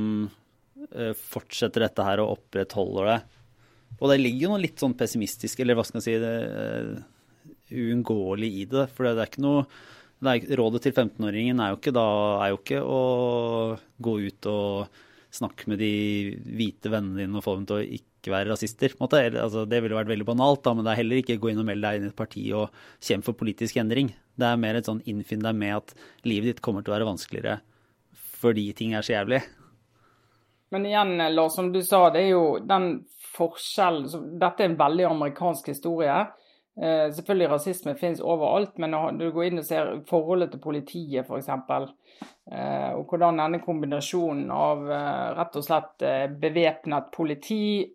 uh, 0.94 1.14
fortsetter 1.18 1.80
dette 1.88 2.02
her 2.06 2.18
og 2.22 2.32
opprettholder 2.36 3.04
det. 3.10 3.20
Og 3.98 4.06
det 4.10 4.18
ligger 4.22 4.42
jo 4.46 4.52
noe 4.54 4.62
litt 4.62 4.78
sånn 4.82 4.98
pessimistisk, 4.98 5.60
eller 5.62 5.74
hva 5.78 5.84
skal 5.86 5.98
man 5.98 6.06
si, 6.06 6.14
det, 6.22 6.36
uunngåelig 7.72 8.50
i 8.62 8.64
det. 8.70 8.86
For 8.94 9.06
det 9.06 9.14
er 9.16 9.30
ikke 9.30 9.44
noe 9.44 9.66
er, 10.30 10.44
rådet 10.58 10.84
til 10.84 10.94
15-åringen 10.94 11.62
er, 11.62 11.74
er, 11.74 12.46
jo 12.52 12.60
ikke 12.60 12.82
å 12.82 13.00
gå 14.02 14.14
ut 14.28 14.48
og 14.50 15.00
snakke 15.32 15.70
med 15.72 15.80
de 15.80 15.92
hvite 16.58 16.92
vennene 16.92 17.22
dine 17.22 17.40
og 17.40 17.44
få 17.44 17.56
dem 17.56 17.66
til 17.68 17.78
å 17.78 17.86
ikke 17.98 18.34
være 18.34 18.52
rasister. 18.52 18.94
Altså, 19.00 19.64
det 19.66 19.80
ville 19.82 19.96
vært 19.96 20.12
veldig 20.12 20.28
banalt, 20.28 20.62
da, 20.66 20.74
men 20.76 20.86
det 20.86 20.92
er 20.92 21.00
heller 21.00 21.22
ikke 21.22 21.40
gå 21.42 21.52
inn 21.52 21.62
og 21.62 21.68
melde 21.68 21.88
deg 21.88 21.98
inn 21.98 22.08
i 22.08 22.12
et 22.12 22.18
parti 22.18 22.44
og 22.54 22.84
kjempe 23.02 23.30
for 23.30 23.40
politisk 23.40 23.80
endring. 23.82 24.12
Det 24.38 24.48
er 24.48 24.60
mer 24.60 24.78
et 24.78 24.88
sånn 24.88 25.02
innfinn 25.08 25.42
deg 25.44 25.56
med 25.58 25.78
at 25.80 25.96
livet 26.28 26.52
ditt 26.52 26.64
kommer 26.64 26.84
til 26.84 26.92
å 26.92 26.98
være 26.98 27.10
vanskeligere 27.10 27.60
fordi 28.42 28.72
ting 28.74 28.96
er 28.98 29.04
så 29.06 29.14
jævlig. 29.14 29.38
Men 30.74 30.86
igjen, 30.88 31.14
Lars, 31.36 31.54
som 31.54 31.68
du 31.72 31.78
sa, 31.84 32.08
det 32.10 32.24
er 32.24 32.32
jo 32.32 32.46
den 32.64 33.04
forskjellen 33.36 34.38
Dette 34.40 34.64
er 34.64 34.70
en 34.70 34.78
veldig 34.80 35.04
amerikansk 35.10 35.68
historie. 35.72 36.16
Eh, 36.80 37.12
selvfølgelig 37.12 37.50
rasisme 37.50 37.92
finnes 38.00 38.20
overalt, 38.24 38.78
men 38.80 38.94
når 38.94 39.18
du 39.20 39.26
går 39.34 39.50
inn 39.50 39.60
og 39.60 39.66
ser 39.68 39.90
forholdet 40.08 40.54
til 40.54 40.62
politiet 40.64 41.28
f.eks., 41.28 41.50
eh, 41.52 42.90
og 42.96 43.02
hvordan 43.10 43.42
denne 43.42 43.60
kombinasjonen 43.60 44.48
av 44.56 44.86
eh, 44.88 45.26
rett 45.36 45.58
og 45.60 45.66
slett 45.66 46.06
bevæpnet 46.40 47.10
politi, 47.12 47.92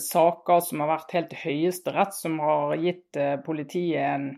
saker 0.00 0.64
som 0.64 0.84
har 0.84 0.92
vært 0.94 1.16
helt 1.18 1.32
til 1.34 1.42
Høyesterett, 1.44 2.16
som 2.16 2.40
har 2.44 2.76
gitt 2.82 3.24
politiet 3.46 4.04
en 4.08 4.30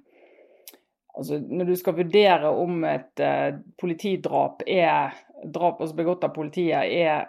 Altså, 1.21 1.41
når 1.43 1.67
du 1.67 1.73
skal 1.75 1.97
vurdere 1.99 2.49
om 2.55 2.85
et 2.87 3.21
politidrap 3.83 4.61
er 4.63 5.11
drap 5.43 5.81
altså 5.83 5.97
begått 5.99 6.23
av 6.25 6.31
politiet 6.33 6.87
er 6.87 7.27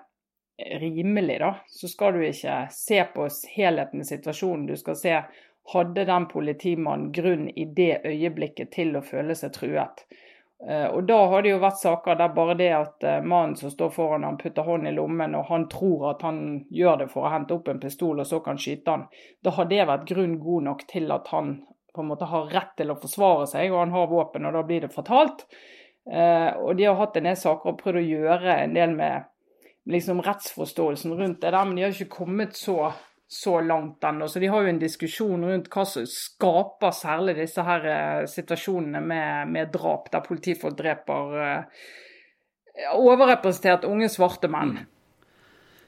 rimelig, 0.79 1.39
da, 1.41 1.49
så 1.67 1.89
skal 1.89 2.13
du 2.13 2.21
ikke 2.23 2.59
se 2.71 3.01
på 3.15 3.25
helheten 3.55 4.03
i 4.03 4.07
situasjonen. 4.07 4.67
Du 4.69 4.77
skal 4.79 4.99
se 5.01 5.15
hadde 5.73 6.05
den 6.05 6.27
politimannen 6.31 7.11
grunn 7.15 7.47
i 7.49 7.65
det 7.75 8.01
øyeblikket 8.05 8.71
til 8.75 8.95
å 8.97 9.05
føle 9.05 9.35
seg 9.37 9.53
truet. 9.55 10.05
Eh, 10.67 10.87
og 10.87 11.03
Da 11.09 11.17
har 11.31 11.41
det 11.41 11.53
jo 11.55 11.61
vært 11.63 11.81
saker 11.81 12.19
der 12.19 12.33
bare 12.35 12.55
det 12.59 12.69
at 12.77 13.03
eh, 13.07 13.23
mannen 13.23 13.55
som 13.57 13.73
står 13.73 13.89
foran 13.95 14.27
han 14.27 14.37
putter 14.37 14.67
hånden 14.67 14.91
i 14.91 14.95
lommen 14.95 15.35
og 15.35 15.47
han 15.49 15.67
tror 15.71 16.11
at 16.11 16.21
han 16.27 16.41
gjør 16.69 17.01
det 17.01 17.09
for 17.13 17.25
å 17.25 17.33
hente 17.33 17.55
opp 17.55 17.71
en 17.71 17.81
pistol 17.81 18.21
og 18.21 18.29
så 18.29 18.43
kan 18.45 18.61
skyte 18.61 18.93
han, 18.93 19.07
da 19.41 19.55
har 19.57 19.69
det 19.71 19.87
vært 19.89 20.07
grunn 20.11 20.37
god 20.43 20.67
nok 20.69 20.85
til 20.91 21.09
at 21.11 21.33
han 21.33 21.55
på 21.93 22.01
en 22.01 22.07
måte 22.07 22.29
har 22.29 22.51
rett 22.53 22.75
til 22.77 22.93
å 22.93 22.99
forsvare 22.99 23.47
seg, 23.51 23.71
og 23.71 23.81
han 23.81 23.91
har 23.91 24.07
våpen, 24.07 24.45
og 24.47 24.53
da 24.55 24.61
blir 24.63 24.85
det 24.85 24.93
fatalt. 24.93 25.43
Eh, 26.07 26.49
og 26.55 26.77
De 26.79 26.85
har 26.87 26.95
hatt 26.95 27.17
en 27.19 27.27
del 27.27 27.37
saker 27.37 27.73
og 27.73 27.81
prøvd 27.81 27.99
å 27.99 28.05
gjøre 28.05 28.57
en 28.63 28.75
del 28.77 28.95
med 28.95 29.27
liksom 29.91 30.21
rettsforståelsen 30.23 31.17
rundt 31.17 31.41
det 31.41 31.51
der, 31.51 31.65
men 31.65 31.75
de 31.75 31.83
har 31.83 31.95
ikke 31.95 32.21
kommet 32.21 32.55
så 32.57 32.93
så 33.33 33.61
langt 33.61 34.03
ennå. 34.03 34.27
Så 34.27 34.39
de 34.39 34.47
har 34.51 34.61
jo 34.61 34.67
en 34.67 34.79
diskusjon 34.79 35.43
rundt 35.47 35.69
hva 35.71 35.85
som 35.87 36.03
skaper 36.03 36.91
særlig 36.91 37.37
disse 37.37 37.63
her 37.63 37.85
eh, 37.87 38.23
situasjonene 38.27 38.99
med, 38.99 39.53
med, 39.53 39.69
drap, 39.71 40.09
der 40.11 40.25
politifolk 40.25 40.75
dreper 40.75 41.37
uh, 41.39 41.85
overrepresentert 42.97 43.87
unge 43.87 44.11
svarte 44.11 44.51
menn. 44.51 44.81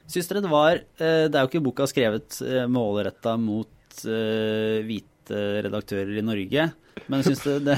Syns 0.08 0.32
dere 0.32 0.46
det 0.46 0.54
var 0.54 0.80
uh, 0.80 1.26
Det 1.28 1.36
er 1.36 1.42
jo 1.42 1.52
ikke 1.52 1.66
boka 1.68 1.90
skrevet 1.92 2.40
uh, 2.48 2.64
målretta 2.72 3.36
mot 3.36 3.70
hvite 3.94 5.44
redaktører 5.68 6.16
i 6.16 6.24
Norge. 6.24 6.70
Men 7.12 7.28
syns 7.28 7.44
du 7.44 7.60
det 7.68 7.76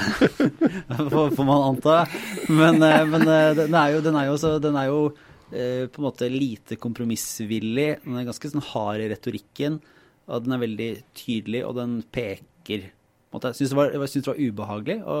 Får 1.10 1.42
man 1.42 1.72
anta. 1.72 2.04
Men, 2.48 2.78
men 2.78 3.26
den 3.58 3.74
er 3.74 3.96
jo, 3.96 4.00
den 4.06 4.16
er 4.16 4.30
jo, 4.30 4.58
den 4.62 4.78
er 4.78 4.92
jo 4.94 5.00
Eh, 5.10 5.25
på 5.50 6.00
en 6.00 6.06
måte 6.06 6.28
lite 6.32 6.78
kompromissvillig. 6.80 7.88
Den 8.04 8.18
er 8.18 8.26
ganske 8.28 8.50
sånn 8.50 8.64
hard 8.72 9.04
i 9.04 9.10
retorikken. 9.12 9.80
og 10.26 10.44
Den 10.44 10.56
er 10.56 10.64
veldig 10.64 10.90
tydelig, 11.14 11.64
og 11.66 11.76
den 11.78 12.00
peker 12.12 12.88
Jeg 13.36 13.58
syns 13.58 13.74
det, 13.76 13.86
det, 13.92 14.26
var 14.26 14.40
ubehagelig 14.40 14.96
å 15.04 15.18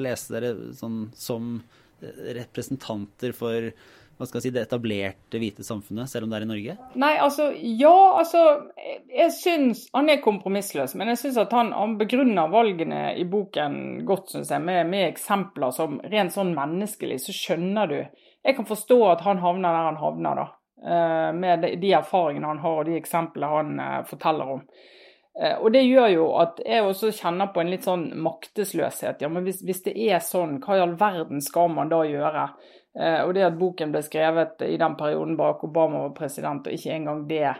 lese 0.00 0.34
dere 0.34 0.52
sånn 0.74 1.10
som 1.14 1.58
representanter 2.00 3.34
for 3.36 3.70
hva 4.18 4.26
skal 4.26 4.40
jeg 4.40 4.48
si, 4.48 4.50
det 4.56 4.64
etablerte 4.64 5.38
hvite 5.38 5.62
samfunnet, 5.62 6.10
selv 6.10 6.26
om 6.26 6.32
det 6.32 6.40
er 6.40 6.44
i 6.44 6.48
Norge? 6.50 6.74
Nei, 6.98 7.12
altså, 7.22 7.52
ja, 7.54 7.94
altså 8.18 8.40
Jeg 9.14 9.30
syns 9.36 9.84
Han 9.94 10.10
er 10.10 10.22
kompromissløs, 10.24 10.96
men 10.98 11.12
jeg 11.12 11.20
syns 11.22 11.38
at 11.44 11.54
han, 11.54 11.70
han, 11.76 11.94
begrunner 12.00 12.50
valgene 12.50 13.12
i 13.14 13.26
boken 13.30 14.02
godt, 14.08 14.32
syns 14.34 14.50
jeg, 14.50 14.64
med, 14.64 14.90
med, 14.90 15.06
eksempler 15.12 15.74
som 15.76 16.00
rent 16.02 16.34
sånn 16.34 16.50
menneskelig, 16.56 17.20
så 17.22 17.36
skjønner 17.36 17.92
du 17.92 18.26
jeg 18.44 18.56
kan 18.56 18.66
forstå 18.68 18.98
at 19.08 19.24
han 19.26 19.42
havner 19.42 19.74
der 19.74 19.90
han 19.90 20.00
havner, 20.00 20.42
da. 20.42 20.48
Eh, 20.84 21.32
med 21.34 21.80
de 21.80 21.92
erfaringene 21.92 22.46
han 22.46 22.58
har 22.62 22.80
og 22.80 22.86
de 22.86 22.96
eksemplene 22.98 23.50
han 23.50 23.80
eh, 23.82 24.00
forteller 24.06 24.52
om. 24.54 24.64
Eh, 25.42 25.56
og 25.58 25.72
det 25.74 25.82
gjør 25.82 26.08
jo 26.12 26.26
at 26.38 26.60
jeg 26.62 26.84
også 26.86 27.10
kjenner 27.18 27.50
på 27.54 27.62
en 27.62 27.72
litt 27.72 27.86
sånn 27.86 28.08
maktesløshet. 28.22 29.24
Ja, 29.24 29.30
men 29.32 29.46
hvis, 29.46 29.62
hvis 29.66 29.82
det 29.88 29.96
er 30.08 30.22
sånn, 30.22 30.60
hva 30.62 30.78
i 30.78 30.84
all 30.84 30.94
verden 30.98 31.42
skal 31.42 31.72
man 31.74 31.90
da 31.90 32.04
gjøre? 32.06 32.50
Og 32.98 33.30
det 33.36 33.44
at 33.46 33.54
boken 33.54 33.92
ble 33.94 34.00
skrevet 34.02 34.62
i 34.66 34.74
den 34.80 34.96
perioden 34.98 35.36
bak 35.38 35.60
Obama 35.62 36.00
var 36.06 36.14
president, 36.16 36.66
og 36.66 36.74
ikke 36.74 36.94
engang 36.96 37.20
det 37.28 37.52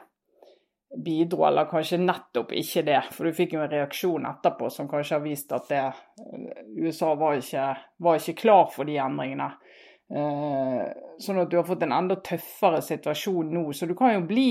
bidro, 1.04 1.44
eller 1.46 1.68
kanskje 1.70 2.00
nettopp 2.00 2.52
ikke 2.58 2.82
det. 2.82 3.02
For 3.14 3.28
du 3.28 3.36
fikk 3.36 3.54
jo 3.54 3.60
en 3.62 3.70
reaksjon 3.70 4.26
etterpå 4.26 4.70
som 4.74 4.88
kanskje 4.90 5.14
har 5.14 5.22
vist 5.22 5.52
at 5.54 5.68
det, 5.70 5.84
USA 6.80 7.12
var 7.20 7.38
ikke, 7.38 7.68
var 8.02 8.18
ikke 8.18 8.40
klar 8.40 8.66
for 8.74 8.88
de 8.88 8.98
endringene. 9.04 9.52
Eh, 10.08 10.84
sånn 11.20 11.40
at 11.42 11.50
du 11.52 11.58
har 11.58 11.66
fått 11.68 11.84
en 11.84 11.92
enda 11.92 12.16
tøffere 12.24 12.80
situasjon 12.84 13.52
nå. 13.52 13.64
Så 13.76 13.88
du 13.88 13.94
kan 13.98 14.14
jo 14.14 14.22
bli, 14.28 14.48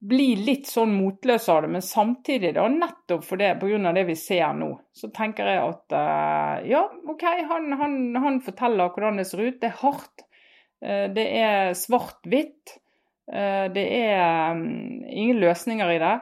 bli 0.00 0.28
litt 0.40 0.68
sånn 0.68 0.92
motløs 0.96 1.48
av 1.52 1.64
det, 1.64 1.72
men 1.76 1.84
samtidig, 1.84 2.52
da, 2.58 2.66
nettopp 2.72 3.24
for 3.26 3.40
det, 3.40 3.54
pga. 3.62 3.94
det 3.96 4.06
vi 4.10 4.18
ser 4.20 4.52
nå, 4.58 4.72
så 4.92 5.12
tenker 5.16 5.48
jeg 5.48 5.62
at 5.64 5.96
uh, 5.96 6.56
ja, 6.68 6.84
OK, 7.08 7.24
han, 7.24 7.72
han, 7.80 7.96
han, 8.20 8.42
forteller 8.44 8.92
hvordan 8.92 9.22
det 9.22 9.28
ser 9.30 9.46
ut. 9.46 9.60
Det 9.62 9.72
er 9.72 9.80
hardt. 9.80 10.26
Uh, 10.84 11.06
det 11.14 11.26
er 11.40 11.74
svart-hvitt. 11.78 12.76
Det 13.30 13.82
er 13.94 14.56
um, 14.56 15.04
ingen 15.06 15.36
løsninger 15.38 15.92
i 15.94 15.98
det. 16.02 16.14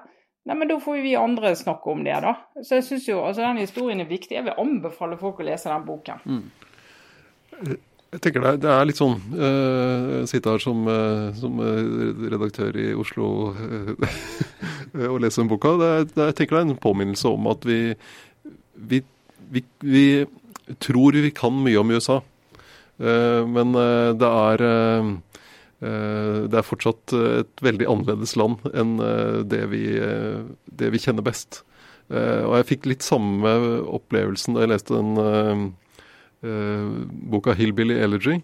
Nei, 0.44 0.57
men 0.61 0.68
Da 0.68 0.77
får 0.77 0.98
vi 1.01 1.14
andre 1.16 1.55
snakke 1.57 1.94
om 1.94 2.03
det, 2.05 2.18
da. 2.20 2.35
Så 2.61 2.77
jeg 2.77 2.85
synes 2.85 3.07
jo, 3.09 3.22
altså 3.24 3.46
Den 3.46 3.62
historien 3.62 4.03
er 4.05 4.11
viktig. 4.11 4.35
Jeg 4.37 4.44
vil 4.44 4.61
anbefale 4.61 5.16
folk 5.16 5.40
å 5.40 5.46
lese 5.48 5.72
den 5.72 5.87
boken. 5.88 6.20
Mm. 6.29 7.79
Jeg 8.09 8.23
tenker 8.25 8.40
det 8.40 8.51
er, 8.51 8.61
det 8.62 8.71
er 8.73 8.87
litt 8.88 9.01
sånn 9.01 9.18
uh, 9.37 10.25
Sitte 10.29 10.55
her 10.55 10.62
som, 10.62 10.87
uh, 10.88 11.29
som 11.37 11.61
uh, 11.61 12.25
redaktør 12.33 12.77
i 12.81 12.87
Oslo 12.97 13.29
uh, 13.53 15.11
og 15.11 15.18
lese 15.21 15.42
den 15.42 15.51
boka. 15.51 15.75
Det 15.77 15.88
er, 15.92 16.07
det 16.14 16.29
jeg 16.31 16.38
tenker 16.38 16.57
det 16.57 16.62
er 16.62 16.71
en 16.71 16.81
påminnelse 16.81 17.29
om 17.29 17.51
at 17.53 17.68
vi, 17.68 17.81
vi, 18.88 19.03
vi, 19.53 19.62
vi 19.85 20.07
tror 20.81 21.18
vi 21.21 21.33
kan 21.37 21.61
mye 21.64 21.81
om 21.81 21.92
USA. 21.92 22.23
men 22.99 23.73
det 24.18 24.29
er 24.29 24.62
det 25.79 26.59
er 26.59 26.66
fortsatt 26.66 27.12
et 27.14 27.62
veldig 27.62 27.87
annerledes 27.87 28.35
land 28.40 28.64
enn 28.75 28.97
det 29.47 29.61
vi, 29.71 29.85
det 30.66 30.90
vi 30.90 31.01
kjenner 31.01 31.23
best. 31.23 31.61
og 32.11 32.57
jeg 32.59 32.68
fikk 32.73 32.88
litt 32.90 33.07
samme 33.07 33.53
opplevelsen 33.87 34.57
da 34.57 34.64
jeg 34.64 34.73
leste 34.73 34.99
den 34.99 35.71
uh, 36.44 37.09
boka 37.31 37.55
'Hillbilly 37.55 37.98
Elegy'. 37.98 38.40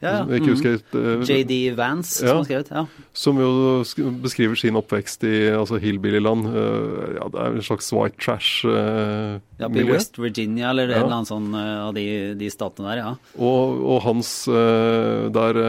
Ja, 0.00 0.14
ja. 0.14 0.24
Mm. 0.24 0.80
uh, 0.94 1.22
JD 1.28 1.76
Vance, 1.76 2.24
ja, 2.24 2.28
som 2.28 2.36
har 2.38 2.44
skrevet. 2.44 2.70
ja. 2.70 2.86
Som 3.12 3.36
jo 3.36 3.84
beskriver 4.22 4.56
sin 4.56 4.76
oppvekst 4.76 5.26
i 5.28 5.50
altså 5.52 5.76
hillbillyland. 5.76 6.46
Uh, 6.46 7.18
ja, 7.18 7.26
det 7.28 7.42
er 7.42 7.58
en 7.58 7.66
slags 7.66 7.92
white 7.92 8.16
trash-miljø. 8.16 9.40
Ja, 9.60 9.68
I 9.68 9.84
West 9.84 10.16
Virginia 10.16 10.70
eller 10.70 10.88
ja. 10.88 11.02
en 11.02 11.04
eller 11.04 11.16
annen 11.18 11.28
sånn 11.28 11.52
av 11.52 11.92
de, 11.92 12.06
de, 12.40 12.48
statene 12.48 12.88
der, 12.94 13.02
ja. 13.02 13.12
Og, 13.36 13.84
og 13.84 14.00
hans 14.06 14.32
der 14.48 15.60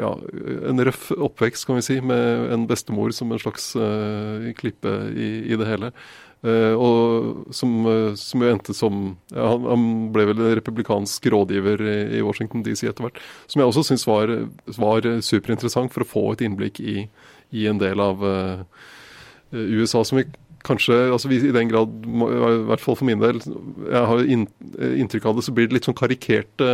Ja, 0.00 0.14
en 0.70 0.84
røff 0.88 1.10
oppvekst, 1.12 1.66
kan 1.68 1.76
vi 1.76 1.84
si, 1.84 2.00
med 2.00 2.48
en 2.56 2.64
bestemor 2.70 3.12
som 3.12 3.28
en 3.28 3.44
slags 3.44 3.74
klippe 4.56 4.96
i, 5.12 5.34
i 5.52 5.60
det 5.60 5.68
hele. 5.68 5.92
Uh, 6.44 6.74
og 6.76 7.54
som, 7.56 7.70
uh, 7.88 8.12
som, 8.20 8.42
jo 8.44 8.52
endte 8.52 8.74
som 8.76 8.98
ja, 9.32 9.46
han, 9.48 9.64
han, 9.64 9.84
ble 10.12 10.26
vel 10.28 10.42
republikansk 10.58 11.30
rådgiver 11.32 11.80
i, 11.80 11.96
i 12.18 12.24
Washington 12.24 12.64
DC 12.66 12.84
etter 12.84 13.06
hvert. 13.06 13.20
Som 13.48 13.62
jeg 13.62 13.70
også 13.70 13.86
syns 13.88 14.04
var, 14.08 14.32
var, 14.76 15.08
superinteressant 15.24 15.94
for 15.94 16.04
å 16.04 16.10
få 16.10 16.24
et 16.34 16.44
innblikk 16.44 16.82
i, 16.84 17.06
i 17.56 17.68
en 17.70 17.80
del 17.80 18.02
av 18.04 18.20
uh, 18.20 18.64
USA 19.54 20.04
som 20.04 20.20
vi 20.20 20.28
kanskje 20.64 20.96
altså 21.12 21.28
vi, 21.28 21.42
I 21.44 21.52
den 21.52 21.68
grad, 21.68 21.92
i 22.08 22.60
hvert 22.70 22.80
fall 22.80 22.96
for 22.96 23.04
min 23.04 23.20
del, 23.20 23.40
jeg 23.84 24.04
har 24.10 24.22
inn, 24.32 24.46
inntrykk 24.80 25.26
av 25.28 25.36
det, 25.36 25.44
så 25.44 25.52
blir 25.52 25.68
det 25.68 25.76
litt 25.76 25.88
sånn 25.88 25.96
karikerte 25.98 26.68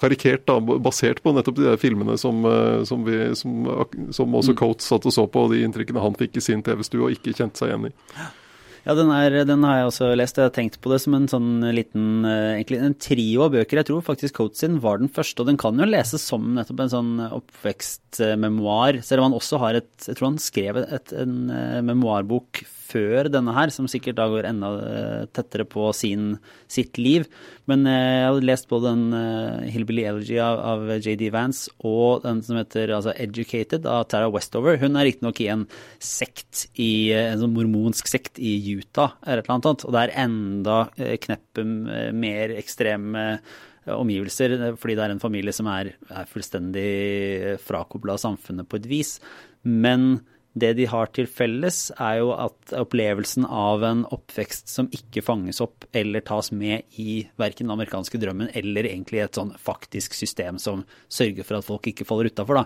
karikert, 0.00 0.46
da, 0.48 0.58
basert 0.60 1.20
på 1.24 1.34
nettopp 1.36 1.58
de 1.58 1.66
der 1.66 1.80
filmene 1.80 2.16
som, 2.20 2.44
som, 2.88 3.04
vi, 3.04 3.18
som, 3.36 3.66
som 4.16 4.38
også 4.40 4.54
mm. 4.54 4.58
Coates 4.60 4.88
satt 4.88 5.04
og 5.08 5.14
så 5.14 5.26
på, 5.28 5.44
og 5.44 5.52
de 5.52 5.60
inntrykkene 5.66 6.02
han 6.02 6.16
fikk 6.18 6.40
i 6.40 6.44
sin 6.44 6.64
TV-stue 6.64 7.04
og 7.04 7.12
ikke 7.16 7.36
kjente 7.36 7.60
seg 7.60 7.72
igjen 7.72 7.90
i. 7.90 7.94
Ja, 8.84 8.92
den, 8.92 9.08
er, 9.16 9.32
den, 9.48 9.62
har 9.64 9.78
jeg 9.78 9.88
også 9.88 10.10
lest. 10.12 10.36
Jeg 10.36 10.50
har 10.50 10.52
tenkt 10.52 10.76
på 10.84 10.90
det 10.92 10.98
som 11.00 11.14
en 11.16 11.28
sånn 11.30 11.64
liten 11.72 12.26
egentlig 12.28 12.82
en 12.84 12.96
trio 13.00 13.46
av 13.46 13.54
bøker. 13.54 13.80
Jeg 13.80 13.88
tror 13.88 14.04
faktisk 14.04 14.36
Coates 14.36 14.60
sin 14.60 14.76
var 14.84 15.00
den 15.00 15.08
første, 15.12 15.40
og 15.40 15.48
den 15.48 15.60
kan 15.60 15.80
jo 15.80 15.88
leses 15.88 16.26
som 16.28 16.50
nettopp 16.58 16.82
en 16.84 16.92
sånn 16.92 17.12
oppvekstmemoar. 17.30 19.00
Selv 19.06 19.22
om 19.22 19.30
han 19.30 19.38
også 19.40 19.60
har 19.62 19.80
et 19.80 20.08
Jeg 20.10 20.18
tror 20.18 20.30
han 20.34 20.40
skrev 20.42 20.82
et, 20.84 21.16
en 21.16 21.38
memoarbok 21.88 22.60
før 22.94 23.28
denne 23.32 23.54
her, 23.56 23.72
som 23.74 23.88
sikkert 23.90 24.18
da 24.20 24.28
går 24.30 24.46
enda 24.48 24.70
eh, 24.86 25.24
tettere 25.34 25.66
på 25.68 25.88
sin, 25.96 26.36
sitt 26.70 27.00
liv. 27.00 27.26
Men 27.70 27.84
eh, 27.90 28.20
jeg 28.20 28.28
har 28.28 28.46
lest 28.50 28.70
både 28.70 28.92
den 28.92 29.16
uh, 29.16 29.66
Hillbilly 29.74 30.06
Elegy 30.06 30.38
av, 30.42 30.60
av 30.62 30.94
JD 31.00 31.26
Vance 31.34 31.72
og 31.82 32.24
den 32.24 32.42
som 32.46 32.58
heter 32.60 32.92
altså, 32.94 33.14
Educated 33.20 33.88
av 33.90 34.06
Tara 34.12 34.30
Westover. 34.32 34.78
Hun 34.80 34.98
er 35.00 35.08
riktignok 35.08 35.42
i 35.42 35.50
en 35.52 35.66
sekt 36.02 36.66
i 36.80 37.10
en 37.16 37.40
sånn 37.42 37.54
mormonsk 37.56 38.08
sekt 38.10 38.38
i 38.38 38.56
Utah, 38.74 39.16
eller 39.24 39.42
et 39.42 39.48
eller 39.48 39.56
annet, 39.58 39.86
og 39.86 39.94
det 39.94 40.02
er 40.02 40.16
enda 40.24 40.80
kneppet 41.24 42.14
mer 42.14 42.54
ekstreme 42.54 43.24
omgivelser, 43.92 44.54
fordi 44.80 44.96
det 44.96 45.04
er 45.04 45.14
en 45.14 45.22
familie 45.22 45.52
som 45.52 45.68
er, 45.72 45.92
er 46.08 46.28
fullstendig 46.30 47.58
frakobla 47.64 48.16
samfunnet 48.20 48.68
på 48.68 48.80
et 48.80 48.88
vis. 48.88 49.18
Men 49.64 50.22
det 50.54 50.70
de 50.78 50.84
har 50.86 51.10
til 51.10 51.26
felles, 51.26 51.88
er 51.98 52.20
jo 52.20 52.30
at 52.36 52.74
opplevelsen 52.78 53.46
av 53.46 53.82
en 53.86 54.04
oppvekst 54.14 54.70
som 54.70 54.86
ikke 54.94 55.24
fanges 55.26 55.58
opp 55.64 55.86
eller 55.96 56.22
tas 56.26 56.52
med 56.54 56.86
i 57.02 57.24
verken 57.40 57.66
den 57.66 57.74
amerikanske 57.74 58.20
drømmen 58.22 58.52
eller 58.54 58.86
egentlig 58.86 59.24
et 59.24 59.38
sånn 59.40 59.50
faktisk 59.58 60.14
system 60.14 60.60
som 60.62 60.84
sørger 61.10 61.46
for 61.46 61.58
at 61.58 61.66
folk 61.66 61.88
ikke 61.90 62.06
faller 62.06 62.30
utafor. 62.30 62.62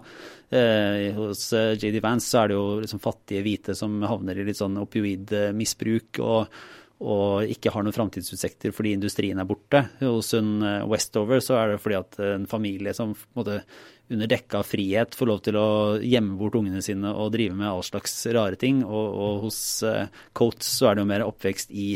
Eh, 0.52 1.08
hos 1.16 1.46
eh, 1.56 1.74
JD 1.80 2.02
Vance 2.04 2.28
så 2.28 2.42
er 2.42 2.52
det 2.52 2.58
jo 2.58 2.66
liksom 2.84 3.00
fattige 3.00 3.46
hvite 3.46 3.76
som 3.78 3.96
havner 4.04 4.36
i 4.36 4.44
litt 4.50 4.60
sånn 4.60 4.76
opioidmisbruk 4.84 6.20
og, 6.24 6.60
og 6.98 7.46
ikke 7.46 7.70
har 7.70 7.84
noen 7.86 7.94
framtidsutsikter 7.94 8.72
fordi 8.74 8.96
industrien 8.96 9.38
er 9.38 9.46
borte. 9.46 9.84
Hos 10.00 10.32
en 10.34 10.58
eh, 10.66 10.86
Westover 10.90 11.42
så 11.44 11.58
er 11.60 11.72
det 11.72 11.82
fordi 11.82 11.98
at 12.00 12.18
en 12.26 12.48
familie 12.50 12.94
som 12.96 13.14
på 13.14 13.22
en 13.22 13.38
måte 13.38 13.60
under 14.08 14.30
dekke 14.30 14.58
av 14.58 14.66
frihet 14.66 15.14
får 15.14 15.28
lov 15.28 15.42
til 15.44 15.58
å 15.60 15.68
gjemme 16.00 16.38
bort 16.40 16.56
ungene 16.58 16.82
sine 16.82 17.12
og 17.12 17.34
drive 17.34 17.54
med 17.54 17.68
all 17.68 17.84
slags 17.86 18.16
rare 18.34 18.58
ting. 18.58 18.80
Og, 18.86 19.08
og 19.12 19.42
hos 19.46 19.58
uh, 19.84 20.08
Coates 20.32 20.70
så 20.80 20.88
er 20.88 20.96
det 20.96 21.04
jo 21.04 21.10
mer 21.12 21.26
oppvekst 21.26 21.74
i 21.76 21.90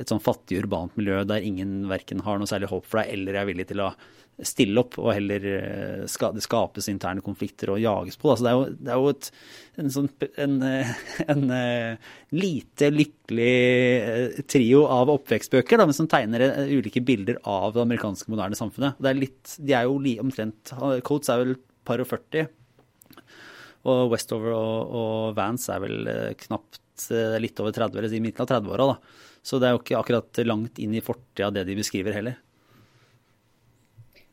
et 0.00 0.08
sånn 0.08 0.22
fattig 0.22 0.62
urbant 0.62 0.96
miljø 0.96 1.20
der 1.28 1.44
ingen 1.44 1.84
verken 1.90 2.22
har 2.24 2.40
noe 2.40 2.48
særlig 2.48 2.70
håp 2.70 2.86
for 2.88 3.02
deg 3.02 3.12
eller 3.12 3.36
er 3.36 3.48
villig 3.50 3.68
til 3.68 3.82
å 3.84 3.90
stille 4.46 4.80
opp, 4.80 4.96
og 5.00 5.12
heller 5.14 5.44
eh, 5.50 6.04
det 6.04 6.44
skapes 6.44 6.88
interne 6.92 7.22
konflikter 7.24 7.72
og 7.74 7.80
jages 7.82 8.18
på. 8.20 8.30
Altså 8.32 8.46
det 8.46 8.50
er 8.50 8.58
jo, 8.58 8.66
det 8.80 8.92
er 8.92 9.00
jo 9.00 9.12
et, 9.12 9.30
en, 9.82 9.92
sånn, 9.94 10.08
en, 10.44 10.56
en, 10.66 10.92
en, 11.34 11.44
eh, 11.56 12.12
lite 12.36 12.90
lykkelig 12.94 14.44
trio 14.50 14.84
av 14.90 15.12
oppvekstbøker 15.16 15.82
da, 15.82 15.88
som 15.96 16.08
tegner 16.10 16.46
ulike 16.70 17.02
bilder 17.04 17.40
av 17.48 17.74
det 17.76 17.84
amerikanske 17.84 18.32
moderne 18.32 18.58
samfunnet. 18.58 19.00
Det 19.00 19.12
er 19.12 19.20
litt, 19.20 19.56
de 19.58 19.76
er 19.76 19.88
jo 19.88 19.98
li, 20.02 20.16
omtrent 20.22 20.74
Coates 21.06 21.32
er 21.32 21.44
vel 21.44 21.56
par 21.86 22.02
og 22.02 22.10
40, 22.10 22.50
og 23.90 24.10
Westover 24.12 24.52
og, 24.52 24.94
og 25.00 25.34
Vance 25.38 25.72
er 25.72 25.82
vel 25.82 26.14
knapt 26.42 26.80
litt 27.40 27.60
over 27.62 27.72
30, 27.72 27.96
eller 27.96 28.12
i 28.12 28.20
midten 28.20 28.44
av 28.44 28.50
30-åra. 28.50 28.94
Så 29.40 29.56
det 29.56 29.70
er 29.70 29.72
jo 29.74 29.80
ikke 29.80 30.00
akkurat 30.00 30.40
langt 30.44 30.78
inn 30.82 30.92
i 30.92 31.02
fortida 31.04 31.48
det 31.54 31.64
de 31.68 31.78
beskriver 31.78 32.12
heller. 32.12 32.36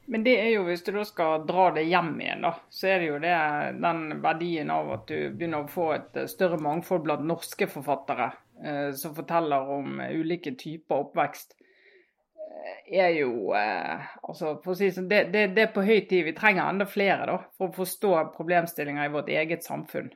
Men 0.10 0.24
det 0.24 0.38
er 0.40 0.50
jo, 0.54 0.64
hvis 0.64 0.86
du 0.88 0.94
da 0.96 1.04
skal 1.04 1.42
dra 1.48 1.66
det 1.76 1.84
hjem 1.90 2.14
igjen, 2.22 2.46
da, 2.46 2.54
så 2.72 2.88
er 2.94 3.02
det 3.02 3.08
jo 3.10 3.18
det, 3.20 3.38
den 3.84 4.22
verdien 4.24 4.70
av 4.72 4.92
at 4.96 5.10
du 5.10 5.34
begynner 5.36 5.66
å 5.66 5.72
få 5.72 5.88
et 5.98 6.20
eh, 6.22 6.30
større 6.32 6.60
mangfold 6.64 7.04
blant 7.04 7.26
norske 7.28 7.68
forfattere 7.68 8.30
eh, 8.64 8.94
som 8.96 9.16
forteller 9.18 9.74
om 9.76 10.00
eh, 10.00 10.14
ulike 10.16 10.54
typer 10.56 11.04
oppvekst, 11.04 11.58
eh, 11.60 12.78
er 13.02 13.18
jo 13.18 13.52
eh, 13.60 14.08
altså 14.24 14.54
for 14.64 14.78
å 14.78 14.78
si 14.80 14.94
sånn, 14.96 15.10
det, 15.12 15.26
det, 15.36 15.44
det, 15.58 15.68
er 15.68 15.76
på 15.76 15.84
høy 15.84 16.00
tid. 16.08 16.24
Vi 16.30 16.38
trenger 16.40 16.70
enda 16.70 16.88
flere 16.88 17.28
da, 17.28 17.38
for 17.60 17.68
å 17.68 17.78
forstå 17.82 18.16
problemstillinger 18.38 19.10
i 19.10 19.14
vårt 19.18 19.36
eget 19.36 19.68
samfunn. 19.68 20.08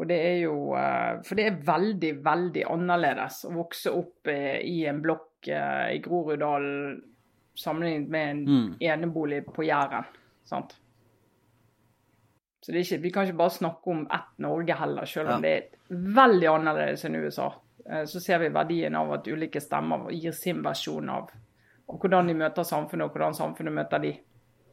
Og 0.00 0.08
det 0.08 0.20
er 0.30 0.36
jo 0.46 0.56
eh, 0.80 1.20
For 1.28 1.36
det 1.36 1.50
er 1.50 1.62
veldig, 1.68 2.16
veldig 2.24 2.64
annerledes 2.72 3.42
å 3.44 3.52
vokse 3.58 3.92
opp 3.92 4.32
i 4.32 4.80
en 4.88 5.04
blokk 5.04 5.28
i 5.50 6.00
Groruddalen 6.04 7.00
sammenlignet 7.58 8.08
med 8.12 8.30
en 8.30 8.44
mm. 8.46 8.68
enebolig 8.80 9.42
på 9.46 9.64
Jæren. 9.66 10.06
sant? 10.44 10.76
Så 12.60 12.72
ikke, 12.76 12.98
Vi 12.98 13.10
kan 13.10 13.26
ikke 13.26 13.40
bare 13.40 13.50
snakke 13.50 13.90
om 13.90 14.06
ett 14.06 14.38
Norge 14.38 14.74
heller, 14.76 15.04
selv 15.04 15.30
om 15.30 15.40
ja. 15.40 15.40
det 15.40 15.52
er 15.56 16.00
veldig 16.16 16.48
annerledes 16.50 17.04
enn 17.08 17.16
USA. 17.16 17.52
Eh, 17.88 18.04
så 18.06 18.20
ser 18.20 18.42
vi 18.42 18.50
verdien 18.52 18.96
av 18.96 19.12
at 19.16 19.28
ulike 19.28 19.62
stemmer 19.64 20.10
gir 20.12 20.34
sin 20.36 20.60
versjon 20.64 21.08
av, 21.08 21.30
av 21.88 22.02
hvordan 22.02 22.28
de 22.28 22.36
møter 22.36 22.66
samfunnet, 22.68 23.06
og 23.06 23.16
hvordan 23.16 23.38
samfunnet 23.38 23.76
møter 23.80 24.04
de. 24.04 24.12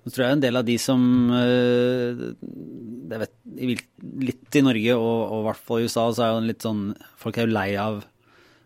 Så 0.03 0.13
tror 0.13 0.25
jeg 0.25 0.37
en 0.37 0.43
del 0.43 0.59
av 0.59 0.67
de 0.67 0.75
som 0.79 1.01
eh, 1.35 2.27
jeg 3.07 3.23
vet, 3.23 3.33
Litt 4.27 4.55
i 4.55 4.61
Norge 4.63 4.93
og, 4.95 5.17
og 5.33 5.41
i 5.41 5.45
hvert 5.47 5.65
fall 5.67 5.81
i 5.81 5.87
USA, 5.87 6.05
så 6.15 6.23
er 6.23 6.29
jo 6.31 6.45
litt 6.45 6.63
sånn 6.63 6.83
Folk 7.19 7.39
er 7.39 7.47
jo 7.47 7.55
lei 7.55 7.69
av 7.81 7.97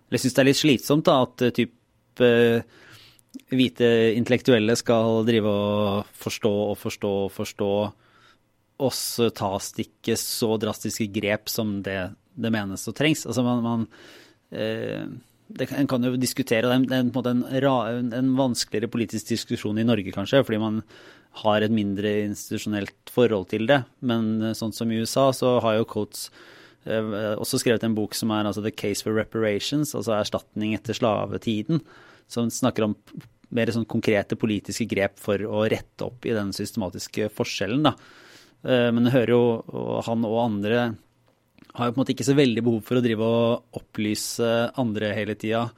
Eller 0.09 0.21
syns 0.21 0.35
det 0.37 0.43
er 0.43 0.49
litt 0.49 0.59
slitsomt 0.59 1.07
da, 1.07 1.15
at 1.25 1.45
eh, 1.47 1.53
type 1.55 2.29
hvite 3.51 3.87
intellektuelle 4.17 4.75
skal 4.79 5.23
drive 5.27 5.51
og 5.51 6.15
forstå 6.19 6.51
og 6.71 6.77
forstå 6.79 7.11
og 7.25 7.31
forstå, 7.35 7.71
og 8.81 8.93
så 8.97 9.29
tas 9.35 9.71
det 9.77 9.87
ikke 9.87 10.17
så 10.19 10.55
drastiske 10.59 11.07
grep 11.15 11.51
som 11.51 11.79
det, 11.85 11.99
det 12.35 12.51
menes 12.53 12.87
og 12.89 12.97
trengs. 12.97 13.25
Altså 13.29 13.45
man, 13.45 13.63
man 13.63 13.85
eh, 14.51 15.05
det 15.51 15.67
kan, 15.69 15.87
kan 15.87 16.07
jo 16.07 16.15
diskutere, 16.19 16.67
det 16.67 16.71
er 16.71 17.03
en, 17.03 17.11
en, 17.11 17.43
en, 17.45 18.13
en, 18.17 18.31
vanskeligere 18.39 18.91
politisk 18.91 19.33
diskusjon 19.33 19.79
i 19.79 19.87
Norge 19.87 20.13
kanskje, 20.15 20.43
fordi 20.47 20.61
man 20.61 20.81
har 21.43 21.63
et 21.63 21.71
mindre 21.71 22.11
institusjonelt 22.25 23.11
forhold 23.11 23.47
til 23.53 23.67
det. 23.69 23.83
Men 24.03 24.33
eh, 24.41 24.57
sånn 24.57 24.75
som 24.75 24.91
i 24.91 24.99
USA, 24.99 25.29
så 25.35 25.59
har 25.63 25.79
jo 25.79 25.87
Coates 25.87 26.29
også 26.81 27.59
skrevet 27.61 27.83
en 27.85 27.93
bok 27.93 28.15
som 28.17 28.31
er 28.33 28.47
altså 28.49 28.63
The 28.65 28.71
Case 28.73 29.05
for 29.05 29.13
Reparations, 29.13 29.91
altså 29.93 30.15
erstatning 30.17 30.73
etter 30.73 30.97
slavetiden 30.97 31.83
som 32.31 32.49
snakker 32.49 32.87
om 32.87 32.95
mer 33.51 33.71
sånn 33.75 33.87
konkrete 33.89 34.37
politiske 34.39 34.87
grep 34.89 35.19
for 35.21 35.43
å 35.43 35.65
rette 35.69 36.07
opp 36.07 36.25
i 36.27 36.35
den 36.35 36.53
systematiske 36.55 37.29
forskjellen. 37.35 37.83
Da. 37.89 37.95
Eh, 38.63 38.89
men 38.95 39.07
jeg 39.07 39.17
hører 39.19 39.35
jo 39.35 40.01
han 40.07 40.27
og 40.27 40.37
andre 40.45 40.83
har 41.71 41.87
jo 41.87 41.93
på 41.93 41.99
en 41.99 42.01
måte 42.01 42.13
ikke 42.15 42.27
så 42.27 42.35
veldig 42.35 42.63
behov 42.65 42.83
for 42.87 42.99
å 42.99 43.03
drive 43.03 43.27
og 43.27 43.79
opplyse 43.79 44.47
andre 44.81 45.13
hele 45.15 45.37
tida 45.39 45.69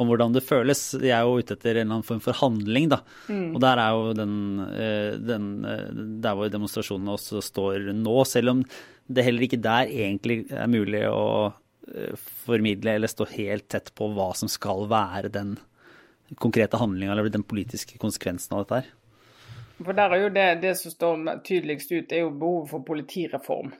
om 0.00 0.08
hvordan 0.08 0.32
det 0.32 0.44
føles. 0.46 0.80
De 1.00 1.10
er 1.12 1.26
jo 1.26 1.42
ute 1.42 1.52
etter 1.58 1.76
en 1.76 1.82
eller 1.82 1.98
annen 1.98 2.06
form 2.06 2.22
for 2.24 2.36
handling, 2.38 2.88
da. 2.94 3.02
Mm. 3.28 3.50
Og 3.52 3.58
der 3.60 3.82
er 3.82 3.90
jo 3.92 4.14
den, 4.16 4.34
eh, 4.64 5.10
den, 5.20 5.50
eh, 5.68 5.90
Der 6.24 6.34
hvor 6.38 6.48
demonstrasjonene 6.48 7.12
også 7.12 7.42
står 7.44 7.92
nå, 7.92 8.16
selv 8.26 8.54
om 8.54 8.64
det 9.06 9.24
heller 9.26 9.46
ikke 9.46 9.60
der 9.62 9.90
egentlig 9.90 10.44
er 10.50 10.70
mulig 10.70 11.02
å 11.08 11.52
formidle 12.46 12.94
eller 12.96 13.10
stå 13.10 13.26
helt 13.34 13.68
tett 13.72 13.90
på 13.98 14.08
hva 14.14 14.30
som 14.38 14.50
skal 14.50 14.86
være 14.90 15.32
den 15.34 15.56
konkrete 16.40 16.78
handlinga 16.80 17.12
eller 17.12 17.28
den 17.28 17.42
politiske 17.42 17.98
konsekvensen 17.98 18.56
av 18.56 18.64
dette 18.64 18.80
her. 18.80 18.90
For 19.82 19.98
der 19.98 20.14
er 20.14 20.22
jo 20.22 20.28
det, 20.32 20.48
det 20.62 20.74
som 20.78 20.94
står 20.94 21.40
tydeligst 21.44 21.92
ut, 21.92 22.12
er 22.12 22.22
jo 22.22 22.30
behovet 22.38 22.70
for 22.70 22.86
politireform. 22.86 23.72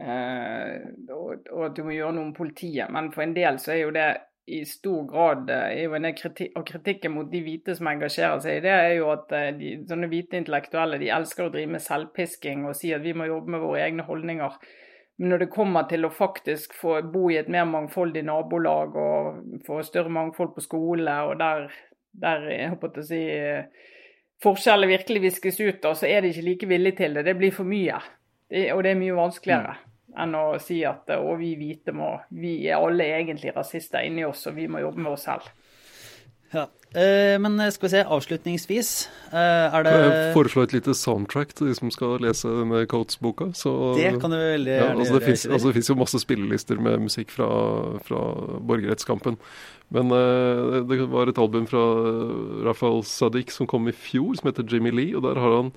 Eh, 0.00 0.76
og, 1.12 1.48
og, 1.52 1.64
at 1.68 1.76
du 1.76 1.82
må 1.84 1.94
gjøre 1.94 2.16
noe 2.16 2.30
med 2.30 2.36
politiet. 2.38 2.88
Men 2.92 3.10
for 3.12 3.26
en 3.26 3.34
del 3.36 3.60
så 3.60 3.74
er 3.74 3.82
jo 3.82 3.92
det 3.94 4.08
i 4.46 4.64
stor 4.64 5.04
grad 5.06 5.50
eh, 5.50 5.56
er 5.56 5.82
jo 5.84 5.94
en 5.94 6.08
kritikk, 6.14 6.56
Og 6.58 6.66
kritikken 6.66 7.14
mot 7.14 7.30
de 7.30 7.42
hvite 7.44 7.76
som 7.78 7.90
engasjerer 7.90 8.40
seg 8.42 8.58
i 8.58 8.64
det, 8.64 8.72
er 8.74 8.94
jo 8.98 9.10
at 9.14 9.30
eh, 9.38 9.50
de, 9.58 9.74
sånne 9.88 10.10
hvite 10.10 10.40
intellektuelle 10.40 10.98
de 11.02 11.12
elsker 11.14 11.46
å 11.46 11.52
drive 11.54 11.74
med 11.76 11.84
selvpisking 11.84 12.66
og 12.66 12.76
si 12.78 12.92
at 12.94 13.04
vi 13.04 13.14
må 13.14 13.28
jobbe 13.30 13.54
med 13.54 13.62
våre 13.62 13.84
egne 13.86 14.06
holdninger. 14.08 14.58
Men 15.20 15.34
når 15.34 15.44
det 15.44 15.52
kommer 15.54 15.86
til 15.86 16.08
å 16.08 16.12
faktisk 16.14 16.74
få 16.74 16.98
bo 17.12 17.28
i 17.30 17.38
et 17.38 17.50
mer 17.52 17.68
mangfoldig 17.70 18.24
nabolag 18.26 18.96
og 18.98 19.62
få 19.66 19.82
større 19.86 20.10
mangfold 20.10 20.54
på 20.56 20.64
skole, 20.64 21.16
og 21.28 21.36
der, 21.38 21.68
der 22.24 22.48
jeg 22.50 22.72
håper 22.72 22.98
å 22.98 23.06
si, 23.06 23.20
forskjeller 24.42 24.90
virkelig 24.90 25.22
viskes 25.28 25.60
ut, 25.60 25.86
så 25.94 26.08
er 26.08 26.24
de 26.24 26.32
ikke 26.32 26.46
like 26.48 26.70
villige 26.72 26.98
til 27.04 27.14
det. 27.14 27.26
Det 27.28 27.36
blir 27.38 27.54
for 27.54 27.68
mye. 27.68 28.00
Det, 28.50 28.66
og 28.74 28.82
det 28.82 28.96
er 28.96 29.02
mye 29.04 29.20
vanskeligere 29.20 29.76
mm. 29.76 29.91
Enn 30.18 30.36
å 30.36 30.46
si 30.62 30.82
at 30.84 31.08
å, 31.16 31.34
vi 31.40 31.54
hvite 31.56 31.94
må 31.96 32.14
Vi 32.28 32.58
er 32.68 32.82
alle 32.82 33.08
egentlig 33.16 33.54
rasister 33.56 34.04
inni 34.04 34.26
oss, 34.28 34.46
og 34.50 34.58
vi 34.58 34.68
må 34.68 34.82
jobbe 34.82 35.04
med 35.04 35.12
oss 35.14 35.28
selv. 35.28 35.50
Ja. 36.52 36.66
Eh, 36.92 37.38
men 37.40 37.56
skal 37.72 37.86
vi 37.86 37.90
se, 37.94 38.00
avslutningsvis 38.04 38.88
eh, 39.32 39.72
er 39.72 39.86
det 39.86 39.92
Jeg 39.96 40.34
foreslår 40.34 40.66
et 40.66 40.74
lite 40.76 40.92
soundtrack 40.92 41.54
til 41.56 41.70
de 41.70 41.76
som 41.78 41.88
skal 41.94 42.18
lese 42.20 42.50
denne 42.52 42.82
Coates-boka. 42.90 43.48
Det 43.96 44.10
kan 44.20 44.34
du 44.34 44.36
veldig 44.36 44.74
ja, 44.74 44.82
gjerne 44.82 44.98
altså 44.98 45.14
det 45.14 45.22
gjøre. 45.22 45.30
fins 45.30 45.46
altså, 45.48 45.70
det 45.70 45.76
finnes 45.78 45.92
jo 45.94 45.96
masse 46.02 46.20
spillelister 46.20 46.82
med 46.84 47.06
musikk 47.06 47.32
fra, 47.32 47.48
fra 48.04 48.20
borgerrettskampen. 48.60 49.40
Men 49.92 50.12
eh, 50.16 50.82
det 50.88 51.00
var 51.12 51.28
et 51.28 51.40
album 51.40 51.66
fra 51.68 51.82
Rafael 52.68 53.02
Sadiq 53.08 53.52
som 53.52 53.68
kom 53.68 53.88
i 53.88 53.96
fjor, 53.96 54.36
som 54.38 54.48
heter 54.48 54.68
Jimmy 54.68 54.92
Lee. 54.92 55.16
Og 55.16 55.24
der 55.26 55.40
har 55.40 55.56
han 55.58 55.72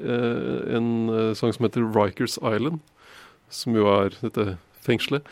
eh, 0.00 0.76
en 0.76 0.90
eh, 1.08 1.30
sang 1.38 1.54
som 1.56 1.68
heter 1.68 1.86
Rikers 1.96 2.36
Island, 2.40 2.80
som 3.54 3.76
jo 3.78 3.88
er 3.92 4.16
dette 4.22 4.56
fengselet. 4.84 5.26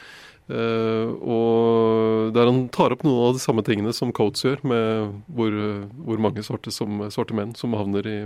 Uh, 0.50 1.14
og 1.22 2.32
der 2.34 2.48
han 2.50 2.64
tar 2.74 2.92
opp 2.92 3.04
noen 3.06 3.28
av 3.28 3.36
de 3.36 3.42
samme 3.42 3.62
tingene 3.64 3.92
som 3.94 4.10
Coates 4.14 4.44
gjør, 4.44 4.62
med 4.66 5.12
hvor, 5.32 5.58
hvor 6.02 6.22
mange 6.22 6.44
svarte, 6.44 6.74
som, 6.74 7.04
svarte 7.14 7.36
menn 7.36 7.54
som 7.58 7.76
havner 7.78 8.08
i, 8.10 8.18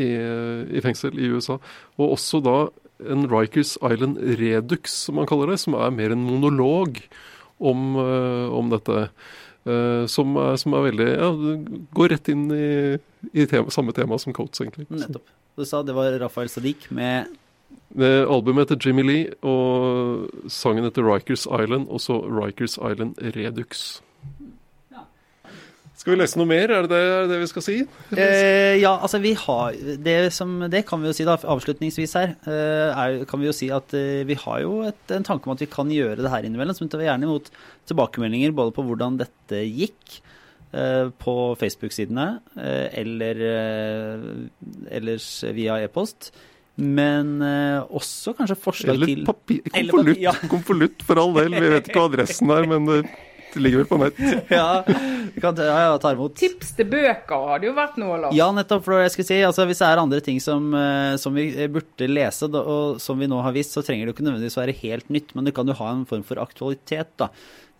i, 0.00 0.08
i 0.08 0.84
fengsel 0.84 1.18
i 1.20 1.30
USA. 1.34 1.58
Og 1.98 2.16
også 2.16 2.40
da 2.44 2.58
en 3.06 3.28
Rikers 3.30 3.76
Island 3.84 4.18
Redux, 4.40 4.94
som 5.06 5.20
han 5.20 5.28
kaller 5.30 5.52
det, 5.52 5.60
som 5.62 5.76
er 5.78 5.92
mer 5.94 6.14
en 6.14 6.24
monolog 6.26 7.02
om, 7.58 7.92
uh, 7.98 8.48
om 8.54 8.72
dette. 8.72 9.08
Uh, 9.68 10.06
som, 10.08 10.32
er, 10.40 10.54
som 10.56 10.72
er 10.78 10.86
veldig 10.86 11.08
Ja, 11.10 11.28
går 11.98 12.14
rett 12.14 12.30
inn 12.32 12.46
i, 12.54 12.68
i 13.34 13.44
tema, 13.50 13.68
samme 13.74 13.92
tema 13.92 14.16
som 14.22 14.32
Coates, 14.34 14.62
egentlig. 14.64 14.88
Nettopp. 14.88 15.34
Du 15.58 15.66
sa 15.66 15.82
det 15.82 15.96
var 15.96 16.14
Rafael 16.22 16.48
Sadiq 16.50 16.86
med 16.94 17.28
albumet 17.98 18.68
heter 18.68 18.82
Jimmy 18.86 19.02
Lee, 19.06 19.30
og 19.42 20.28
sangen 20.52 20.86
heter 20.86 21.06
Rikers 21.06 21.46
Island, 21.46 21.88
og 21.88 22.00
så 22.04 22.20
Rikers 22.24 22.78
Island 22.78 23.16
Redux. 23.34 24.02
Skal 25.98 26.14
vi 26.14 26.18
lese 26.20 26.38
noe 26.38 26.46
mer? 26.46 26.70
Er 26.70 26.86
det 26.86 26.92
det, 26.92 26.98
er 27.02 27.24
det, 27.24 27.30
det 27.32 27.38
vi 27.42 27.46
skal 27.50 27.64
si? 27.64 27.74
Eh, 28.14 28.76
ja, 28.78 28.92
altså 29.02 29.18
vi 29.18 29.32
har 29.34 29.74
det, 29.98 30.14
som, 30.32 30.52
det 30.70 30.84
kan 30.86 31.02
vi 31.02 31.10
jo 31.10 31.14
si 31.16 31.26
da, 31.26 31.34
avslutningsvis 31.42 32.14
her. 32.14 32.36
Eh, 32.46 32.92
er, 32.92 33.16
kan 33.26 33.42
vi 33.42 33.48
jo 33.48 33.54
si 33.56 33.66
at 33.74 33.90
eh, 33.98 34.22
vi 34.28 34.36
har 34.38 34.60
jo 34.62 34.76
et, 34.86 35.00
en 35.16 35.26
tanke 35.26 35.50
om 35.50 35.56
at 35.56 35.64
vi 35.64 35.68
kan 35.72 35.90
gjøre 35.90 36.20
det 36.22 36.30
her 36.30 36.46
innimellom. 36.46 36.76
Så 36.78 36.86
vi 36.86 36.92
tar 36.92 37.02
gjerne 37.02 37.26
imot 37.26 37.50
tilbakemeldinger 37.90 38.54
både 38.54 38.76
på 38.76 38.84
hvordan 38.86 39.18
dette 39.18 39.64
gikk 39.66 40.20
eh, 40.70 41.10
på 41.18 41.34
Facebook-sidene 41.58 42.28
eh, 42.54 42.86
eller 43.02 43.42
eh, 43.50 44.30
ellers 45.00 45.28
via 45.50 45.80
e-post. 45.82 46.30
Men 46.78 47.40
eh, 47.42 47.80
også 47.90 48.36
kanskje 48.38 48.54
forslag 48.62 48.94
Eller 48.94 49.10
til 49.10 49.24
papir, 49.26 49.64
Eller 49.72 49.90
konvolutt, 49.90 50.20
ja. 50.22 50.34
konvolutt 50.50 51.02
for 51.06 51.18
all 51.18 51.32
del. 51.34 51.56
Vi 51.56 51.72
vet 51.72 51.88
ikke 51.90 51.98
hva 51.98 52.10
adressen 52.12 52.52
er, 52.54 52.68
men 52.70 52.86
det, 52.86 53.00
ligger 53.58 53.82
vel 53.82 53.88
på 53.90 53.98
nett. 53.98 54.20
ja, 54.52 54.84
vi 55.34 55.42
kan 55.42 55.56
ta, 55.56 55.66
ja, 55.66 55.78
ja, 55.88 55.96
ta 55.98 56.12
imot. 56.14 56.36
Tips 56.38 56.74
til 56.78 56.86
bøker 56.92 57.46
har 57.50 57.62
det 57.62 57.70
jo 57.70 57.74
vært 57.74 57.98
noe, 57.98 58.20
Lars. 58.22 58.36
Ja, 58.36 58.48
nettopp. 58.54 58.84
for 58.86 59.02
jeg 59.02 59.14
skulle 59.14 59.30
si, 59.30 59.40
altså 59.48 59.66
Hvis 59.68 59.82
det 59.82 59.88
er 59.88 60.02
andre 60.04 60.22
ting 60.24 60.38
som, 60.44 60.70
eh, 60.78 61.16
som 61.20 61.34
vi 61.34 61.50
burde 61.72 62.10
lese, 62.10 62.50
da, 62.52 62.62
og 62.62 63.02
som 63.02 63.18
vi 63.18 63.30
nå 63.30 63.40
har 63.42 63.56
visst, 63.56 63.74
så 63.74 63.82
trenger 63.82 64.06
det 64.06 64.12
jo 64.12 64.18
ikke 64.18 64.28
nødvendigvis 64.28 64.60
være 64.60 64.78
helt 64.84 65.10
nytt, 65.14 65.34
men 65.34 65.48
det 65.48 65.56
kan 65.58 65.68
jo 65.68 65.78
ha 65.80 65.92
en 65.94 66.06
form 66.08 66.24
for 66.30 66.42
aktualitet 66.42 67.10
da, 67.20 67.32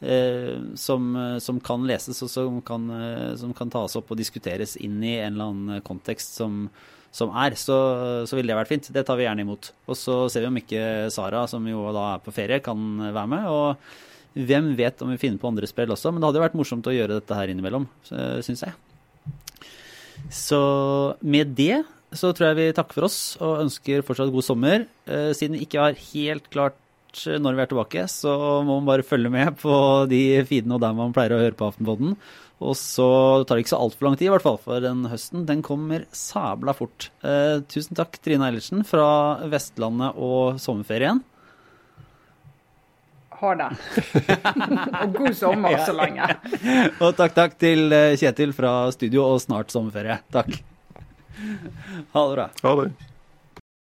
eh, 0.02 0.56
som, 0.74 1.10
som 1.44 1.62
kan 1.62 1.86
leses 1.86 2.22
og 2.26 2.34
som 2.34 2.62
kan, 2.66 2.90
eh, 2.98 3.32
som 3.38 3.54
kan 3.56 3.70
tas 3.70 3.98
opp 4.00 4.10
og 4.10 4.20
diskuteres 4.20 4.74
inn 4.80 4.98
i 5.04 5.20
en 5.20 5.36
eller 5.36 5.52
annen 5.52 5.86
kontekst 5.86 6.40
som, 6.42 6.64
som 7.14 7.32
er. 7.36 7.56
Så, 7.58 7.76
så 8.28 8.36
ville 8.36 8.52
det 8.52 8.58
vært 8.58 8.70
fint. 8.72 8.90
Det 8.94 9.04
tar 9.08 9.18
vi 9.18 9.26
gjerne 9.26 9.44
imot. 9.46 9.70
Og 9.88 9.96
så 9.98 10.20
ser 10.32 10.44
vi 10.44 10.50
om 10.50 10.60
ikke 10.60 10.82
Sara, 11.14 11.46
som 11.50 11.64
jo 11.68 11.86
da 11.96 12.14
er 12.14 12.22
på 12.24 12.34
ferie, 12.36 12.60
kan 12.64 12.78
være 13.08 13.26
med. 13.34 13.48
og 13.48 14.04
hvem 14.38 14.74
vet 14.78 15.00
om 15.02 15.08
vi 15.10 15.18
finner 15.18 15.40
på 15.40 15.48
andre 15.48 15.66
spill 15.66 15.90
også, 15.90 16.12
men 16.12 16.20
det 16.20 16.28
hadde 16.28 16.38
jo 16.38 16.42
vært 16.44 16.58
morsomt 16.58 16.86
å 16.86 16.92
gjøre 16.94 17.16
dette 17.16 17.34
her 17.34 17.50
innimellom, 17.50 17.88
syns 18.06 18.62
jeg. 18.62 18.76
Så 20.30 20.60
med 21.24 21.54
det 21.58 21.80
så 22.14 22.30
tror 22.32 22.50
jeg 22.50 22.58
vi 22.58 22.66
takker 22.76 22.96
for 22.96 23.08
oss 23.08 23.18
og 23.44 23.64
ønsker 23.64 24.04
fortsatt 24.06 24.30
god 24.32 24.46
sommer. 24.46 24.84
Eh, 25.08 25.30
Siden 25.36 25.58
vi 25.58 25.64
ikke 25.66 25.82
har 25.82 25.98
helt 26.12 26.46
klart 26.52 26.78
når 27.18 27.56
vi 27.56 27.62
er 27.64 27.70
tilbake, 27.70 28.02
så 28.12 28.32
må 28.62 28.78
man 28.78 28.86
bare 28.88 29.04
følge 29.06 29.30
med 29.32 29.56
på 29.58 29.72
de 30.10 30.22
feedene 30.46 30.76
og 30.76 30.82
der 30.84 30.94
man 30.96 31.14
pleier 31.16 31.34
å 31.34 31.40
høre 31.40 31.56
på 31.56 31.66
Aftenpodden. 31.72 32.14
Og 32.58 32.74
så 32.74 33.08
tar 33.46 33.54
det 33.54 33.64
ikke 33.64 33.74
så 33.76 33.80
altfor 33.84 34.08
lang 34.08 34.16
tid, 34.18 34.28
i 34.28 34.32
hvert 34.32 34.42
fall, 34.42 34.58
for 34.58 34.82
den 34.82 35.04
høsten 35.10 35.44
den 35.46 35.62
kommer 35.62 36.08
sabla 36.14 36.74
fort. 36.74 37.10
Eh, 37.22 37.60
tusen 37.70 37.98
takk, 37.98 38.18
Trine 38.22 38.48
Eilertsen 38.48 38.82
fra 38.86 39.08
Vestlandet 39.50 40.18
og 40.18 40.58
sommerferien. 40.62 41.22
Ha 43.38 43.52
det. 43.54 43.68
og 45.02 45.12
god 45.14 45.36
sommer 45.38 45.78
så 45.86 45.94
lenge. 45.94 46.26
Og 46.98 47.12
takk, 47.20 47.36
takk 47.36 47.54
til 47.62 47.94
eh, 47.94 48.16
Kjetil 48.18 48.54
fra 48.56 48.72
studio 48.94 49.28
og 49.28 49.38
snart 49.44 49.70
sommerferie. 49.70 50.18
Takk. 50.34 50.58
Ha 51.38 52.24
det 52.24 52.34
bra. 52.34 52.48
Ha 52.64 52.74
det. 52.82 52.90